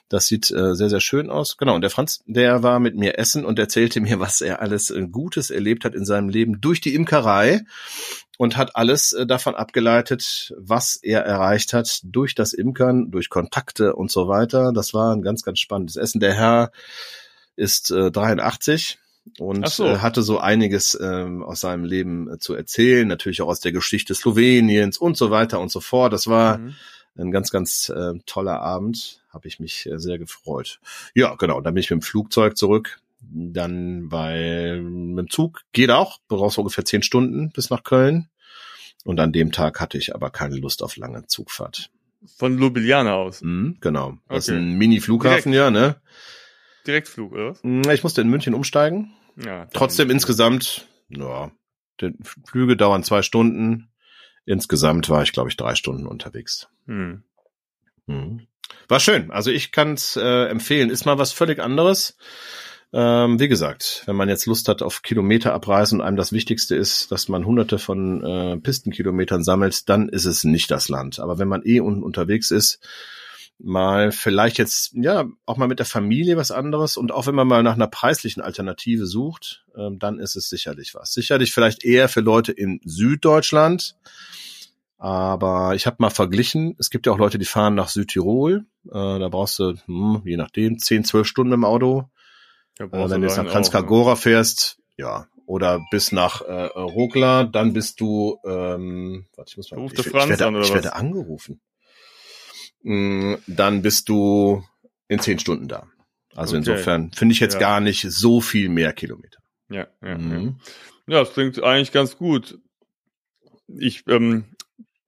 Das 0.09 0.27
sieht 0.27 0.51
äh, 0.51 0.75
sehr, 0.75 0.88
sehr 0.88 1.01
schön 1.01 1.29
aus. 1.29 1.57
Genau, 1.57 1.75
und 1.75 1.81
der 1.83 1.90
Franz, 1.90 2.23
der 2.27 2.62
war 2.62 2.79
mit 2.79 2.97
mir 2.97 3.18
essen 3.18 3.44
und 3.44 3.59
erzählte 3.59 4.01
mir, 4.01 4.21
was 4.21 4.40
er 4.40 4.62
alles 4.62 4.90
äh, 4.90 5.07
Gutes 5.09 5.51
erlebt 5.51 5.85
hat 5.85 5.94
in 5.94 6.05
seinem 6.05 6.29
Leben 6.29 6.61
durch 6.61 6.81
die 6.81 6.94
Imkerei 6.94 7.62
und 8.38 8.57
hat 8.57 8.77
alles 8.77 9.12
äh, 9.12 9.27
davon 9.27 9.57
abgeleitet, 9.57 10.55
was 10.57 10.97
er 11.03 11.23
erreicht 11.23 11.73
hat 11.73 12.01
durch 12.05 12.37
das 12.37 12.53
Imkern, 12.53 13.11
durch 13.11 13.29
Kontakte 13.29 13.97
und 13.97 14.11
so 14.12 14.29
weiter. 14.29 14.73
Das 14.73 14.94
war 14.94 15.14
ein 15.14 15.23
ganz, 15.23 15.42
ganz 15.42 15.59
spannendes 15.59 15.97
Essen. 15.97 16.21
Der 16.21 16.35
Herr 16.35 16.71
ist 17.57 17.90
äh, 17.90 18.12
83 18.12 18.99
und 19.38 19.69
so. 19.69 19.87
äh, 19.87 19.99
hatte 19.99 20.23
so 20.23 20.38
einiges 20.38 20.99
ähm, 21.01 21.43
aus 21.43 21.61
seinem 21.61 21.85
Leben 21.85 22.31
äh, 22.31 22.38
zu 22.38 22.55
erzählen, 22.55 23.07
natürlich 23.09 23.43
auch 23.43 23.49
aus 23.49 23.61
der 23.61 23.73
Geschichte 23.73 24.14
Sloweniens 24.14 24.99
und 24.99 25.17
so 25.17 25.31
weiter 25.31 25.61
und 25.61 25.71
so 25.71 25.81
fort. 25.81 26.12
Das 26.12 26.27
war 26.27 26.59
Mhm. 26.59 26.75
ein 27.17 27.31
ganz, 27.31 27.51
ganz 27.51 27.88
äh, 27.88 28.14
toller 28.27 28.61
Abend. 28.61 29.23
Habe 29.31 29.49
ich 29.49 29.61
mich 29.61 29.87
äh, 29.87 29.99
sehr 29.99 30.19
gefreut. 30.19 30.81
Ja, 31.14 31.35
genau. 31.35 31.61
Dann 31.61 31.75
bin 31.75 31.83
ich 31.83 31.91
mit 31.91 32.01
dem 32.01 32.03
Flugzeug 32.03 32.57
zurück. 32.57 33.01
Dann 33.21 34.09
bei 34.09 34.81
mit 34.81 35.19
dem 35.27 35.31
Zug 35.31 35.62
geht 35.73 35.91
auch, 35.91 36.19
brauchst 36.29 36.57
du 36.57 36.61
ungefähr 36.62 36.85
zehn 36.85 37.03
Stunden 37.03 37.51
bis 37.51 37.69
nach 37.71 37.83
Köln. 37.85 38.29
Und 39.05 39.21
an 39.21 39.33
dem 39.33 39.53
Tag 39.53 39.81
hatte 39.81 39.99
ich 39.99 40.14
aber 40.14 40.31
keine 40.31 40.57
Lust 40.57 40.83
auf 40.83 40.97
lange 40.97 41.27
Zugfahrt. 41.27 41.91
Von 42.37 42.59
Ljubljana 42.59 43.14
aus. 43.14 43.43
Mhm, 43.43 43.77
genau. 43.81 44.19
Das 44.29 44.49
ist 44.49 44.51
Okay. 44.55 44.59
ein 44.59 44.73
Mini-Flughafen, 44.79 45.53
ja, 45.53 45.71
ne? 45.71 45.97
Direktflug, 46.87 47.33
oder? 47.33 47.57
Mm, 47.62 47.83
Ich 47.91 48.03
musste 48.03 48.21
in 48.23 48.29
München 48.29 48.55
umsteigen. 48.55 49.12
Ja. 49.44 49.66
Trotzdem 49.72 50.11
insgesamt, 50.11 50.87
ja, 51.09 51.51
die 52.01 52.14
Flüge 52.22 52.77
dauern 52.77 53.05
zwei 53.05 53.22
Stunden. 53.22 53.90
Insgesamt 54.44 55.11
war 55.11 55.22
ich, 55.22 55.33
glaube 55.33 55.51
ich, 55.51 55.57
drei 55.57 55.74
Stunden 55.74 56.07
unterwegs. 56.07 56.68
Hm. 56.87 57.22
Mhm. 58.07 58.46
War 58.88 59.01
schön. 59.01 59.31
Also 59.31 59.51
ich 59.51 59.72
kann 59.72 59.92
es 59.94 60.16
äh, 60.16 60.46
empfehlen. 60.46 60.90
Ist 60.90 61.05
mal 61.05 61.18
was 61.18 61.33
völlig 61.33 61.61
anderes. 61.61 62.16
Ähm, 62.90 63.38
wie 63.38 63.48
gesagt, 63.48 64.03
wenn 64.07 64.16
man 64.16 64.31
jetzt 64.31 64.46
Lust 64.46 64.66
hat 64.68 64.81
auf 64.81 65.03
Kilometer 65.03 65.53
abreisen 65.53 66.01
und 66.01 66.07
einem 66.07 66.16
das 66.16 66.33
Wichtigste 66.33 66.74
ist, 66.74 67.12
dass 67.12 67.29
man 67.29 67.44
hunderte 67.44 67.79
von 67.79 68.24
äh, 68.24 68.57
Pistenkilometern 68.57 69.44
sammelt, 69.44 69.88
dann 69.90 70.09
ist 70.09 70.24
es 70.24 70.44
nicht 70.44 70.70
das 70.70 70.88
Land. 70.88 71.20
Aber 71.20 71.38
wenn 71.38 71.48
man 71.48 71.62
eh 71.64 71.81
un 71.81 72.03
unterwegs 72.03 72.51
ist, 72.51 72.81
mal 73.59 74.12
vielleicht 74.12 74.59
jetzt, 74.59 74.92
ja, 74.94 75.27
auch 75.44 75.57
mal 75.57 75.68
mit 75.68 75.79
der 75.79 75.87
Familie 75.87 76.37
was 76.37 76.51
anderes 76.51 76.97
und 76.97 77.12
auch 77.12 77.27
wenn 77.27 77.35
man 77.35 77.49
mal 77.49 77.62
nach 77.62 77.75
einer 77.75 77.88
preislichen 77.88 78.42
Alternative 78.42 79.07
sucht, 79.07 79.64
ähm, 79.77 79.99
dann 79.99 80.18
ist 80.18 80.37
es 80.37 80.49
sicherlich 80.49 80.94
was. 80.94 81.12
Sicherlich 81.12 81.53
vielleicht 81.53 81.85
eher 81.85 82.09
für 82.09 82.21
Leute 82.21 82.53
in 82.53 82.81
Süddeutschland, 82.85 83.97
aber 84.99 85.75
ich 85.77 85.87
habe 85.87 85.97
mal 86.01 86.11
verglichen, 86.11 86.75
es 86.79 86.90
gibt 86.90 87.07
ja 87.07 87.12
auch 87.12 87.18
Leute, 87.18 87.38
die 87.38 87.44
fahren 87.44 87.77
nach 87.77 87.88
Südtirol. 87.88 88.66
Äh, 88.87 88.90
da 88.90 89.29
brauchst 89.29 89.59
du, 89.61 89.75
hm, 89.87 90.23
je 90.25 90.37
nachdem, 90.37 90.79
10, 90.79 91.05
12 91.05 91.27
Stunden 91.27 91.53
im 91.53 91.64
Auto. 91.64 92.09
Ja, 92.79 92.87
Äh, 92.87 93.11
wenn 93.11 93.21
du 93.21 93.29
jetzt 93.29 93.37
nach 93.37 93.47
auch, 93.47 93.51
Kranjskagora 93.51 94.16
fährst, 94.16 94.79
ja. 94.97 95.27
Oder 95.47 95.81
bis 95.90 96.12
nach 96.12 96.42
äh, 96.42 96.66
Rokla, 96.66 97.44
dann 97.44 97.73
bist 97.73 98.01
du, 98.01 98.38
ähm, 98.44 99.25
warte, 99.35 99.53
ich 99.53 99.57
muss 99.57 99.71
mal, 99.71 99.87
ich, 99.87 99.99
ich, 99.99 100.12
werde, 100.12 100.47
an, 100.47 100.61
ich 100.61 100.75
werde 100.75 100.94
angerufen. 100.94 101.61
Mm, 102.83 103.35
Dann 103.47 103.83
bist 103.83 104.09
du 104.09 104.64
in 105.09 105.21
10 105.21 105.38
Stunden 105.38 105.69
da. 105.69 105.87
Also 106.35 106.53
Okay. 106.57 106.59
insofern 106.59 107.11
finde 107.12 107.33
ich 107.33 107.41
jetzt 107.41 107.55
Ja. 107.55 107.61
gar 107.61 107.81
nicht 107.81 108.03
so 108.09 108.41
viel 108.41 108.69
mehr 108.69 108.93
Kilometer. 108.93 109.38
Ja, 109.71 109.87
ja, 110.03 110.09
ja. 110.11 110.19
Mhm. 110.19 110.61
Ja, 111.07 111.21
das 111.21 111.33
klingt 111.33 111.62
eigentlich 111.62 111.93
ganz 111.93 112.17
gut. 112.17 112.59
Ich, 113.67 114.05
ähm, 114.09 114.45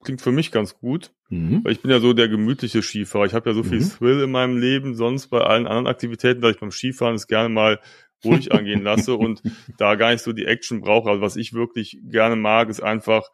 klingt 0.05 0.21
für 0.23 0.33
mich 0.33 0.51
ganz 0.51 0.75
gut, 0.79 1.13
Mhm. 1.29 1.63
weil 1.65 1.73
ich 1.73 1.81
bin 1.81 1.91
ja 1.91 2.01
so 2.01 2.13
der 2.13 2.29
gemütliche 2.29 2.83
Skifahrer. 2.83 3.27
Ich 3.27 3.35
habe 3.35 3.51
ja 3.51 3.55
so 3.55 3.63
viel 3.63 3.81
Mhm. 3.81 3.91
Thrill 3.91 4.21
in 4.23 4.31
meinem 4.31 4.57
Leben, 4.59 4.95
sonst 4.95 5.29
bei 5.29 5.41
allen 5.41 5.67
anderen 5.67 5.87
Aktivitäten, 5.87 6.41
dass 6.41 6.53
ich 6.55 6.61
beim 6.61 6.71
Skifahren 6.73 7.15
es 7.15 7.27
gerne 7.27 7.49
mal 7.49 7.81
ruhig 8.25 8.53
angehen 8.53 8.83
lasse 8.83 9.15
und 9.15 9.43
da 9.79 9.95
gar 9.95 10.11
nicht 10.13 10.23
so 10.25 10.33
die 10.33 10.47
Action 10.47 10.81
brauche. 10.81 11.09
Also 11.11 11.23
was 11.23 11.37
ich 11.37 11.53
wirklich 11.53 11.99
gerne 12.03 12.37
mag, 12.37 12.69
ist 12.69 12.83
einfach 12.83 13.29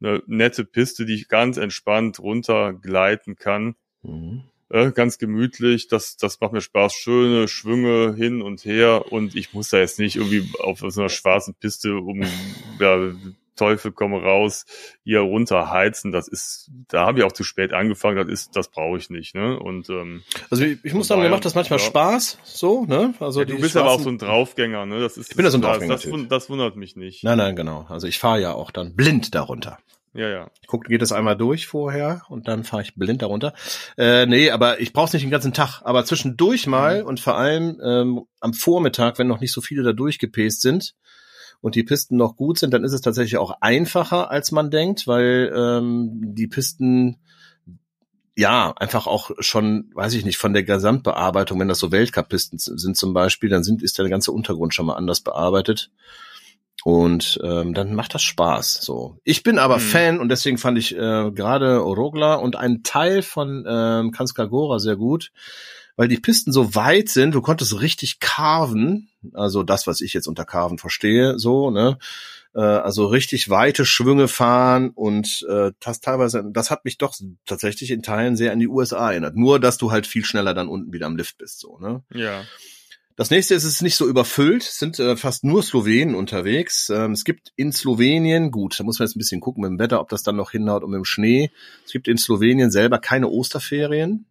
eine 0.00 0.22
nette 0.26 0.64
Piste, 0.64 1.04
die 1.06 1.14
ich 1.14 1.28
ganz 1.28 1.56
entspannt 1.58 2.18
runtergleiten 2.18 3.36
kann. 3.36 3.76
Mhm. 4.02 4.42
äh, 4.70 4.90
ganz 4.92 5.18
gemütlich, 5.18 5.88
das, 5.88 6.16
das 6.16 6.40
macht 6.40 6.52
mir 6.52 6.60
Spaß, 6.60 6.94
schöne 6.94 7.46
Schwünge 7.48 8.14
hin 8.16 8.42
und 8.42 8.64
her 8.64 9.12
und 9.12 9.34
ich 9.36 9.52
muss 9.52 9.68
da 9.70 9.78
jetzt 9.78 9.98
nicht 9.98 10.16
irgendwie 10.16 10.48
auf 10.60 10.80
so 10.86 11.00
einer 11.00 11.08
schwarzen 11.10 11.54
Piste 11.54 11.96
um 11.96 12.22
ja, 12.80 13.12
Teufel 13.54 13.92
komme 13.92 14.22
raus 14.22 14.64
hier 15.04 15.20
runterheizen, 15.20 16.10
das 16.10 16.26
ist, 16.26 16.70
da 16.88 17.04
habe 17.06 17.18
ich 17.18 17.24
auch 17.26 17.32
zu 17.32 17.44
spät 17.44 17.74
angefangen, 17.74 18.16
das 18.16 18.28
ist, 18.28 18.56
das 18.56 18.68
brauche 18.70 18.96
ich 18.96 19.10
nicht, 19.10 19.34
ne? 19.34 19.58
Und 19.60 19.90
ähm, 19.90 20.22
Also 20.50 20.64
ich, 20.64 20.78
ich 20.82 20.94
muss 20.94 21.08
sagen, 21.08 21.20
mir 21.20 21.28
macht 21.28 21.44
das 21.44 21.54
manchmal 21.54 21.78
ja. 21.78 21.84
Spaß, 21.84 22.38
so, 22.44 22.86
ne? 22.86 23.12
Also 23.20 23.40
ja, 23.40 23.44
die 23.44 23.52
du 23.52 23.60
bist 23.60 23.76
aber 23.76 23.90
auch 23.90 24.00
so 24.00 24.08
ein 24.08 24.16
Draufgänger, 24.16 24.86
ne? 24.86 25.00
Das 25.00 25.18
ist, 25.18 25.30
Ich 25.30 25.36
bin 25.36 25.44
ja 25.44 25.50
so 25.50 25.58
ein 25.58 25.60
das, 25.60 25.70
Draufgänger, 25.72 25.92
das, 25.94 26.06
wund- 26.06 26.28
das 26.28 26.48
wundert 26.48 26.76
mich 26.76 26.96
nicht. 26.96 27.22
Nein, 27.24 27.36
nein, 27.36 27.54
genau. 27.54 27.84
Also 27.90 28.06
ich 28.06 28.18
fahre 28.18 28.40
ja 28.40 28.54
auch 28.54 28.70
dann 28.70 28.96
blind 28.96 29.34
darunter. 29.34 29.78
Ja, 30.14 30.28
ja. 30.28 30.50
Ich 30.60 30.66
guck, 30.66 30.84
geht 30.84 31.00
das 31.00 31.12
einmal 31.12 31.36
durch 31.36 31.66
vorher 31.66 32.22
und 32.28 32.46
dann 32.46 32.64
fahre 32.64 32.82
ich 32.82 32.94
blind 32.94 33.22
darunter. 33.22 33.54
Äh, 33.96 34.26
nee, 34.26 34.50
aber 34.50 34.80
ich 34.80 34.92
brauch's 34.92 35.14
nicht 35.14 35.22
den 35.22 35.30
ganzen 35.30 35.54
Tag. 35.54 35.80
Aber 35.84 36.04
zwischendurch 36.04 36.66
mal 36.66 37.02
und 37.02 37.18
vor 37.18 37.36
allem 37.36 37.80
ähm, 37.82 38.20
am 38.40 38.52
Vormittag, 38.52 39.18
wenn 39.18 39.26
noch 39.26 39.40
nicht 39.40 39.52
so 39.52 39.62
viele 39.62 39.82
da 39.82 39.92
durchgepäst 39.92 40.60
sind 40.60 40.94
und 41.62 41.76
die 41.76 41.82
Pisten 41.82 42.16
noch 42.16 42.36
gut 42.36 42.58
sind, 42.58 42.74
dann 42.74 42.84
ist 42.84 42.92
es 42.92 43.00
tatsächlich 43.00 43.38
auch 43.38 43.56
einfacher, 43.62 44.30
als 44.30 44.52
man 44.52 44.70
denkt, 44.70 45.06
weil 45.06 45.50
ähm, 45.56 46.34
die 46.34 46.48
Pisten 46.48 47.18
ja 48.36 48.72
einfach 48.76 49.06
auch 49.06 49.30
schon, 49.38 49.90
weiß 49.94 50.14
ich 50.14 50.24
nicht, 50.24 50.38
von 50.38 50.52
der 50.52 50.64
Gesamtbearbeitung, 50.64 51.58
wenn 51.60 51.68
das 51.68 51.78
so 51.78 51.92
Weltcup-Pisten 51.92 52.58
sind 52.58 52.96
zum 52.96 53.14
Beispiel, 53.14 53.48
dann 53.48 53.64
sind, 53.64 53.82
ist 53.82 53.98
der 53.98 54.08
ganze 54.08 54.32
Untergrund 54.32 54.74
schon 54.74 54.86
mal 54.86 54.96
anders 54.96 55.20
bearbeitet. 55.20 55.90
Und 56.84 57.38
ähm, 57.44 57.74
dann 57.74 57.94
macht 57.94 58.14
das 58.14 58.22
Spaß. 58.22 58.80
So, 58.82 59.18
ich 59.24 59.42
bin 59.42 59.58
aber 59.58 59.76
Mhm. 59.76 59.80
Fan 59.80 60.20
und 60.20 60.28
deswegen 60.28 60.58
fand 60.58 60.78
ich 60.78 60.94
äh, 60.96 61.30
gerade 61.30 61.84
Orogla 61.84 62.34
und 62.34 62.56
einen 62.56 62.82
Teil 62.82 63.22
von 63.22 63.64
ähm, 63.68 64.10
Kanskagora 64.10 64.78
sehr 64.80 64.96
gut, 64.96 65.30
weil 65.96 66.08
die 66.08 66.18
Pisten 66.18 66.52
so 66.52 66.74
weit 66.74 67.08
sind, 67.08 67.34
du 67.34 67.42
konntest 67.42 67.80
richtig 67.80 68.18
carven, 68.18 69.08
also 69.32 69.62
das, 69.62 69.86
was 69.86 70.00
ich 70.00 70.12
jetzt 70.12 70.26
unter 70.26 70.44
carven 70.44 70.78
verstehe, 70.78 71.38
so, 71.38 71.70
ne? 71.70 71.98
Äh, 72.54 72.60
also 72.60 73.06
richtig 73.06 73.48
weite 73.48 73.84
Schwünge 73.84 74.26
fahren 74.26 74.90
und 74.90 75.46
äh, 75.48 75.70
das 75.80 76.00
teilweise, 76.00 76.44
das 76.50 76.70
hat 76.70 76.84
mich 76.84 76.98
doch 76.98 77.14
tatsächlich 77.46 77.90
in 77.90 78.02
Teilen 78.02 78.36
sehr 78.36 78.52
an 78.52 78.58
die 78.58 78.68
USA 78.68 79.10
erinnert. 79.12 79.36
Nur, 79.36 79.60
dass 79.60 79.78
du 79.78 79.92
halt 79.92 80.06
viel 80.06 80.24
schneller 80.24 80.52
dann 80.52 80.68
unten 80.68 80.92
wieder 80.92 81.06
am 81.06 81.16
Lift 81.16 81.38
bist, 81.38 81.60
so, 81.60 81.78
ne? 81.78 82.02
Ja. 82.12 82.42
Das 83.16 83.30
nächste 83.30 83.54
ist, 83.54 83.64
es 83.64 83.74
ist 83.74 83.82
nicht 83.82 83.96
so 83.96 84.08
überfüllt, 84.08 84.62
es 84.62 84.78
sind 84.78 84.98
äh, 84.98 85.16
fast 85.16 85.44
nur 85.44 85.62
Slowenen 85.62 86.14
unterwegs. 86.14 86.88
Ähm, 86.88 87.12
es 87.12 87.24
gibt 87.24 87.52
in 87.56 87.70
Slowenien, 87.72 88.50
gut, 88.50 88.80
da 88.80 88.84
muss 88.84 88.98
man 88.98 89.06
jetzt 89.06 89.16
ein 89.16 89.18
bisschen 89.18 89.40
gucken 89.40 89.62
mit 89.62 89.70
dem 89.70 89.78
Wetter, 89.78 90.00
ob 90.00 90.08
das 90.08 90.22
dann 90.22 90.36
noch 90.36 90.50
hinhaut 90.52 90.82
und 90.82 90.90
mit 90.90 90.98
dem 90.98 91.04
Schnee. 91.04 91.50
Es 91.84 91.92
gibt 91.92 92.08
in 92.08 92.16
Slowenien 92.16 92.70
selber 92.70 92.98
keine 92.98 93.28
Osterferien, 93.28 94.24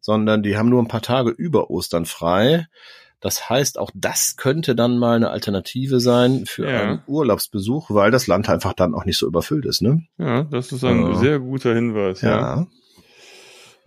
sondern 0.00 0.42
die 0.44 0.56
haben 0.56 0.68
nur 0.68 0.80
ein 0.82 0.88
paar 0.88 1.02
Tage 1.02 1.30
über 1.30 1.68
Ostern 1.70 2.06
frei. 2.06 2.68
Das 3.20 3.48
heißt, 3.50 3.78
auch 3.78 3.90
das 3.94 4.36
könnte 4.36 4.76
dann 4.76 4.98
mal 4.98 5.16
eine 5.16 5.30
Alternative 5.30 5.98
sein 5.98 6.44
für 6.46 6.70
Ja. 6.70 6.82
einen 6.82 7.02
Urlaubsbesuch, 7.08 7.90
weil 7.90 8.10
das 8.12 8.26
Land 8.28 8.48
einfach 8.48 8.74
dann 8.74 8.94
auch 8.94 9.04
nicht 9.04 9.16
so 9.18 9.26
überfüllt 9.26 9.64
ist, 9.66 9.82
ne? 9.82 10.06
Ja, 10.18 10.44
das 10.44 10.70
ist 10.70 10.84
ein 10.84 11.00
Ja. 11.00 11.14
sehr 11.16 11.38
guter 11.40 11.74
Hinweis. 11.74 12.20
Ja. 12.20 12.30
Ja. 12.30 12.66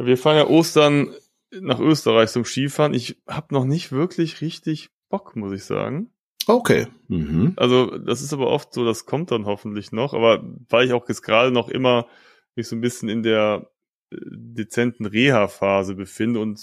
Wir 0.06 0.18
fahren 0.18 0.38
ja 0.38 0.48
Ostern 0.48 1.10
nach 1.52 1.80
Österreich 1.80 2.30
zum 2.32 2.46
Skifahren. 2.46 2.94
Ich 2.94 3.22
habe 3.28 3.54
noch 3.54 3.66
nicht 3.66 3.92
wirklich 3.92 4.42
richtig 4.42 4.90
Bock, 5.10 5.36
muss 5.36 5.54
ich 5.54 5.64
sagen. 5.64 6.12
Okay. 6.48 6.88
Mhm. 7.08 7.54
Also 7.58 7.98
das 7.98 8.22
ist 8.22 8.34
aber 8.34 8.48
oft 8.48 8.74
so, 8.74 8.86
das 8.86 9.06
kommt 9.06 9.32
dann 9.32 9.46
hoffentlich 9.46 9.92
noch. 9.92 10.14
Aber 10.14 10.44
weil 10.70 10.86
ich 10.86 10.94
auch 10.94 11.08
jetzt 11.08 11.22
gerade 11.22 11.52
noch 11.52 11.70
immer 11.70 12.08
mich 12.56 12.68
so 12.68 12.76
ein 12.76 12.82
bisschen 12.82 13.10
in 13.10 13.24
der 13.24 13.70
äh, 14.12 14.18
dezenten 14.22 15.06
Reha-Phase 15.06 15.96
befinde 15.96 16.40
und 16.40 16.60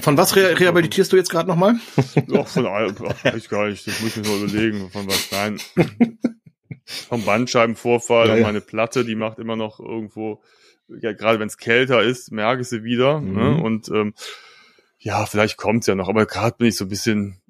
Von 0.00 0.16
was 0.16 0.36
re 0.36 0.58
rehabilitierst 0.58 1.12
du 1.12 1.16
jetzt 1.16 1.30
gerade 1.30 1.48
nochmal? 1.48 1.76
Auch 2.32 2.48
von 2.48 2.66
allem, 2.66 2.94
ach, 3.06 3.24
weiß 3.24 3.36
ich 3.36 3.48
gar 3.48 3.68
nicht, 3.68 3.86
das 3.86 4.00
muss 4.02 4.16
ich 4.16 4.22
mir 4.22 4.28
mal 4.28 4.44
überlegen, 4.44 4.90
von 4.90 5.06
was, 5.06 5.30
nein. 5.30 5.58
Vom 6.86 7.24
Bandscheibenvorfall 7.24 8.26
Ja, 8.28 8.32
und 8.34 8.40
ja. 8.40 8.46
meine 8.46 8.60
Platte, 8.60 9.06
die 9.06 9.14
macht 9.14 9.38
immer 9.38 9.56
noch 9.56 9.80
irgendwo, 9.80 10.42
ja, 10.88 11.12
gerade 11.12 11.38
wenn 11.40 11.48
es 11.48 11.58
kälter 11.58 12.02
ist, 12.02 12.30
merke 12.32 12.62
ich 12.62 12.68
sie 12.68 12.84
wieder. 12.84 13.20
Mhm. 13.20 13.32
Ne? 13.34 13.56
Und 13.62 13.88
ähm, 13.90 14.14
ja, 14.98 15.26
vielleicht 15.26 15.56
kommt's 15.56 15.86
ja 15.86 15.94
noch, 15.94 16.08
aber 16.08 16.26
gerade 16.26 16.56
bin 16.58 16.68
ich 16.68 16.76
so 16.76 16.84
ein 16.86 16.88
bisschen 16.88 17.40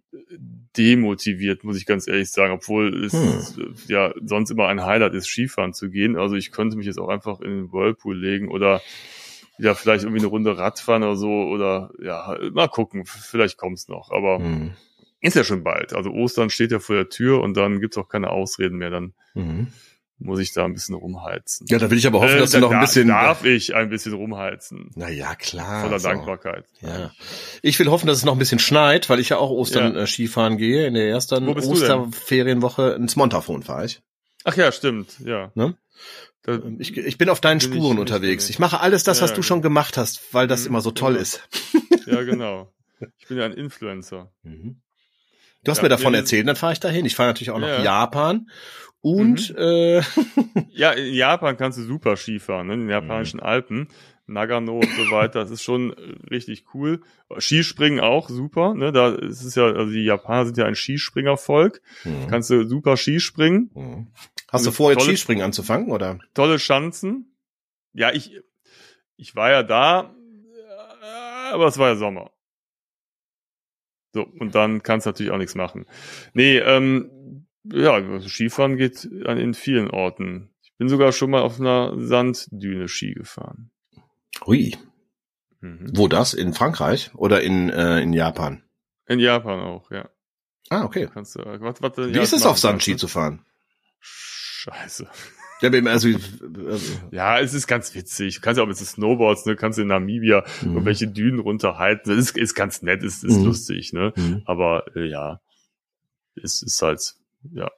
demotiviert, 0.76 1.62
muss 1.64 1.76
ich 1.76 1.86
ganz 1.86 2.08
ehrlich 2.08 2.30
sagen, 2.30 2.52
obwohl 2.54 3.04
es 3.04 3.12
Hm. 3.56 3.74
ja 3.86 4.12
sonst 4.24 4.50
immer 4.50 4.66
ein 4.68 4.84
Highlight 4.84 5.14
ist, 5.14 5.26
Skifahren 5.28 5.72
zu 5.72 5.88
gehen. 5.90 6.16
Also 6.16 6.34
ich 6.34 6.50
könnte 6.50 6.76
mich 6.76 6.86
jetzt 6.86 6.98
auch 6.98 7.08
einfach 7.08 7.40
in 7.40 7.50
den 7.50 7.72
Whirlpool 7.72 8.18
legen 8.18 8.48
oder 8.48 8.80
wieder 9.56 9.76
vielleicht 9.76 10.02
irgendwie 10.02 10.20
eine 10.20 10.28
Runde 10.28 10.58
Radfahren 10.58 11.04
oder 11.04 11.16
so 11.16 11.30
oder 11.44 11.92
ja, 12.02 12.36
mal 12.52 12.66
gucken, 12.68 13.04
vielleicht 13.06 13.56
kommt's 13.56 13.86
noch. 13.88 14.10
Aber 14.10 14.40
Mhm. 14.40 14.72
ist 15.20 15.36
ja 15.36 15.44
schon 15.44 15.62
bald. 15.62 15.92
Also 15.92 16.10
Ostern 16.10 16.50
steht 16.50 16.72
ja 16.72 16.80
vor 16.80 16.96
der 16.96 17.08
Tür 17.08 17.40
und 17.40 17.56
dann 17.56 17.80
gibt's 17.80 17.96
auch 17.96 18.08
keine 18.08 18.30
Ausreden 18.30 18.78
mehr. 18.78 18.90
Dann 18.90 19.14
Mhm. 19.34 19.68
Muss 20.18 20.38
ich 20.40 20.52
da 20.52 20.64
ein 20.64 20.72
bisschen 20.72 20.94
rumheizen. 20.94 21.66
Ja, 21.68 21.78
da 21.78 21.90
will 21.90 21.98
ich 21.98 22.06
aber 22.06 22.20
hoffen, 22.20 22.36
Äh, 22.36 22.38
dass 22.38 22.50
du 22.52 22.58
da 22.58 22.60
noch 22.62 22.70
ein 22.72 22.80
bisschen. 22.80 23.08
Darf 23.08 23.44
ich 23.44 23.74
ein 23.74 23.88
bisschen 23.90 24.12
rumheizen. 24.14 24.90
Na 24.94 25.08
ja, 25.08 25.34
klar. 25.34 25.82
Voller 25.84 25.98
so. 25.98 26.08
Dankbarkeit. 26.08 26.64
Ja. 26.80 27.10
Ich 27.62 27.78
will 27.78 27.88
hoffen, 27.88 28.06
dass 28.06 28.18
es 28.18 28.24
noch 28.24 28.32
ein 28.34 28.38
bisschen 28.38 28.58
schneit, 28.60 29.10
weil 29.10 29.18
ich 29.20 29.30
ja 29.30 29.38
auch 29.38 29.50
Ostern 29.50 29.94
Ja. 29.94 30.02
äh, 30.02 30.06
Skifahren 30.06 30.56
gehe. 30.56 30.86
In 30.86 30.94
der 30.94 31.08
ersten 31.08 31.44
du? 31.46 31.52
Osterferienwoche 31.56 32.90
ins 32.92 33.16
Montafon 33.16 33.62
fahre 33.62 33.86
ich. 33.86 34.02
Ach 34.44 34.56
ja, 34.56 34.70
stimmt. 34.72 35.18
Ja. 35.24 35.50
Ne? 35.54 35.76
Da, 36.42 36.60
ich. 36.78 36.96
Ich 36.96 37.18
bin 37.18 37.28
auf 37.30 37.40
deinen 37.40 37.58
Bin 37.58 37.68
ich 37.70 37.74
Spuren 37.74 37.92
nicht 37.92 38.00
unterwegs. 38.00 38.50
Ich 38.50 38.58
mache 38.58 38.80
alles 38.80 39.02
das, 39.04 39.18
Ja, 39.18 39.24
was 39.24 39.30
du 39.30 39.36
genau. 39.36 39.46
schon 39.46 39.62
gemacht 39.62 39.96
hast, 39.96 40.32
weil 40.32 40.46
das 40.46 40.62
Mhm, 40.62 40.66
immer 40.68 40.80
so 40.82 40.90
toll 40.90 41.12
genau. 41.12 41.22
ist. 41.22 41.48
ja, 42.06 42.22
genau. 42.22 42.70
Ich 43.18 43.26
bin 43.26 43.38
ja 43.38 43.44
ein 43.44 43.52
Influencer. 43.52 44.30
Mhm. 44.44 44.80
Du 45.64 45.70
hast 45.70 45.78
Ja, 45.78 45.82
mir 45.84 45.88
davon 45.88 46.14
erzählt, 46.14 46.46
dann 46.46 46.56
fahre 46.56 46.72
ich 46.74 46.80
dahin. 46.80 47.04
Ich 47.06 47.16
fahre 47.16 47.30
natürlich 47.30 47.50
auch 47.50 47.58
nach 47.58 47.68
Ja. 47.78 47.82
Japan 47.82 48.48
und 49.04 49.50
Mhm. 49.50 49.56
äh, 49.58 50.00
Ja, 50.70 50.92
in 50.92 51.12
Japan 51.14 51.56
kannst 51.58 51.78
du 51.78 51.82
super 51.82 52.16
Skifahren, 52.16 52.66
ne? 52.68 52.74
in 52.74 52.80
den 52.80 52.88
japanischen 52.88 53.36
Mhm. 53.36 53.42
Alpen. 53.46 53.88
Nagano 54.26 54.78
und 54.78 54.88
so 54.88 55.10
weiter, 55.10 55.40
das 55.40 55.50
ist 55.50 55.62
schon 55.62 55.92
äh, 55.92 56.16
richtig 56.30 56.64
cool. 56.72 57.02
Skispringen 57.38 58.00
auch 58.00 58.30
super, 58.30 58.72
ne? 58.72 58.90
Da 58.90 59.10
ist 59.14 59.42
es 59.44 59.54
ja, 59.54 59.64
also 59.66 59.92
die 59.92 60.02
Japaner 60.04 60.46
sind 60.46 60.56
ja 60.56 60.64
ein 60.64 60.74
Skispringervolk. 60.74 61.82
Mhm. 62.06 62.28
Kannst 62.30 62.48
du 62.48 62.66
super 62.66 62.96
Skispringen, 62.96 63.70
Mhm. 63.74 64.06
Hast 64.50 64.64
du 64.66 64.70
vor, 64.70 64.92
jetzt 64.92 65.02
Skispringen 65.04 65.44
anzufangen, 65.44 65.90
oder? 65.90 66.18
tolle 66.32 66.58
Schanzen. 66.58 67.36
Ja, 67.92 68.12
ich, 68.12 68.40
ich 69.18 69.36
war 69.36 69.50
ja 69.50 69.62
da, 69.62 70.14
aber 71.52 71.66
es 71.66 71.76
war 71.76 71.88
ja 71.88 71.96
Sommer. 71.96 72.30
So, 74.14 74.22
und 74.22 74.54
dann 74.54 74.82
kannst 74.82 75.04
du 75.06 75.10
natürlich 75.10 75.32
auch 75.32 75.38
nichts 75.38 75.54
machen. 75.54 75.84
Nee, 76.32 76.58
ähm, 76.58 77.43
ja, 77.72 78.20
Skifahren 78.20 78.76
geht 78.76 79.08
an 79.26 79.38
in 79.38 79.54
vielen 79.54 79.90
Orten. 79.90 80.50
Ich 80.62 80.72
bin 80.78 80.88
sogar 80.88 81.12
schon 81.12 81.30
mal 81.30 81.42
auf 81.42 81.60
einer 81.60 81.94
Sanddüne 81.98 82.88
Ski 82.88 83.14
gefahren. 83.14 83.70
Hui. 84.46 84.76
Mhm. 85.60 85.90
Wo 85.94 86.08
das? 86.08 86.34
In 86.34 86.52
Frankreich 86.52 87.10
oder 87.14 87.42
in, 87.42 87.70
äh, 87.70 88.00
in 88.00 88.12
Japan? 88.12 88.64
In 89.06 89.18
Japan 89.20 89.60
auch, 89.60 89.90
ja. 89.90 90.08
Ah, 90.70 90.84
okay. 90.84 91.08
Kannst 91.12 91.36
du, 91.36 91.40
was, 91.44 91.80
was 91.82 91.92
denn 91.92 92.14
Wie 92.14 92.18
ist 92.18 92.32
es 92.32 92.46
auf 92.46 92.58
Sandski 92.58 92.96
zu 92.96 93.08
fahren? 93.08 93.44
Scheiße. 94.00 95.08
Ja, 95.60 95.70
also, 95.70 96.08
äh, 96.08 96.18
Ja, 97.12 97.38
es 97.38 97.54
ist 97.54 97.66
ganz 97.68 97.94
witzig. 97.94 98.34
Du 98.34 98.40
kannst 98.42 98.58
ja 98.58 98.64
auch 98.64 98.68
mit 98.68 98.76
Snowboards, 98.76 99.46
ne, 99.46 99.56
kannst 99.56 99.78
du 99.78 99.82
in 99.82 99.88
Namibia 99.88 100.44
Mhm. 100.60 100.72
irgendwelche 100.72 101.06
Dünen 101.08 101.38
runterhalten. 101.38 102.10
Das 102.10 102.18
ist, 102.18 102.36
ist 102.36 102.54
ganz 102.54 102.82
nett, 102.82 103.02
ist, 103.02 103.24
ist 103.24 103.38
Mhm. 103.38 103.44
lustig, 103.44 103.92
ne? 103.94 104.12
mhm. 104.16 104.42
Aber 104.44 104.84
äh, 104.96 105.08
ja, 105.08 105.40
es 106.34 106.60
ist 106.60 106.82
halt, 106.82 107.14
ja. 107.52 107.70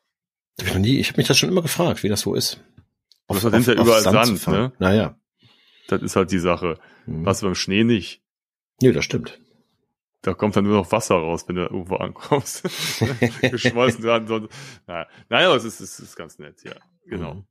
Ich 0.59 0.67
hab 0.69 0.77
habe 0.77 1.17
mich 1.17 1.27
das 1.27 1.37
schon 1.37 1.51
immer 1.51 1.63
gefragt, 1.63 2.03
wie 2.03 2.09
das 2.09 2.21
so 2.21 2.35
ist. 2.35 2.65
Das 3.29 3.43
sind 3.43 3.67
ja 3.67 3.75
überall 3.75 4.01
Sand, 4.01 4.39
fahren. 4.39 4.55
ne? 4.55 4.73
Naja. 4.79 5.19
Das 5.89 6.03
ist 6.03 6.17
halt 6.17 6.31
die 6.33 6.39
Sache. 6.39 6.79
Mhm. 7.07 7.27
Was 7.27 7.43
beim 7.43 7.55
Schnee 7.55 7.85
nicht. 7.85 8.23
Nee, 8.81 8.93
das 8.93 9.05
stimmt. 9.05 9.39
Da 10.23 10.35
kommt 10.35 10.57
dann 10.57 10.65
nur 10.65 10.77
noch 10.77 10.91
Wasser 10.93 11.17
raus, 11.17 11.45
wenn 11.47 11.57
du 11.57 11.63
irgendwo 11.63 11.97
ankommst. 11.97 12.63
Geschmolzen 13.43 14.03
dran. 14.03 14.27
So. 14.27 14.49
Naja, 14.87 15.07
naja, 15.29 15.55
es 15.55 15.65
ist, 15.65 15.81
es 15.81 16.01
ist 16.01 16.17
ganz 16.17 16.39
nett, 16.39 16.63
ja. 16.65 16.75
Genau. 17.05 17.35
Mhm. 17.35 17.45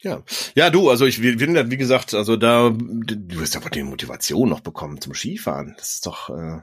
Ja. 0.00 0.22
Ja, 0.54 0.70
du, 0.70 0.90
also 0.90 1.06
ich 1.06 1.18
ja, 1.18 1.70
wie 1.70 1.76
gesagt, 1.76 2.14
also 2.14 2.36
da, 2.36 2.70
du 2.70 3.40
wirst 3.40 3.54
ja 3.54 3.62
wohl 3.62 3.70
die 3.70 3.82
Motivation 3.82 4.48
noch 4.48 4.60
bekommen 4.60 5.00
zum 5.00 5.14
Skifahren. 5.14 5.74
Das 5.78 5.92
ist 5.92 6.06
doch, 6.06 6.30
äh, 6.30 6.60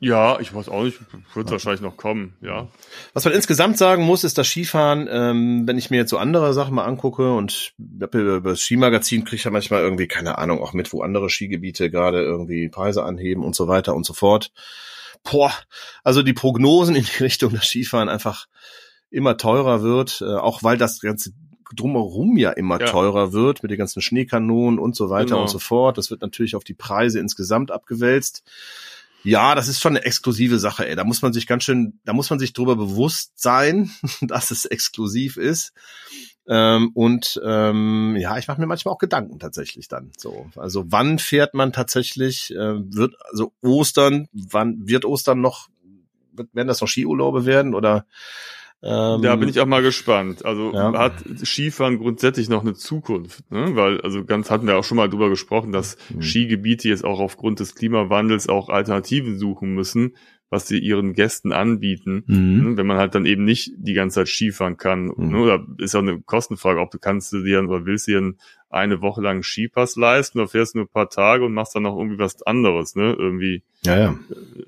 Ja, 0.00 0.38
ich 0.38 0.54
weiß 0.54 0.68
auch 0.68 0.84
nicht, 0.84 0.98
wird 1.34 1.50
wahrscheinlich 1.50 1.80
noch 1.80 1.96
kommen, 1.96 2.34
ja. 2.42 2.68
Was 3.14 3.24
man 3.24 3.32
insgesamt 3.32 3.78
sagen 3.78 4.04
muss, 4.04 4.22
ist 4.22 4.36
das 4.36 4.46
Skifahren, 4.46 5.08
ähm, 5.10 5.66
wenn 5.66 5.78
ich 5.78 5.90
mir 5.90 5.96
jetzt 5.96 6.10
so 6.10 6.18
andere 6.18 6.52
Sachen 6.52 6.74
mal 6.74 6.84
angucke 6.84 7.32
und 7.34 7.72
über 7.78 8.40
das 8.50 8.60
Skimagazin 8.60 9.24
kriege 9.24 9.36
ich 9.36 9.44
ja 9.44 9.50
manchmal 9.50 9.80
irgendwie, 9.82 10.06
keine 10.06 10.36
Ahnung, 10.38 10.60
auch 10.62 10.74
mit, 10.74 10.92
wo 10.92 11.02
andere 11.02 11.30
Skigebiete 11.30 11.90
gerade 11.90 12.22
irgendwie 12.22 12.68
Preise 12.68 13.02
anheben 13.02 13.42
und 13.42 13.56
so 13.56 13.66
weiter 13.66 13.94
und 13.94 14.04
so 14.04 14.12
fort. 14.12 14.52
Boah, 15.24 15.52
also 16.04 16.22
die 16.22 16.34
Prognosen 16.34 16.94
in 16.94 17.04
die 17.04 17.16
Richtung, 17.24 17.52
dass 17.54 17.66
Skifahren 17.66 18.08
einfach 18.10 18.46
immer 19.10 19.36
teurer 19.36 19.82
wird, 19.82 20.20
äh, 20.20 20.36
auch 20.36 20.62
weil 20.62 20.76
das 20.76 21.00
ganze 21.00 21.32
drumherum 21.74 22.36
ja 22.36 22.50
immer 22.50 22.78
Ja. 22.78 22.86
teurer 22.86 23.32
wird 23.32 23.62
mit 23.62 23.70
den 23.70 23.78
ganzen 23.78 24.02
Schneekanonen 24.02 24.78
und 24.78 24.94
so 24.94 25.08
weiter 25.08 25.30
Genau. 25.30 25.42
und 25.42 25.48
so 25.48 25.58
fort. 25.58 25.96
Das 25.96 26.10
wird 26.10 26.20
natürlich 26.20 26.54
auf 26.56 26.64
die 26.64 26.74
Preise 26.74 27.18
insgesamt 27.20 27.70
abgewälzt. 27.70 28.42
Ja, 29.24 29.54
das 29.54 29.68
ist 29.68 29.80
schon 29.80 29.96
eine 29.96 30.04
exklusive 30.04 30.58
Sache, 30.58 30.88
ey. 30.88 30.96
Da 30.96 31.04
muss 31.04 31.22
man 31.22 31.32
sich 31.32 31.46
ganz 31.46 31.64
schön, 31.64 32.00
da 32.04 32.12
muss 32.12 32.30
man 32.30 32.38
sich 32.38 32.52
drüber 32.52 32.76
bewusst 32.76 33.32
sein, 33.36 33.90
dass 34.20 34.50
es 34.50 34.64
exklusiv 34.64 35.36
ist. 35.36 35.72
Ähm, 36.48 36.90
und 36.94 37.40
ähm, 37.44 38.16
ja, 38.18 38.36
ich 38.36 38.48
mache 38.48 38.60
mir 38.60 38.66
manchmal 38.66 38.94
auch 38.94 38.98
Gedanken 38.98 39.38
tatsächlich 39.38 39.86
dann. 39.86 40.10
So, 40.16 40.50
also 40.56 40.84
wann 40.88 41.18
fährt 41.18 41.54
man 41.54 41.72
tatsächlich? 41.72 42.50
Äh, 42.50 42.94
wird 42.94 43.14
also 43.30 43.52
Ostern? 43.62 44.26
Wann 44.32 44.88
wird 44.88 45.04
Ostern 45.04 45.40
noch? 45.40 45.68
Werden 46.32 46.68
das 46.68 46.80
noch 46.80 46.88
Skiurlaube 46.88 47.46
werden 47.46 47.74
oder? 47.74 48.06
Ähm, 48.84 49.22
Da 49.22 49.36
bin 49.36 49.48
ich 49.48 49.60
auch 49.60 49.66
mal 49.66 49.82
gespannt. 49.82 50.44
Also 50.44 50.72
Ja. 50.74 50.92
hat 50.98 51.14
Skifahren 51.44 51.98
grundsätzlich 51.98 52.48
noch 52.48 52.62
eine 52.62 52.74
Zukunft, 52.74 53.48
ne? 53.50 53.76
Weil, 53.76 54.00
also 54.00 54.24
ganz 54.24 54.50
hatten 54.50 54.66
wir 54.66 54.76
auch 54.76 54.84
schon 54.84 54.96
mal 54.96 55.08
drüber 55.08 55.28
gesprochen, 55.30 55.70
dass 55.72 55.96
Mhm. 56.12 56.22
Skigebiete 56.22 56.88
jetzt 56.88 57.04
auch 57.04 57.20
aufgrund 57.20 57.60
des 57.60 57.74
Klimawandels 57.76 58.48
auch 58.48 58.68
Alternativen 58.70 59.38
suchen 59.38 59.72
müssen, 59.74 60.16
was 60.50 60.66
sie 60.66 60.78
ihren 60.78 61.14
Gästen 61.14 61.52
anbieten. 61.52 62.24
Mhm. 62.26 62.70
Ne? 62.70 62.76
Wenn 62.76 62.86
man 62.88 62.98
halt 62.98 63.14
dann 63.14 63.24
eben 63.24 63.44
nicht 63.44 63.70
die 63.78 63.94
ganze 63.94 64.16
Zeit 64.16 64.28
Skifahren 64.28 64.76
kann. 64.76 65.12
Mhm. 65.16 65.28
Ne? 65.30 65.38
Oder 65.40 65.66
ist 65.78 65.94
ja 65.94 66.00
eine 66.00 66.20
Kostenfrage, 66.20 66.80
ob 66.80 66.90
du 66.90 66.98
kannst 66.98 67.32
du 67.32 67.42
dir 67.44 67.62
oder 67.62 67.86
willst 67.86 68.08
du 68.08 68.12
dir 68.20 68.34
eine 68.68 69.00
Woche 69.00 69.20
lang 69.22 69.42
Skipass 69.44 69.94
leisten 69.96 70.40
oder 70.40 70.48
fährst 70.48 70.74
nur 70.74 70.84
ein 70.86 70.92
paar 70.92 71.08
Tage 71.08 71.44
und 71.44 71.54
machst 71.54 71.74
dann 71.76 71.84
noch 71.84 71.96
irgendwie 71.96 72.18
was 72.18 72.42
anderes, 72.42 72.96
ne? 72.96 73.14
Irgendwie 73.18 73.62
Ja, 73.84 73.96
ja. 73.98 74.18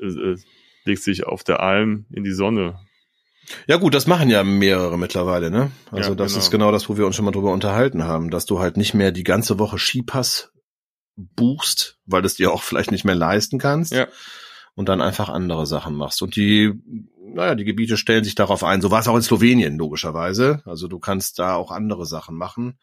äh, 0.00 0.07
äh, 0.07 0.37
legst 0.85 1.07
dich 1.07 1.27
auf 1.27 1.42
der 1.42 1.61
Alm 1.61 2.05
in 2.12 2.22
die 2.22 2.33
Sonne. 2.33 2.77
Ja 3.66 3.76
gut, 3.76 3.94
das 3.94 4.07
machen 4.07 4.30
ja 4.30 4.42
mehrere 4.44 4.98
mittlerweile, 4.98 5.50
ne? 5.50 5.70
Also 5.90 6.11
Ja, 6.11 6.14
das 6.16 6.33
genau. 6.33 6.44
ist 6.44 6.50
genau 6.50 6.72
das, 6.72 6.88
wo 6.88 6.96
wir 6.96 7.07
uns 7.07 7.16
schon 7.16 7.24
mal 7.24 7.30
drüber 7.30 7.52
unterhalten 7.52 8.04
haben, 8.04 8.30
dass 8.30 8.46
du 8.46 8.59
halt 8.59 8.76
nicht 8.76 8.94
mehr 8.94 9.12
die 9.12 9.24
ganze 9.24 9.59
Woche 9.59 9.79
Skipass 9.79 10.50
buchst, 11.16 11.98
weil 12.06 12.23
du 12.23 12.27
es 12.27 12.35
dir 12.35 12.52
auch 12.52 12.62
vielleicht 12.62 12.90
nicht 12.90 13.04
mehr 13.04 13.14
leisten 13.14 13.58
kannst. 13.58 13.92
Ja. 13.92 14.08
Und 14.77 14.88
dann 14.88 15.00
einfach 15.00 15.29
andere 15.29 15.66
Sachen 15.66 15.94
machst. 15.94 16.21
Und 16.21 16.35
die, 16.35 16.73
naja, 17.23 17.54
die 17.54 17.64
Gebiete 17.64 17.96
stellen 17.96 18.25
sich 18.25 18.35
darauf 18.35 18.64
ein. 18.64 18.81
So 18.83 18.90
war 18.90 18.98
es 19.00 19.06
auch 19.06 19.14
in 19.14 19.23
Slowenien, 19.23 19.79
logischerweise. 19.79 20.62
Also 20.64 20.88
du 20.88 20.98
kannst 20.98 21.38
da 21.38 21.54
auch 21.54 21.71
andere 21.71 22.06
Sachen 22.06 22.35
machen. 22.37 22.79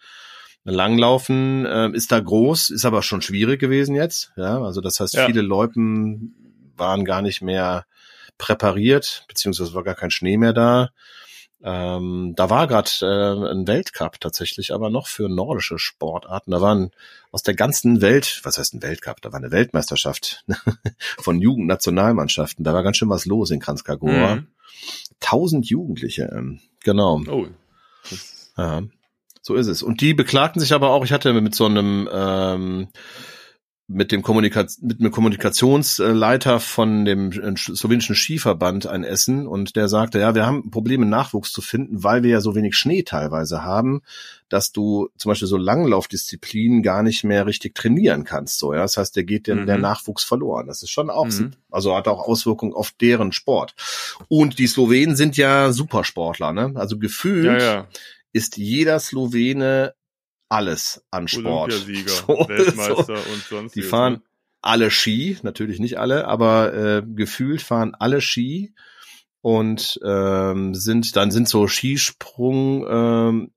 Langlaufen 0.63 1.65
äh, 1.65 1.89
ist 1.91 2.11
da 2.11 2.19
groß, 2.19 2.69
ist 2.69 2.86
aber 2.86 3.01
schon 3.01 3.21
schwierig 3.21 3.59
gewesen 3.59 3.95
jetzt. 3.95 4.31
Ja, 4.38 4.61
also 4.61 4.79
das 4.79 4.99
heißt, 4.99 5.15
Ja. 5.15 5.25
viele 5.25 5.41
Loipen 5.41 6.73
waren 6.77 7.03
gar 7.03 7.21
nicht 7.21 7.41
mehr 7.41 7.86
präpariert, 8.41 9.23
beziehungsweise 9.27 9.75
war 9.75 9.83
gar 9.83 9.93
kein 9.93 10.09
Schnee 10.09 10.35
mehr 10.35 10.51
da. 10.51 10.89
Ähm, 11.63 12.33
da 12.35 12.49
war 12.49 12.65
gerade 12.65 12.89
äh, 13.01 13.51
ein 13.51 13.67
Weltcup 13.67 14.19
tatsächlich, 14.19 14.73
aber 14.73 14.89
noch 14.89 15.05
für 15.05 15.29
nordische 15.29 15.77
Sportarten. 15.77 16.49
Da 16.49 16.59
waren 16.59 16.89
aus 17.31 17.43
der 17.43 17.53
ganzen 17.53 18.01
Welt, 18.01 18.41
was 18.43 18.57
heißt 18.57 18.73
ein 18.73 18.81
Weltcup? 18.81 19.21
Da 19.21 19.31
war 19.31 19.37
eine 19.37 19.51
Weltmeisterschaft 19.51 20.43
von 21.19 21.39
Jugendnationalmannschaften. 21.39 22.65
Da 22.65 22.73
war 22.73 22.81
ganz 22.81 22.97
schön 22.97 23.09
was 23.09 23.27
los 23.27 23.51
in 23.51 23.59
Kranzkagora. 23.59 24.37
Mhm. 24.37 24.47
Tausend 25.19 25.69
Jugendliche, 25.69 26.23
ähm, 26.35 26.61
genau. 26.83 27.21
Oh. 27.29 27.45
Ja, 28.57 28.81
so 29.43 29.53
ist 29.53 29.67
es. 29.67 29.83
Und 29.83 30.01
die 30.01 30.15
beklagten 30.15 30.59
sich 30.59 30.73
aber 30.73 30.89
auch, 30.89 31.05
ich 31.05 31.11
hatte 31.11 31.39
mit 31.39 31.53
so 31.53 31.67
einem 31.67 32.09
ähm, 32.11 32.87
mit 33.93 34.11
dem 34.11 34.21
Kommunika 34.21 34.65
mit 34.81 34.99
einem 34.99 35.11
Kommunikationsleiter 35.11 36.59
von 36.59 37.05
dem 37.05 37.31
äh, 37.31 37.55
slowenischen 37.57 38.15
Skiverband 38.15 38.87
ein 38.87 39.03
Essen 39.03 39.47
und 39.47 39.75
der 39.75 39.87
sagte, 39.87 40.19
ja, 40.19 40.33
wir 40.35 40.45
haben 40.45 40.71
Probleme 40.71 41.05
Nachwuchs 41.05 41.51
zu 41.51 41.61
finden, 41.61 42.03
weil 42.03 42.23
wir 42.23 42.29
ja 42.31 42.41
so 42.41 42.55
wenig 42.55 42.75
Schnee 42.75 43.03
teilweise 43.03 43.63
haben, 43.63 44.01
dass 44.49 44.71
du 44.71 45.09
zum 45.17 45.29
Beispiel 45.29 45.47
so 45.47 45.57
Langlaufdisziplinen 45.57 46.83
gar 46.83 47.03
nicht 47.03 47.23
mehr 47.23 47.45
richtig 47.45 47.75
trainieren 47.75 48.23
kannst. 48.23 48.57
So, 48.59 48.73
ja, 48.73 48.81
das 48.81 48.97
heißt, 48.97 49.15
der 49.15 49.23
geht 49.23 49.47
der, 49.47 49.55
Mhm. 49.55 49.65
der 49.65 49.77
Nachwuchs 49.77 50.23
verloren. 50.23 50.67
Das 50.67 50.83
ist 50.83 50.89
schon 50.91 51.09
auch, 51.09 51.25
Mhm. 51.27 51.51
also 51.69 51.95
hat 51.95 52.07
auch 52.07 52.27
Auswirkungen 52.27 52.73
auf 52.73 52.91
deren 52.91 53.31
Sport. 53.31 53.75
Und 54.27 54.59
die 54.59 54.67
Slowenen 54.67 55.15
sind 55.15 55.37
ja 55.37 55.71
Supersportler, 55.71 56.53
ne? 56.53 56.71
Also 56.75 56.97
gefühlt 56.97 57.61
ja, 57.61 57.73
ja. 57.75 57.87
ist 58.33 58.57
jeder 58.57 58.99
Slowene 58.99 59.93
alles 60.51 61.03
an 61.11 61.27
Sport. 61.27 61.71
So, 61.71 61.87
Weltmeister 61.87 63.05
so. 63.05 63.13
und 63.13 63.43
sonst 63.49 63.75
Die 63.75 63.81
fahren 63.81 64.21
alle 64.61 64.91
Ski, 64.91 65.37
natürlich 65.43 65.79
nicht 65.79 65.97
alle, 65.97 66.27
aber 66.27 66.73
äh, 66.73 67.03
gefühlt 67.03 67.61
fahren 67.61 67.95
alle 67.97 68.21
Ski 68.21 68.73
und 69.41 69.99
ähm, 70.05 70.75
sind 70.75 71.15
dann 71.15 71.31
sind 71.31 71.47
so 71.47 71.67
Skisprung 71.67 72.85
ähm, 72.87 73.51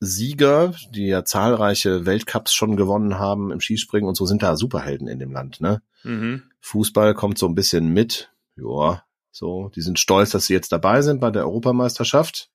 Sieger, 0.00 0.74
die 0.90 1.06
ja 1.06 1.24
zahlreiche 1.24 2.06
Weltcups 2.06 2.54
schon 2.54 2.76
gewonnen 2.76 3.18
haben 3.18 3.52
im 3.52 3.60
Skispringen 3.60 4.08
und 4.08 4.16
so 4.16 4.26
sind 4.26 4.42
da 4.42 4.56
Superhelden 4.56 5.06
in 5.06 5.20
dem 5.20 5.32
Land, 5.32 5.60
ne? 5.60 5.80
Mhm. 6.02 6.42
Fußball 6.60 7.14
kommt 7.14 7.38
so 7.38 7.46
ein 7.46 7.54
bisschen 7.54 7.92
mit. 7.92 8.32
Ja, 8.56 9.04
so, 9.30 9.70
die 9.74 9.80
sind 9.80 10.00
stolz, 10.00 10.30
dass 10.30 10.46
sie 10.46 10.54
jetzt 10.54 10.72
dabei 10.72 11.02
sind 11.02 11.20
bei 11.20 11.30
der 11.30 11.44
Europameisterschaft. 11.44 12.50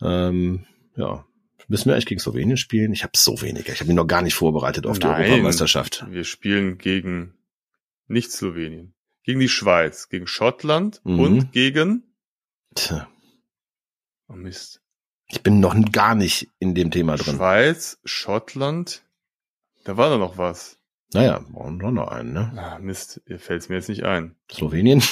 Ähm, 0.00 0.66
ja, 0.96 1.26
müssen 1.70 1.86
wir 1.86 1.94
eigentlich 1.94 2.06
gegen 2.06 2.20
Slowenien 2.20 2.56
spielen? 2.56 2.92
Ich 2.92 3.02
habe 3.02 3.12
so 3.16 3.40
weniger. 3.40 3.72
Ich 3.72 3.80
habe 3.80 3.88
mich 3.88 3.96
noch 3.96 4.06
gar 4.06 4.22
nicht 4.22 4.34
vorbereitet 4.34 4.86
auf 4.86 4.98
die 4.98 5.06
Nein. 5.06 5.22
Europameisterschaft. 5.22 6.04
Wir 6.10 6.24
spielen 6.24 6.76
gegen 6.78 7.34
nicht 8.08 8.30
Slowenien, 8.32 8.92
gegen 9.22 9.40
die 9.40 9.48
Schweiz, 9.48 10.08
gegen 10.08 10.26
Schottland 10.26 11.00
Mhm. 11.04 11.20
und 11.20 11.52
gegen 11.52 12.02
Tja, 12.74 13.08
oh 14.28 14.34
Mist. 14.34 14.80
ich 15.28 15.42
bin 15.42 15.60
noch 15.60 15.74
gar 15.92 16.14
nicht 16.14 16.48
in 16.58 16.74
dem 16.74 16.90
Thema 16.90 17.16
drin. 17.16 17.36
Schweiz, 17.36 17.98
Schottland. 18.04 19.02
Da 19.84 19.96
war 19.96 20.10
da 20.10 20.18
noch 20.18 20.36
was. 20.38 20.76
Naja, 21.12 21.44
brauchen 21.50 21.80
wir 21.80 21.90
noch 21.90 22.08
einen, 22.08 22.32
ne? 22.32 22.52
Ah, 22.56 22.78
Mist, 22.78 23.20
ihr 23.26 23.40
fällt's 23.40 23.68
mir 23.68 23.76
jetzt 23.76 23.88
nicht 23.88 24.04
ein. 24.04 24.36
Slowenien? 24.52 25.02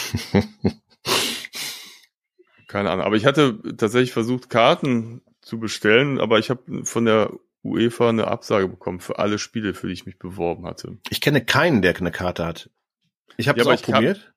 Keine 2.68 2.90
Ahnung. 2.90 3.04
Aber 3.04 3.16
ich 3.16 3.24
hatte 3.24 3.60
tatsächlich 3.76 4.12
versucht, 4.12 4.50
Karten 4.50 5.22
zu 5.48 5.58
bestellen, 5.58 6.20
aber 6.20 6.38
ich 6.38 6.50
habe 6.50 6.84
von 6.84 7.06
der 7.06 7.32
UEFA 7.64 8.10
eine 8.10 8.28
Absage 8.28 8.68
bekommen 8.68 9.00
für 9.00 9.18
alle 9.18 9.38
Spiele, 9.38 9.74
für 9.74 9.88
die 9.88 9.94
ich 9.94 10.06
mich 10.06 10.18
beworben 10.18 10.66
hatte. 10.66 10.98
Ich 11.10 11.20
kenne 11.20 11.44
keinen, 11.44 11.82
der 11.82 11.96
eine 11.96 12.12
Karte 12.12 12.44
hat. 12.46 12.70
Ich 13.36 13.48
habe 13.48 13.58
Ja, 13.58 13.72
es 13.72 13.80
auch 13.80 13.82
probiert. 13.82 14.34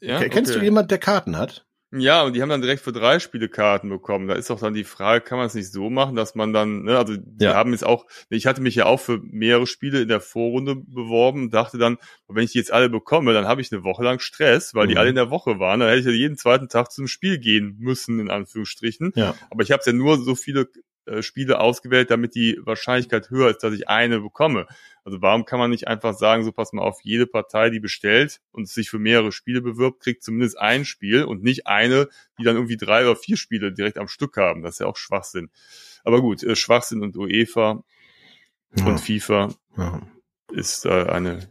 Ja, 0.00 0.20
Kennst 0.28 0.50
okay. 0.50 0.60
du 0.60 0.64
jemand, 0.64 0.90
der 0.90 0.98
Karten 0.98 1.36
hat? 1.36 1.66
Ja, 1.92 2.22
und 2.24 2.34
die 2.36 2.42
haben 2.42 2.50
dann 2.50 2.60
direkt 2.60 2.82
für 2.82 2.92
drei 2.92 3.18
Spiele 3.18 3.48
Karten 3.48 3.88
bekommen. 3.88 4.28
Da 4.28 4.34
ist 4.34 4.50
doch 4.50 4.60
dann 4.60 4.74
die 4.74 4.84
Frage, 4.84 5.24
kann 5.24 5.38
man 5.38 5.46
es 5.46 5.54
nicht 5.54 5.72
so 5.72 5.88
machen, 5.88 6.16
dass 6.16 6.34
man 6.34 6.52
dann, 6.52 6.82
ne, 6.82 6.98
also 6.98 7.14
die 7.16 7.44
Ja. 7.46 7.54
haben 7.54 7.72
jetzt 7.72 7.84
auch, 7.84 8.04
ich 8.28 8.44
hatte 8.46 8.60
mich 8.60 8.74
ja 8.74 8.84
auch 8.84 9.00
für 9.00 9.20
mehrere 9.22 9.66
Spiele 9.66 10.02
in 10.02 10.08
der 10.08 10.20
Vorrunde 10.20 10.76
beworben, 10.76 11.50
dachte 11.50 11.78
dann, 11.78 11.96
wenn 12.28 12.44
ich 12.44 12.52
die 12.52 12.58
jetzt 12.58 12.72
alle 12.74 12.90
bekomme, 12.90 13.32
dann 13.32 13.46
habe 13.46 13.62
ich 13.62 13.72
eine 13.72 13.84
Woche 13.84 14.04
lang 14.04 14.18
Stress, 14.18 14.74
weil 14.74 14.86
die 14.86 14.94
Mhm. 14.94 14.98
alle 14.98 15.08
in 15.10 15.14
der 15.14 15.30
Woche 15.30 15.58
waren. 15.60 15.80
Dann 15.80 15.88
hätte 15.88 16.00
ich 16.00 16.06
ja 16.06 16.12
jeden 16.12 16.36
zweiten 16.36 16.68
Tag 16.68 16.92
zum 16.92 17.06
Spiel 17.06 17.38
gehen 17.38 17.76
müssen, 17.78 18.20
in 18.20 18.28
Anführungsstrichen. 18.30 19.12
Ja. 19.14 19.34
Aber 19.48 19.62
ich 19.62 19.70
habe 19.72 19.82
ja 19.86 19.92
nur 19.94 20.18
so 20.22 20.34
viele 20.34 20.68
äh, 21.08 21.22
Spiele 21.22 21.60
ausgewählt, 21.60 22.10
damit 22.10 22.34
die 22.34 22.58
Wahrscheinlichkeit 22.62 23.30
höher 23.30 23.50
ist, 23.50 23.62
dass 23.62 23.74
ich 23.74 23.88
eine 23.88 24.20
bekomme. 24.20 24.66
Also 25.04 25.22
warum 25.22 25.44
kann 25.44 25.58
man 25.58 25.70
nicht 25.70 25.88
einfach 25.88 26.14
sagen, 26.14 26.44
so 26.44 26.52
pass 26.52 26.72
mal 26.72 26.82
auf, 26.82 27.00
jede 27.02 27.26
Partei, 27.26 27.70
die 27.70 27.80
bestellt 27.80 28.40
und 28.52 28.68
sich 28.68 28.90
für 28.90 28.98
mehrere 28.98 29.32
Spiele 29.32 29.62
bewirbt, 29.62 30.00
kriegt 30.00 30.22
zumindest 30.22 30.58
ein 30.58 30.84
Spiel 30.84 31.24
und 31.24 31.42
nicht 31.42 31.66
eine, 31.66 32.08
die 32.38 32.44
dann 32.44 32.56
irgendwie 32.56 32.76
drei 32.76 33.04
oder 33.04 33.16
vier 33.16 33.36
Spiele 33.36 33.72
direkt 33.72 33.98
am 33.98 34.08
Stück 34.08 34.36
haben. 34.36 34.62
Das 34.62 34.74
ist 34.74 34.80
ja 34.80 34.86
auch 34.86 34.96
Schwachsinn. 34.96 35.50
Aber 36.04 36.20
gut, 36.20 36.42
äh, 36.42 36.56
Schwachsinn 36.56 37.02
und 37.02 37.16
UEFA 37.16 37.82
und 38.84 39.00
FIFA 39.00 39.54
ja. 39.76 40.02
ist 40.52 40.84
äh, 40.84 41.04
eine. 41.04 41.48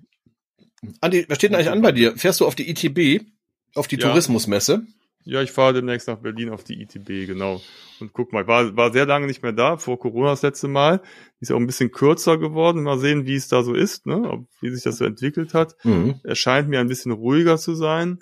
Andi, 1.02 1.26
was 1.28 1.38
steht 1.38 1.52
denn 1.52 1.56
eigentlich 1.56 1.72
an 1.72 1.82
bei 1.82 1.92
dir? 1.92 2.16
Fährst 2.16 2.40
du 2.40 2.46
auf 2.46 2.56
die 2.56 2.70
ITB, 2.70 3.26
auf 3.74 3.88
die 3.88 3.96
Ja. 3.96 4.08
Tourismusmesse? 4.08 4.86
Ja, 5.28 5.42
ich 5.42 5.52
fahre 5.52 5.74
demnächst 5.74 6.08
nach 6.08 6.20
Berlin 6.20 6.52
auf 6.52 6.64
die 6.64 6.82
ITB, 6.82 7.28
genau. 7.28 7.62
Und 8.00 8.14
guck 8.14 8.32
mal, 8.32 8.48
war, 8.48 8.78
war 8.78 8.94
sehr 8.94 9.06
lange 9.06 9.28
nicht 9.28 9.44
mehr 9.44 9.52
da, 9.52 9.76
vor 9.76 10.00
Corona 10.00 10.30
das 10.30 10.42
letzte 10.42 10.70
Mal. 10.70 11.02
Die 11.40 11.44
ist 11.44 11.52
auch 11.52 11.58
ein 11.58 11.68
bisschen 11.68 11.92
kürzer 11.92 12.38
geworden. 12.38 12.84
Mal 12.84 12.98
sehen, 12.98 13.26
wie 13.26 13.36
es 13.36 13.50
da 13.50 13.62
so 13.62 13.74
ist, 13.74 14.06
ne? 14.06 14.46
Wie 14.62 14.70
sich 14.70 14.84
das 14.84 14.98
so 14.98 15.06
entwickelt 15.06 15.54
hat. 15.54 15.76
Mhm. 15.84 16.22
Er 16.24 16.36
scheint 16.36 16.70
mir 16.70 16.80
ein 16.80 16.88
bisschen 16.88 17.12
ruhiger 17.12 17.58
zu 17.58 17.76
sein. 17.76 18.20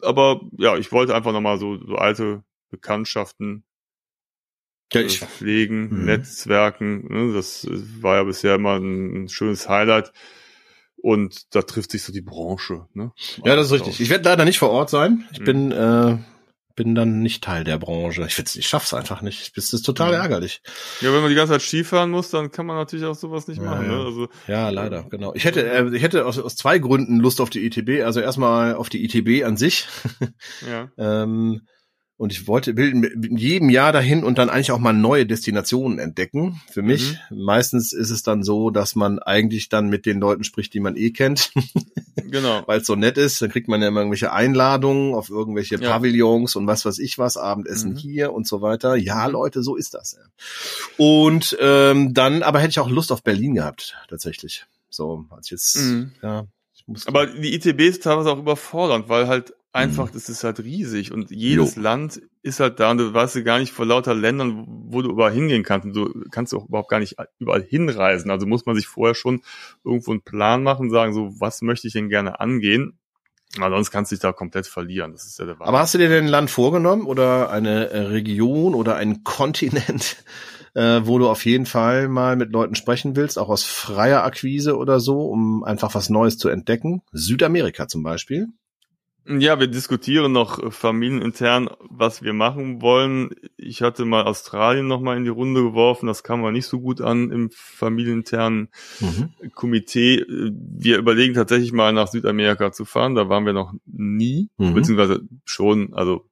Aber 0.00 0.40
ja, 0.56 0.76
ich 0.76 0.92
wollte 0.92 1.16
einfach 1.16 1.32
nochmal 1.32 1.58
so, 1.58 1.84
so 1.84 1.96
alte 1.96 2.44
Bekanntschaften 2.70 3.64
Ja, 4.92 5.00
äh, 5.00 5.04
ich, 5.04 5.18
pflegen, 5.18 5.88
Mhm. 5.88 6.04
Netzwerken. 6.04 7.08
Ne? 7.08 7.34
Das 7.34 7.64
äh, 7.64 8.02
war 8.02 8.16
ja 8.16 8.22
bisher 8.22 8.54
immer 8.54 8.76
ein, 8.76 9.24
ein 9.24 9.28
schönes 9.28 9.68
Highlight. 9.68 10.12
Und 11.04 11.54
da 11.54 11.60
trifft 11.60 11.90
sich 11.90 12.02
so 12.02 12.14
die 12.14 12.22
Branche. 12.22 12.86
Ne? 12.94 13.12
ja, 13.44 13.56
das 13.56 13.66
ist 13.66 13.72
richtig. 13.72 14.00
Ich 14.00 14.08
werde 14.08 14.24
leider 14.24 14.46
nicht 14.46 14.58
vor 14.58 14.70
Ort 14.70 14.88
sein. 14.88 15.28
Ich 15.32 15.40
Mhm. 15.40 15.44
bin, 15.44 15.70
äh, 15.72 16.16
bin 16.76 16.94
dann 16.94 17.20
nicht 17.20 17.44
Teil 17.44 17.62
der 17.62 17.76
Branche. 17.78 18.22
Ich, 18.26 18.34
find's- 18.34 18.56
ich 18.56 18.66
schaff's 18.66 18.94
einfach 18.94 19.20
nicht. 19.20 19.54
Das 19.58 19.74
ist 19.74 19.82
total 19.82 20.08
Mhm. 20.12 20.14
ärgerlich. 20.22 20.62
Ja, 21.02 21.12
wenn 21.12 21.20
man 21.20 21.28
die 21.28 21.34
ganze 21.36 21.52
Zeit 21.52 21.60
Skifahren 21.60 22.10
muss, 22.10 22.30
dann 22.30 22.50
kann 22.50 22.64
man 22.64 22.76
natürlich 22.76 23.04
auch 23.04 23.14
sowas 23.14 23.46
nicht 23.48 23.58
Ja, 23.60 23.64
machen. 23.68 23.84
ja. 23.84 23.98
Ne? 23.98 24.04
Also 24.06 24.28
Ja, 24.48 24.70
leider, 24.70 25.02
genau. 25.10 25.34
Ich 25.34 25.44
hätte, 25.44 25.70
äh, 25.70 25.94
ich 25.94 26.02
hätte 26.02 26.24
aus, 26.24 26.38
aus 26.38 26.56
zwei 26.56 26.78
Gründen 26.78 27.20
Lust 27.20 27.42
auf 27.42 27.50
die 27.50 27.66
ITB. 27.66 28.02
Also 28.02 28.20
erstmal 28.20 28.74
auf 28.74 28.88
die 28.88 29.04
ITB 29.04 29.44
an 29.44 29.58
sich. 29.58 29.86
ja. 30.66 30.88
Ähm, 30.96 31.66
und 32.16 32.32
ich 32.32 32.46
wollte 32.46 32.76
will 32.76 32.90
in 33.24 33.36
jedem 33.36 33.70
Jahr 33.70 33.92
dahin 33.92 34.22
und 34.22 34.38
dann 34.38 34.48
eigentlich 34.48 34.70
auch 34.70 34.78
mal 34.78 34.92
neue 34.92 35.26
Destinationen 35.26 35.98
entdecken. 35.98 36.60
Für 36.70 36.82
mich. 36.82 37.18
Meistens 37.30 37.92
ist 37.92 38.10
es 38.10 38.22
dann 38.22 38.42
so, 38.44 38.70
dass 38.70 38.94
man 38.94 39.18
eigentlich 39.18 39.68
dann 39.68 39.88
mit 39.88 40.06
den 40.06 40.20
Leuten 40.20 40.44
spricht, 40.44 40.74
die 40.74 40.80
man 40.80 40.96
eh 40.96 41.10
kennt, 41.10 41.52
Genau. 42.30 42.62
weil 42.66 42.80
es 42.80 42.86
so 42.86 42.94
nett 42.94 43.18
ist. 43.18 43.42
Dann 43.42 43.50
kriegt 43.50 43.66
man 43.68 43.82
ja 43.82 43.88
immer 43.88 44.00
irgendwelche 44.00 44.32
Einladungen 44.32 45.14
auf 45.14 45.28
irgendwelche 45.28 45.76
Ja. 45.76 45.90
Pavillons 45.90 46.54
und 46.56 46.66
was 46.68 46.84
weiß 46.84 46.98
ich 47.00 47.18
was, 47.18 47.36
Abendessen 47.36 47.92
Mhm. 47.92 47.96
hier 47.96 48.32
und 48.32 48.46
so 48.46 48.62
weiter. 48.62 48.94
Ja, 48.96 49.26
Leute, 49.26 49.62
so 49.64 49.74
ist 49.74 49.94
das. 49.94 50.16
Und 50.96 51.56
ähm, 51.60 52.14
dann, 52.14 52.42
aber 52.42 52.60
hätte 52.60 52.70
ich 52.70 52.78
auch 52.78 52.88
Lust 52.90 53.10
auf 53.12 53.22
Berlin 53.22 53.54
gehabt, 53.54 53.96
tatsächlich. 54.08 54.66
So, 54.88 55.24
als 55.30 55.46
ich 55.46 55.50
jetzt, 55.52 55.76
Mhm. 55.76 56.12
ja. 56.22 56.46
Ich 56.76 56.86
muss 56.86 57.06
Aber 57.08 57.26
die 57.26 57.54
ITB 57.54 57.80
ist 57.80 58.02
teilweise 58.04 58.30
auch 58.30 58.38
überfordernd, 58.38 59.08
weil 59.08 59.26
halt 59.26 59.54
einfach, 59.74 60.10
das 60.10 60.28
ist 60.28 60.44
halt 60.44 60.60
riesig 60.60 61.12
und 61.12 61.30
jedes 61.30 61.74
Jo. 61.74 61.82
Land 61.82 62.22
ist 62.42 62.60
halt 62.60 62.78
da 62.78 62.92
und 62.92 62.98
du 62.98 63.12
weißt 63.12 63.34
ja 63.34 63.42
gar 63.42 63.58
nicht 63.58 63.72
vor 63.72 63.84
lauter 63.84 64.14
Ländern, 64.14 64.64
wo 64.66 65.02
du 65.02 65.10
überall 65.10 65.32
hingehen 65.32 65.64
kannst. 65.64 65.86
Und 65.86 65.94
du 65.94 66.24
kannst 66.30 66.54
auch 66.54 66.66
überhaupt 66.66 66.88
gar 66.88 67.00
nicht 67.00 67.16
überall 67.38 67.62
hinreisen. 67.62 68.30
Also 68.30 68.46
muss 68.46 68.66
man 68.66 68.76
sich 68.76 68.86
vorher 68.86 69.14
schon 69.14 69.42
irgendwo 69.84 70.12
einen 70.12 70.22
Plan 70.22 70.62
machen, 70.62 70.90
sagen 70.90 71.12
so, 71.12 71.32
was 71.40 71.60
möchte 71.60 71.88
ich 71.88 71.92
denn 71.92 72.08
gerne 72.08 72.40
angehen? 72.40 72.98
Weil 73.58 73.70
sonst 73.70 73.90
kannst 73.90 74.10
du 74.10 74.16
dich 74.16 74.22
da 74.22 74.32
komplett 74.32 74.66
verlieren. 74.66 75.12
Das 75.12 75.26
ist 75.26 75.38
ja 75.38 75.44
der 75.44 75.60
Aber 75.60 75.80
hast 75.80 75.94
du 75.94 75.98
dir 75.98 76.08
denn 76.08 76.24
ein 76.24 76.30
Land 76.30 76.50
vorgenommen 76.50 77.06
oder 77.06 77.50
eine 77.50 77.90
äh, 77.90 77.98
Region 77.98 78.74
oder 78.74 78.96
einen 78.96 79.24
Kontinent, 79.24 80.24
äh, 80.74 81.00
wo 81.04 81.18
du 81.18 81.28
auf 81.28 81.44
jeden 81.44 81.66
Fall 81.66 82.08
mal 82.08 82.36
mit 82.36 82.52
Leuten 82.52 82.76
sprechen 82.76 83.16
willst, 83.16 83.38
auch 83.38 83.48
aus 83.48 83.64
freier 83.64 84.24
Akquise 84.24 84.76
oder 84.76 85.00
so, 85.00 85.22
um 85.22 85.64
einfach 85.64 85.94
was 85.94 86.10
Neues 86.10 86.38
zu 86.38 86.48
entdecken? 86.48 87.02
Südamerika 87.12 87.88
zum 87.88 88.02
Beispiel. 88.04 88.48
Ja, 89.26 89.58
wir 89.58 89.68
diskutieren 89.68 90.32
noch 90.32 90.62
äh, 90.62 90.70
familienintern, 90.70 91.70
was 91.80 92.22
wir 92.22 92.34
machen 92.34 92.82
wollen. 92.82 93.30
Ich 93.56 93.80
hatte 93.80 94.04
mal 94.04 94.24
Australien 94.24 94.86
noch 94.86 95.00
mal 95.00 95.16
in 95.16 95.24
die 95.24 95.30
Runde 95.30 95.62
geworfen. 95.62 96.06
Das 96.08 96.22
kam 96.22 96.42
mal 96.42 96.52
nicht 96.52 96.66
so 96.66 96.80
gut 96.80 97.00
an 97.00 97.30
im 97.30 97.50
familieninternen 97.50 98.68
Mhm. 99.00 99.32
Komitee. 99.54 100.24
Wir 100.28 100.98
überlegen 100.98 101.32
tatsächlich 101.32 101.72
mal 101.72 101.92
nach 101.94 102.08
Südamerika 102.08 102.70
zu 102.72 102.84
fahren. 102.84 103.14
Da 103.14 103.28
waren 103.30 103.46
wir 103.46 103.54
noch 103.54 103.72
nie, 103.86 104.50
Mhm. 104.58 104.74
beziehungsweise 104.74 105.22
schon. 105.44 105.94
Also 105.94 106.28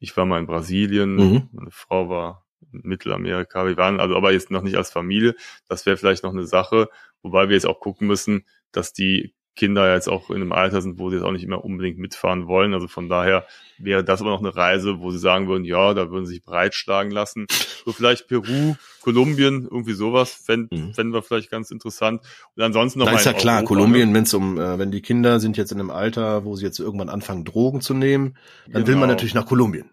ich 0.00 0.16
war 0.16 0.26
mal 0.26 0.40
in 0.40 0.46
Brasilien, 0.46 1.14
Mhm. 1.16 1.48
meine 1.52 1.70
Frau 1.70 2.08
war 2.08 2.46
in 2.72 2.80
Mittelamerika. 2.82 3.64
Wir 3.64 3.76
waren 3.76 4.00
also 4.00 4.16
aber 4.16 4.32
jetzt 4.32 4.50
noch 4.50 4.62
nicht 4.62 4.76
als 4.76 4.90
Familie. 4.90 5.36
Das 5.68 5.86
wäre 5.86 5.96
vielleicht 5.96 6.24
noch 6.24 6.32
eine 6.32 6.46
Sache, 6.46 6.88
wobei 7.22 7.48
wir 7.48 7.54
jetzt 7.54 7.66
auch 7.66 7.78
gucken 7.78 8.08
müssen, 8.08 8.44
dass 8.72 8.92
die 8.92 9.34
Kinder 9.58 9.92
jetzt 9.92 10.08
auch 10.08 10.30
in 10.30 10.36
einem 10.36 10.52
Alter 10.52 10.80
sind, 10.80 10.98
wo 10.98 11.10
sie 11.10 11.16
jetzt 11.16 11.24
auch 11.24 11.32
nicht 11.32 11.44
immer 11.44 11.64
unbedingt 11.64 11.98
mitfahren 11.98 12.46
wollen. 12.46 12.72
Also 12.74 12.86
von 12.88 13.08
daher 13.08 13.44
wäre 13.78 14.02
das 14.04 14.20
aber 14.20 14.30
noch 14.30 14.38
eine 14.40 14.54
Reise, 14.54 15.00
wo 15.00 15.10
sie 15.10 15.18
sagen 15.18 15.48
würden, 15.48 15.64
ja, 15.64 15.92
da 15.94 16.10
würden 16.10 16.26
sie 16.26 16.34
sich 16.34 16.42
breitschlagen 16.44 17.10
lassen. 17.12 17.46
So 17.84 17.92
vielleicht 17.92 18.28
Peru, 18.28 18.74
Kolumbien, 19.02 19.68
irgendwie 19.70 19.92
sowas, 19.94 20.32
fänden 20.32 20.86
Mhm. 20.88 20.94
fänden 20.94 21.12
wir 21.14 21.22
vielleicht 21.22 21.50
ganz 21.50 21.70
interessant. 21.70 22.22
Und 22.56 22.62
ansonsten 22.62 22.98
noch 23.00 23.06
Da 23.06 23.14
ist 23.16 23.24
ja 23.26 23.32
klar, 23.32 23.56
Europa, 23.58 23.68
Kolumbien, 23.74 24.08
ne? 24.10 24.14
wenn's 24.14 24.32
um, 24.34 24.58
äh, 24.58 24.78
wenn 24.78 24.90
die 24.90 25.02
Kinder 25.02 25.40
sind 25.40 25.56
jetzt 25.56 25.72
in 25.72 25.80
einem 25.80 25.90
Alter, 25.90 26.44
wo 26.44 26.54
sie 26.56 26.64
jetzt 26.64 26.78
irgendwann 26.78 27.08
anfangen, 27.08 27.44
Drogen 27.44 27.80
zu 27.80 27.94
nehmen, 27.94 28.36
dann 28.66 28.86
will 28.86 28.94
man 28.94 29.02
Genau. 29.02 29.06
natürlich 29.14 29.34
nach 29.34 29.46
Kolumbien. 29.46 29.90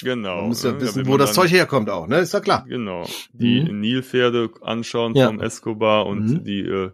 Genau. 0.00 0.36
Man 0.42 0.48
muss 0.48 0.62
ja 0.62 0.70
ne? 0.72 0.78
Da 0.78 0.84
wissen, 0.84 1.06
wo 1.08 1.16
das 1.16 1.32
Zeug 1.32 1.50
herkommt 1.50 1.90
auch, 1.90 2.06
ne? 2.06 2.18
Ist 2.18 2.32
ja 2.32 2.38
klar. 2.40 2.64
Genau. 2.68 3.04
Die 3.32 3.62
Mhm. 3.62 3.80
Nilpferde 3.80 4.50
anschauen 4.62 5.14
Ja. 5.16 5.26
vom 5.26 5.40
Escobar 5.40 6.06
und 6.06 6.24
Mhm. 6.26 6.44
die 6.44 6.60
äh, 6.60 6.90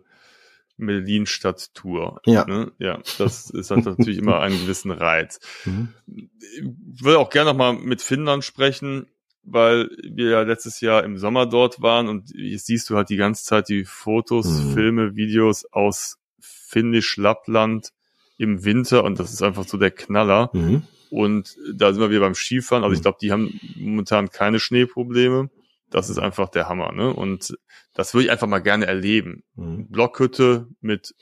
Medellin-Stadt-Tour. 0.77 2.21
Ja. 2.27 2.45
Ne? 2.47 2.73
ja, 2.79 2.99
das 3.19 3.51
ist 3.51 3.71
halt 3.71 3.85
natürlich 3.85 4.19
immer 4.19 4.41
einen 4.41 4.59
gewissen 4.61 4.91
Reiz. 4.91 5.41
Mhm. 5.65 5.89
Ich 6.07 7.03
würde 7.05 7.19
auch 7.19 7.31
gerne 7.31 7.51
noch 7.51 7.57
mal 7.57 7.73
mit 7.73 8.03
Finnland 8.03 8.45
sprechen, 8.45 9.07
weil 9.43 9.89
wir 10.03 10.31
ja 10.31 10.43
letztes 10.43 10.81
Jahr 10.81 11.05
im 11.05 11.19
Sommer 11.19 11.47
dort 11.47 11.81
waren 11.83 12.09
und 12.09 12.31
jetzt 12.35 12.67
siehst 12.67 12.89
du 12.91 12.97
halt 12.97 13.09
die 13.09 13.17
ganze 13.17 13.45
Zeit 13.45 13.69
die 13.69 13.85
Fotos, 13.85 14.47
Mhm. 14.47 14.73
Filme, 14.75 15.17
Videos 15.17 15.65
aus 15.73 16.19
Finnisch 16.41 17.17
Lappland 17.17 17.91
im 18.37 18.65
Winter 18.65 19.05
und 19.05 19.19
das 19.21 19.33
ist 19.33 19.43
einfach 19.43 19.65
so 19.65 19.79
der 19.79 19.91
Knaller. 19.91 20.51
Mhm. 20.53 20.83
Und 21.11 21.57
da 21.73 21.93
sind 21.93 22.01
wir 22.03 22.11
wieder 22.11 22.21
beim 22.21 22.35
Skifahren. 22.35 22.83
Also 22.85 22.93
ich 22.95 22.99
Mhm. 23.01 23.03
glaube, 23.03 23.19
die 23.21 23.33
haben 23.33 23.61
momentan 23.77 24.31
keine 24.31 24.59
Schneeprobleme. 24.59 25.49
Das 25.95 26.11
ist 26.11 26.19
einfach 26.19 26.49
der 26.49 26.69
Hammer, 26.69 26.91
ne? 26.91 27.15
Und 27.15 27.57
das 27.93 28.15
würde 28.15 28.25
ich 28.25 28.33
einfach 28.33 28.49
mal 28.49 28.59
gerne 28.59 28.85
erleben. 28.85 29.45
Mhm. 29.55 29.87
Blockhütte 29.87 30.67
mit 30.81 31.15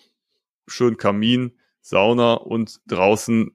schön 0.67 0.97
Kamin, 0.97 1.59
Sauna 1.83 2.33
und 2.33 2.81
draußen 2.87 3.51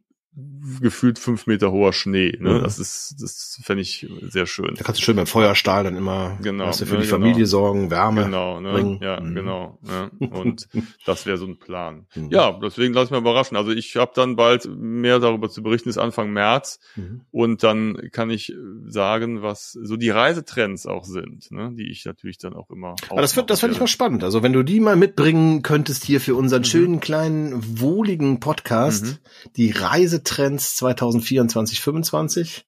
gefühlt 0.81 1.17
fünf 1.17 1.47
Meter 1.47 1.71
hoher 1.71 1.93
Schnee. 1.93 2.37
Ne? 2.39 2.55
Mhm. 2.55 2.61
Das 2.63 2.77
ist, 2.77 3.15
das 3.19 3.59
fände 3.63 3.81
ich 3.81 4.07
sehr 4.21 4.45
schön. 4.45 4.75
Da 4.75 4.83
kannst 4.83 5.01
du 5.01 5.03
schön 5.05 5.15
beim 5.15 5.25
Feuerstahl 5.25 5.83
dann 5.83 5.95
immer 5.95 6.37
Genau, 6.43 6.67
weißt 6.67 6.81
du, 6.81 6.85
für 6.85 6.95
ne, 6.95 7.01
die 7.01 7.07
genau. 7.07 7.19
Familie 7.19 7.45
sorgen, 7.47 7.89
Wärme. 7.89 8.25
Genau, 8.25 8.59
ne? 8.59 8.71
bringen. 8.71 8.99
ja, 9.01 9.19
Mhm. 9.19 9.33
genau. 9.35 9.79
Ne? 9.81 10.11
Und 10.29 10.67
das 11.05 11.25
wäre 11.25 11.37
so 11.37 11.45
ein 11.47 11.57
Plan. 11.57 12.05
Mhm. 12.15 12.29
Ja, 12.29 12.51
deswegen 12.61 12.93
lass 12.93 13.05
ich 13.05 13.11
mal 13.11 13.17
überraschen. 13.19 13.57
Also 13.57 13.71
ich 13.71 13.95
habe 13.95 14.11
dann 14.13 14.35
bald 14.35 14.69
mehr 14.69 15.17
darüber 15.19 15.49
zu 15.49 15.63
berichten, 15.63 15.89
ist 15.89 15.97
Anfang 15.97 16.31
März. 16.31 16.79
Mhm. 16.95 17.21
Und 17.31 17.63
dann 17.63 17.97
kann 18.11 18.29
ich 18.29 18.53
sagen, 18.85 19.41
was 19.41 19.71
so 19.71 19.95
die 19.97 20.09
Reisetrends 20.11 20.85
auch 20.85 21.05
sind, 21.05 21.49
ne? 21.51 21.71
die 21.75 21.89
ich 21.89 22.05
natürlich 22.05 22.37
dann 22.37 22.53
auch 22.53 22.69
immer. 22.69 22.95
Aber 23.09 23.21
das 23.21 23.35
wird, 23.35 23.49
das 23.49 23.61
finde 23.61 23.73
ich 23.73 23.79
mal 23.79 23.87
spannend. 23.87 24.23
Also 24.23 24.43
wenn 24.43 24.53
du 24.53 24.61
die 24.61 24.79
mal 24.79 24.95
mitbringen 24.95 25.63
könntest 25.63 26.03
hier 26.03 26.21
für 26.21 26.35
unseren 26.35 26.61
Mhm. 26.61 26.65
schönen 26.65 26.99
kleinen 26.99 27.79
wohligen 27.79 28.39
Podcast, 28.39 29.05
Mhm. 29.05 29.17
die 29.55 29.71
Reisetrends 29.71 30.26
2024, 30.27 31.81
25, 31.81 32.65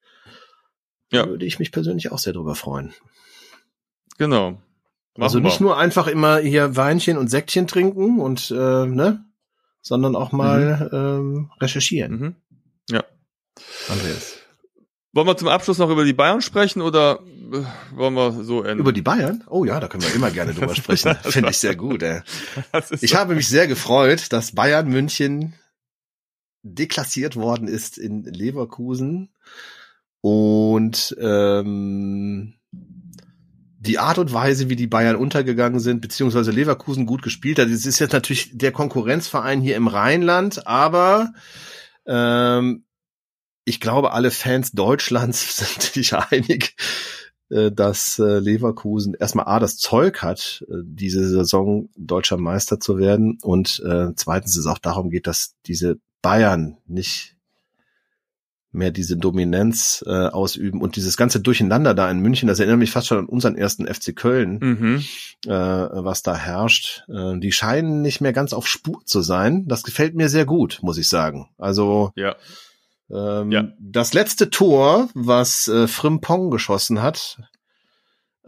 Ja. 1.11 1.27
würde 1.27 1.45
ich 1.45 1.59
mich 1.59 1.71
persönlich 1.71 2.11
auch 2.11 2.19
sehr 2.19 2.33
drüber 2.33 2.55
freuen. 2.55 2.93
Genau. 4.17 4.51
Machen 4.51 5.23
also 5.23 5.39
nicht 5.39 5.59
wir. 5.59 5.65
nur 5.67 5.77
einfach 5.77 6.07
immer 6.07 6.37
hier 6.39 6.75
Weinchen 6.75 7.17
und 7.17 7.29
Säckchen 7.29 7.67
trinken 7.67 8.19
und 8.19 8.51
äh, 8.51 8.85
ne, 8.85 9.25
sondern 9.81 10.15
auch 10.15 10.31
mal 10.31 10.89
ähm, 10.93 11.51
recherchieren. 11.59 12.19
Mhm. 12.19 12.35
Ja. 12.89 13.03
Andreas. 13.89 14.35
Wollen 15.11 15.25
wir 15.27 15.37
zum 15.37 15.47
Abschluss 15.47 15.79
noch 15.79 15.89
über 15.89 16.05
die 16.05 16.13
Bayern 16.13 16.41
sprechen 16.41 16.81
oder 16.81 17.19
äh, 17.51 17.63
wollen 17.95 18.13
wir 18.13 18.43
so 18.43 18.61
enden? 18.61 18.79
Über 18.79 18.93
die 18.93 19.01
Bayern? 19.01 19.43
Oh 19.49 19.65
ja, 19.65 19.79
da 19.79 19.87
können 19.87 20.03
wir 20.03 20.13
immer 20.13 20.29
gerne 20.31 20.53
drüber 20.53 20.75
sprechen. 20.75 21.15
Finde 21.23 21.49
ich 21.49 21.57
sehr 21.57 21.75
gut. 21.75 22.03
Ey. 22.03 22.21
Ich 23.01 23.15
habe 23.15 23.33
mich 23.35 23.47
sehr 23.47 23.67
gefreut, 23.67 24.31
dass 24.31 24.53
Bayern 24.53 24.87
München 24.87 25.55
deklassiert 26.63 27.35
worden 27.35 27.67
ist 27.67 27.97
in 27.97 28.23
Leverkusen 28.23 29.29
und 30.21 31.15
ähm, 31.19 32.55
die 33.81 33.97
Art 33.97 34.17
und 34.17 34.33
Weise, 34.33 34.69
wie 34.69 34.75
die 34.75 34.87
Bayern 34.87 35.15
untergegangen 35.15 35.79
sind, 35.79 36.01
beziehungsweise 36.01 36.51
Leverkusen 36.51 37.05
gut 37.05 37.21
gespielt 37.21 37.59
hat. 37.59 37.69
Das 37.69 37.85
ist 37.85 37.99
jetzt 37.99 38.11
natürlich 38.11 38.57
der 38.57 38.73
Konkurrenzverein 38.73 39.61
hier 39.61 39.77
im 39.77 39.87
Rheinland, 39.87 40.67
aber 40.67 41.33
ähm, 42.05 42.83
ich 43.63 43.79
glaube, 43.79 44.11
alle 44.11 44.31
Fans 44.31 44.71
Deutschlands 44.71 45.57
sind 45.57 45.81
sich 45.81 46.13
einig, 46.13 46.75
äh, 47.49 47.71
dass 47.71 48.19
äh, 48.19 48.39
Leverkusen 48.39 49.13
erstmal 49.13 49.45
A 49.45 49.59
das 49.59 49.77
Zeug 49.77 50.21
hat, 50.21 50.65
äh, 50.69 50.81
diese 50.83 51.25
Saison 51.29 51.89
deutscher 51.95 52.37
Meister 52.37 52.81
zu 52.81 52.97
werden 52.97 53.37
und 53.41 53.81
äh, 53.85 54.13
zweitens 54.15 54.57
es 54.57 54.65
auch 54.65 54.79
darum 54.79 55.09
geht, 55.09 55.25
dass 55.25 55.55
diese 55.65 55.99
Bayern 56.21 56.77
nicht 56.87 57.35
mehr 58.71 58.91
diese 58.91 59.17
Dominanz 59.17 60.03
äh, 60.05 60.11
ausüben 60.27 60.79
und 60.81 60.95
dieses 60.95 61.17
ganze 61.17 61.39
Durcheinander 61.39 61.95
da 61.95 62.09
in 62.11 62.19
München, 62.19 62.47
das 62.47 62.59
erinnert 62.59 62.77
mich 62.77 62.91
fast 62.91 63.07
schon 63.07 63.17
an 63.17 63.25
unseren 63.25 63.55
ersten 63.55 63.87
FC 63.87 64.15
Köln, 64.15 64.59
Mhm. 64.61 65.03
äh, 65.47 65.49
was 65.51 66.21
da 66.21 66.35
herrscht. 66.35 67.03
Äh, 67.09 67.39
die 67.39 67.51
scheinen 67.51 68.03
nicht 68.03 68.21
mehr 68.21 68.31
ganz 68.33 68.53
auf 68.53 68.67
Spur 68.67 69.01
zu 69.05 69.21
sein. 69.21 69.67
Das 69.67 69.81
gefällt 69.83 70.13
mir 70.13 70.29
sehr 70.29 70.45
gut, 70.45 70.79
muss 70.83 70.99
ich 70.99 71.09
sagen. 71.09 71.49
Also 71.57 72.11
Ja. 72.15 72.35
ähm, 73.09 73.51
Ja. 73.51 73.69
das 73.79 74.13
letzte 74.13 74.51
Tor, 74.51 75.09
was 75.15 75.67
äh, 75.67 75.87
Frimpong 75.87 76.51
geschossen 76.51 77.01
hat, 77.01 77.39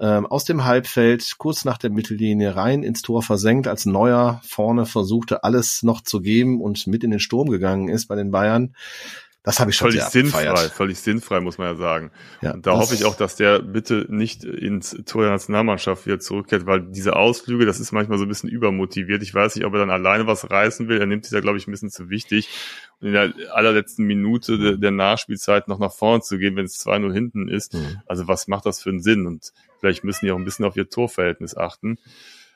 ähm, 0.02 0.26
aus 0.26 0.46
dem 0.46 0.66
Halbfeld, 0.66 1.36
kurz 1.38 1.64
nach 1.64 1.78
der 1.78 1.92
Mittellinie, 1.92 2.56
rein 2.56 2.82
ins 2.82 3.04
Tor 3.04 3.22
versenkt, 3.22 3.68
als 3.68 3.86
Neuer 3.86 4.42
vorne 4.44 4.88
versuchte, 4.88 5.44
alles 5.44 5.84
noch 5.84 6.02
zu 6.02 6.22
geben 6.22 6.60
und 6.60 6.88
mit 6.88 7.04
in 7.04 7.12
den 7.12 7.20
Sturm 7.20 7.50
gegangen 7.50 7.88
ist 7.88 8.08
bei 8.08 8.16
den 8.16 8.32
Bayern. 8.32 8.76
Das 9.44 9.60
habe 9.60 9.72
ich 9.72 9.78
schon 9.78 9.90
Völlig 9.90 10.04
sinnfrei, 10.04 10.50
abgefeiert. 10.50 10.72
völlig 10.74 11.00
sinnfrei, 11.00 11.40
muss 11.40 11.58
man 11.58 11.68
ja 11.70 11.76
sagen. 11.76 12.12
Ja, 12.42 12.52
Und 12.54 12.68
da 12.68 12.78
hoffe 12.78 12.94
ich 12.94 13.06
auch, 13.06 13.16
dass 13.16 13.36
der 13.36 13.60
bitte 13.60 14.06
nicht 14.08 14.44
ins 14.44 14.92
Tor 15.08 15.24
der 15.24 15.32
Nationalmannschaft 15.32 16.06
wieder 16.06 16.20
zurückkehrt, 16.20 16.68
weil 16.68 16.82
diese 16.82 17.16
Ausflüge, 17.16 17.66
das 17.66 17.80
ist 17.80 17.92
manchmal 17.92 18.20
so 18.20 18.26
ein 18.26 18.28
bisschen 18.28 18.50
übermotiviert. 18.50 19.24
Ich 19.24 19.34
weiß 19.34 19.56
nicht, 19.56 19.66
ob 19.66 19.74
er 19.74 19.80
dann 19.80 19.90
alleine 19.90 20.28
was 20.28 20.52
reißen 20.52 20.88
will. 20.88 21.00
Er 21.00 21.08
nimmt 21.08 21.26
sich 21.26 21.32
da, 21.34 21.40
glaube 21.40 21.58
ich, 21.58 21.68
ein 21.68 21.72
bisschen 21.72 21.90
zu 21.90 22.12
wichtig. 22.12 22.50
Und 23.00 23.08
in 23.08 23.14
der 23.14 23.34
allerletzten 23.52 24.06
Minute 24.06 24.60
der, 24.60 24.78
der 24.78 24.92
Nachspielzeit 24.92 25.68
noch 25.68 25.80
nach 25.80 25.92
vorne 25.92 26.22
zu 26.22 26.38
gehen, 26.38 26.56
wenn 26.56 26.66
es 26.66 26.86
2-0 26.86 27.12
hinten 27.12 27.48
ist. 27.48 27.74
Mhm. 27.74 28.00
Also 28.06 28.28
was 28.28 28.48
macht 28.48 28.68
das 28.68 28.84
für 28.84 28.90
einen 28.92 29.02
Sinn? 29.02 29.26
Und 29.26 29.54
vielleicht 29.80 30.04
müssen 30.04 30.24
die 30.28 30.32
auch 30.32 30.38
ein 30.38 30.46
bisschen 30.46 30.66
auf 30.66 30.78
ihr 30.78 30.88
Torverhältnis 30.88 31.58
achten. 31.58 31.98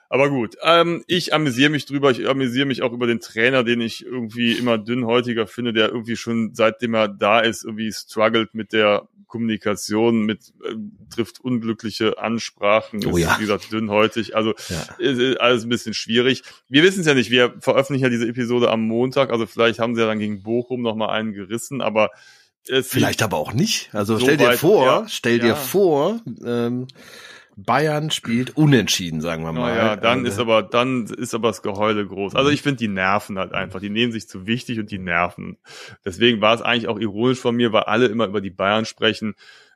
Aber 0.10 0.30
gut, 0.30 0.56
ähm, 0.64 1.04
ich 1.08 1.34
amüsiere 1.34 1.70
mich 1.70 1.86
drüber. 1.86 2.12
Ich 2.12 2.28
amüsiere 2.28 2.66
mich 2.66 2.82
auch 2.84 2.94
über 2.94 3.08
den 3.08 3.20
Trainer, 3.20 3.64
den 3.64 3.82
ich 3.82 4.06
irgendwie 4.06 4.54
immer 4.54 4.78
dünnhäutiger 4.78 5.48
finde, 5.48 5.74
der 5.74 5.90
irgendwie 5.90 6.16
schon 6.16 6.52
seitdem 6.54 6.94
er 6.94 7.08
da 7.08 7.40
ist, 7.40 7.64
irgendwie 7.64 7.92
struggelt 7.92 8.54
mit 8.54 8.72
der 8.74 9.08
Kommunikation, 9.28 10.22
mit 10.26 10.54
äh, 10.64 10.76
trifft 11.14 11.40
unglückliche 11.42 12.20
Ansprachen, 12.20 13.06
Oh 13.06 13.18
ist, 13.18 13.24
ja. 13.24 13.36
wie 13.38 13.42
gesagt, 13.42 13.72
dünnhäutig. 13.72 14.36
Also 14.36 14.54
Ja. 14.70 14.82
ist, 15.00 15.20
ist 15.20 15.40
alles 15.42 15.64
ein 15.64 15.70
bisschen 15.70 15.94
schwierig. 15.94 16.44
Wir 16.70 16.84
wissen 16.84 17.02
es 17.02 17.08
ja 17.08 17.14
nicht. 17.14 17.32
Wir 17.32 17.56
veröffentlichen 17.60 18.04
ja 18.04 18.10
diese 18.10 18.28
Episode 18.28 18.70
am 18.70 18.82
Montag. 18.88 19.32
Also 19.32 19.46
vielleicht 19.46 19.80
haben 19.80 19.96
sie 19.96 20.02
ja 20.02 20.08
dann 20.08 20.20
gegen 20.20 20.44
Bochum 20.44 20.82
noch 20.82 20.96
mal 20.96 21.10
einen 21.10 21.34
gerissen, 21.34 21.82
aber 21.82 22.12
es 22.68 22.88
Vielleicht 22.88 23.22
aber 23.22 23.38
auch 23.38 23.54
nicht. 23.54 23.90
Also 23.94 24.18
So 24.18 24.26
stell 24.26 24.38
dir 24.38 24.48
weit, 24.48 24.60
vor, 24.60 24.86
ja. 24.86 25.06
stell 25.08 25.40
dir 25.40 25.50
Ja. 25.50 25.56
vor, 25.56 26.22
ähm, 26.46 26.88
Bayern 27.58 28.12
spielt 28.12 28.58
unentschieden, 28.58 29.22
sagen 29.22 29.44
wir 29.44 29.54
mal. 29.54 29.72
Naja, 29.72 29.96
dann 29.96 30.26
Äh, 30.26 30.30
ist 30.30 30.40
aber, 30.40 30.64
dann 30.64 31.06
ist 31.06 31.34
aber 31.34 31.48
das 31.50 31.62
Geheule 31.62 32.06
groß. 32.06 32.36
Also 32.36 32.50
ich 32.50 32.62
finde, 32.62 32.78
die 32.78 32.88
nerven 32.88 33.38
halt 33.40 33.54
einfach. 33.54 33.80
Die 33.80 33.90
nehmen 33.90 34.12
sich 34.12 34.28
zu 34.28 34.46
wichtig 34.48 34.80
und 34.80 34.92
die 34.92 35.00
nerven. 35.00 35.58
Deswegen 36.04 36.42
war 36.42 36.54
es 36.56 36.62
eigentlich 36.62 36.88
auch 36.88 37.00
ironisch 37.00 37.40
von 37.40 37.56
mir, 37.56 37.72
weil 37.72 37.84
alle 37.84 38.08
immer 38.08 38.26
über 38.28 38.42
die 38.42 38.50
Bayern 38.50 38.86
sprechen. 38.86 39.36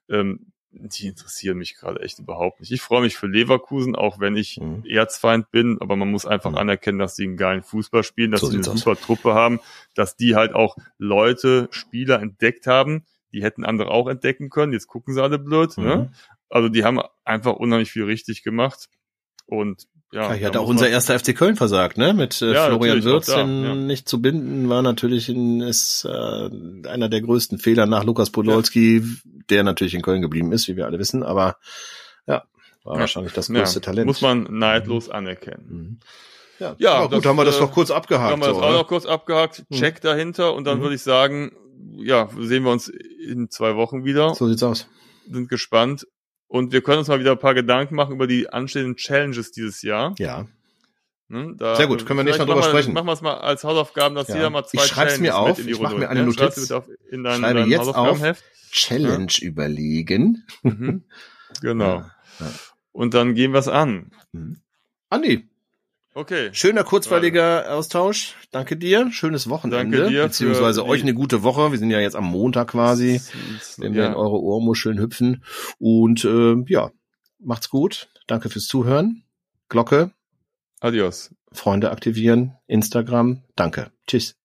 Ähm, 0.09 0.47
die 0.71 1.07
interessieren 1.07 1.57
mich 1.57 1.75
gerade 1.77 1.99
echt 2.01 2.19
überhaupt 2.19 2.59
nicht. 2.59 2.71
Ich 2.71 2.82
freue 2.82 3.01
mich 3.01 3.17
für 3.17 3.25
Leverkusen, 3.25 3.95
auch 3.95 4.19
wenn 4.19 4.36
ich 4.38 4.59
Mhm. 4.59 4.84
Erzfeind 4.86 5.49
bin, 5.49 5.77
aber 5.82 5.95
man 5.95 6.11
muss 6.11 6.27
einfach 6.27 6.51
Mhm. 6.51 6.57
anerkennen, 6.57 6.99
dass 6.99 7.15
die 7.15 7.23
einen 7.23 7.38
geilen 7.38 7.63
Fußball 7.63 8.03
spielen, 8.03 8.30
dass 8.32 8.41
So 8.41 8.47
sie 8.47 8.57
eine 8.57 8.63
sieht's 8.63 8.75
aus. 8.75 8.80
super 8.82 8.95
Truppe 8.99 9.34
haben, 9.34 9.59
dass 9.95 10.15
die 10.15 10.36
halt 10.36 10.53
auch 10.53 10.77
Leute, 10.99 11.69
Spieler 11.71 12.21
entdeckt 12.21 12.67
haben, 12.67 13.03
die 13.34 13.41
hätten 13.41 13.65
andere 13.65 13.89
auch 13.89 14.07
entdecken 14.07 14.49
können. 14.49 14.73
Jetzt 14.73 14.88
gucken 14.88 15.13
sie 15.13 15.23
alle 15.23 15.39
blöd, 15.39 15.75
Mhm. 15.77 15.84
ne? 15.86 16.11
Also 16.50 16.70
die 16.70 16.84
haben 16.84 17.00
einfach 17.26 17.54
unheimlich 17.54 17.91
viel 17.91 18.04
richtig 18.04 18.43
gemacht. 18.43 18.88
Und 19.45 19.88
ja, 20.12 20.30
Ja, 20.30 20.34
hier 20.34 20.47
hat 20.47 20.58
auch 20.58 20.68
unser 20.68 20.89
erster 20.89 21.18
FC 21.20 21.36
Köln 21.36 21.56
versagt, 21.56 21.97
ne? 21.97 22.14
Mit 22.14 22.41
äh, 22.41 22.54
Ja, 22.54 22.66
Florian 22.68 23.04
Wirtz, 23.04 23.28
da, 23.28 23.39
ja. 23.45 23.76
nicht 23.76 24.08
zu 24.10 24.22
binden, 24.22 24.68
war 24.70 24.82
natürlich 24.82 25.30
ein, 25.30 25.62
ist 25.62 26.06
äh, 26.06 26.10
einer 26.88 27.10
der 27.10 27.22
größten 27.22 27.60
Fehler 27.60 27.86
nach 27.86 28.04
Lukas 28.04 28.30
Podolski. 28.32 29.04
der 29.50 29.64
natürlich 29.64 29.93
in 29.95 30.02
Köln 30.04 30.22
geblieben 30.22 30.52
ist, 30.52 30.68
wie 30.68 30.76
wir 30.76 30.86
alle 30.86 31.00
wissen, 31.00 31.24
aber 31.24 31.58
ja, 32.28 32.43
war 32.84 32.95
Ja. 32.95 33.00
wahrscheinlich 33.02 33.34
das 33.34 33.47
größte 33.50 33.80
Ja, 33.80 33.86
Talent. 33.86 34.06
Muss 34.08 34.22
man 34.22 34.43
neidlos 34.50 35.10
anerkennen. 35.10 35.66
Mhm. 35.70 36.00
Ja, 36.60 36.76
Ja, 36.78 36.93
aber 36.95 37.10
gut, 37.16 37.18
das, 37.26 37.30
haben 37.30 37.38
wir 37.38 37.45
das 37.45 37.58
äh, 37.58 37.62
noch 37.62 37.72
kurz 37.72 37.89
abgehakt. 37.91 38.32
Haben 38.32 38.41
wir 38.41 38.47
das 38.50 38.58
so, 38.58 38.62
auch 38.64 38.68
oder? 38.70 38.78
noch 38.80 38.88
kurz 38.88 39.06
abgehakt. 39.06 39.64
Mhm. 39.70 39.76
Check 39.76 40.02
dahinter 40.02 40.54
und 40.54 40.66
dann 40.66 40.78
Mhm. 40.80 40.82
würde 40.84 40.95
ich 40.95 41.02
sagen, 41.04 41.52
ja, 41.97 42.30
sehen 42.39 42.64
wir 42.64 42.72
uns 42.72 42.88
in 42.89 43.50
zwei 43.50 43.76
Wochen 43.76 44.06
wieder. 44.06 44.34
So 44.36 44.47
sieht's 44.47 44.64
aus. 44.64 44.88
Sind 45.30 45.50
gespannt. 45.50 46.06
Und 46.50 46.74
wir 46.74 46.82
können 46.82 46.97
uns 46.97 47.08
mal 47.08 47.20
wieder 47.20 47.32
ein 47.34 47.39
paar 47.39 47.54
Gedanken 47.54 47.95
machen 47.95 48.16
über 48.16 48.28
die 48.28 48.50
anstehenden 48.50 48.95
Challenges 48.97 49.52
dieses 49.52 49.82
Jahr. 49.84 50.16
Ja. 50.18 50.47
Ne, 51.28 51.54
da, 51.56 51.76
Sehr 51.76 51.86
gut, 51.86 52.08
können 52.08 52.18
wir 52.20 52.24
nächstes 52.24 52.45
Mal 52.45 52.52
drüber 52.54 52.68
sprechen. 52.68 52.91
Machen 52.91 53.06
wir 53.06 53.14
es 53.14 53.22
mal 53.22 53.36
als 53.36 53.64
Hausaufgaben, 53.64 54.16
dass 54.16 54.30
Ja. 54.30 54.36
jeder 54.36 54.50
mal 54.50 54.66
zwei 54.66 54.84
Ich 54.84 54.89
schreib's 54.89 55.20
mir 55.20 55.30
Challenges 55.30 55.36
auf, 55.36 55.47
mit 55.50 55.60
in 55.60 55.66
die 55.68 55.72
ich 55.74 55.80
mach 55.80 55.91
Runde 55.91 56.02
mir 56.06 56.10
eine 56.10 56.26
ne? 56.26 56.34
Schreib's 56.34 56.58
Notiz. 56.58 56.72
auf 56.72 56.89
in 57.12 57.24
dein, 57.24 57.39
Schreibe 57.41 57.60
dein 57.60 57.70
jetzt 57.70 57.88
auf. 57.88 58.43
Challenge 58.72 59.34
überlegen. 59.41 60.43
Mhm. 60.64 61.04
Genau. 61.62 61.95
Ja, 61.97 62.12
ja. 62.39 62.45
Und 62.91 63.14
dann 63.16 63.34
gehen 63.34 63.54
wir 63.54 63.60
es 63.60 63.68
an. 63.68 64.12
Mhm. 64.34 64.58
Andi, 65.10 65.50
Okay. 66.20 66.49
schöner, 66.51 66.84
kurzweiliger 66.84 67.74
Austausch. 67.74 68.36
Danke 68.51 68.76
dir. 68.76 69.09
Schönes 69.11 69.47
Wochenende. 69.49 69.97
Danke 69.97 70.09
dir 70.11 70.24
Beziehungsweise 70.24 70.86
euch 70.86 71.01
eine 71.01 71.13
gute 71.13 71.43
Woche. 71.43 71.72
Wir 71.72 71.80
sind 71.80 71.91
ja 71.91 71.99
jetzt 72.01 72.17
am 72.17 72.26
Montag 72.26 72.70
quasi, 72.72 73.22
wenn 73.78 73.93
wir 73.93 74.05
in 74.07 74.11
Ja. 74.11 74.17
eure 74.17 74.41
Ohrmuscheln 74.41 74.99
hüpfen. 74.99 75.43
Und 75.78 76.26
äh, 76.26 76.55
ja, 76.67 76.91
macht's 77.39 77.70
gut. 77.70 78.09
Danke 78.28 78.49
fürs 78.49 78.65
Zuhören. 78.65 79.24
Glocke, 79.70 80.11
Adios. 80.82 81.34
Freunde 81.53 81.89
aktivieren, 81.89 82.55
Instagram. 82.67 83.43
Danke. 83.55 83.91
Tschüss. 84.05 84.38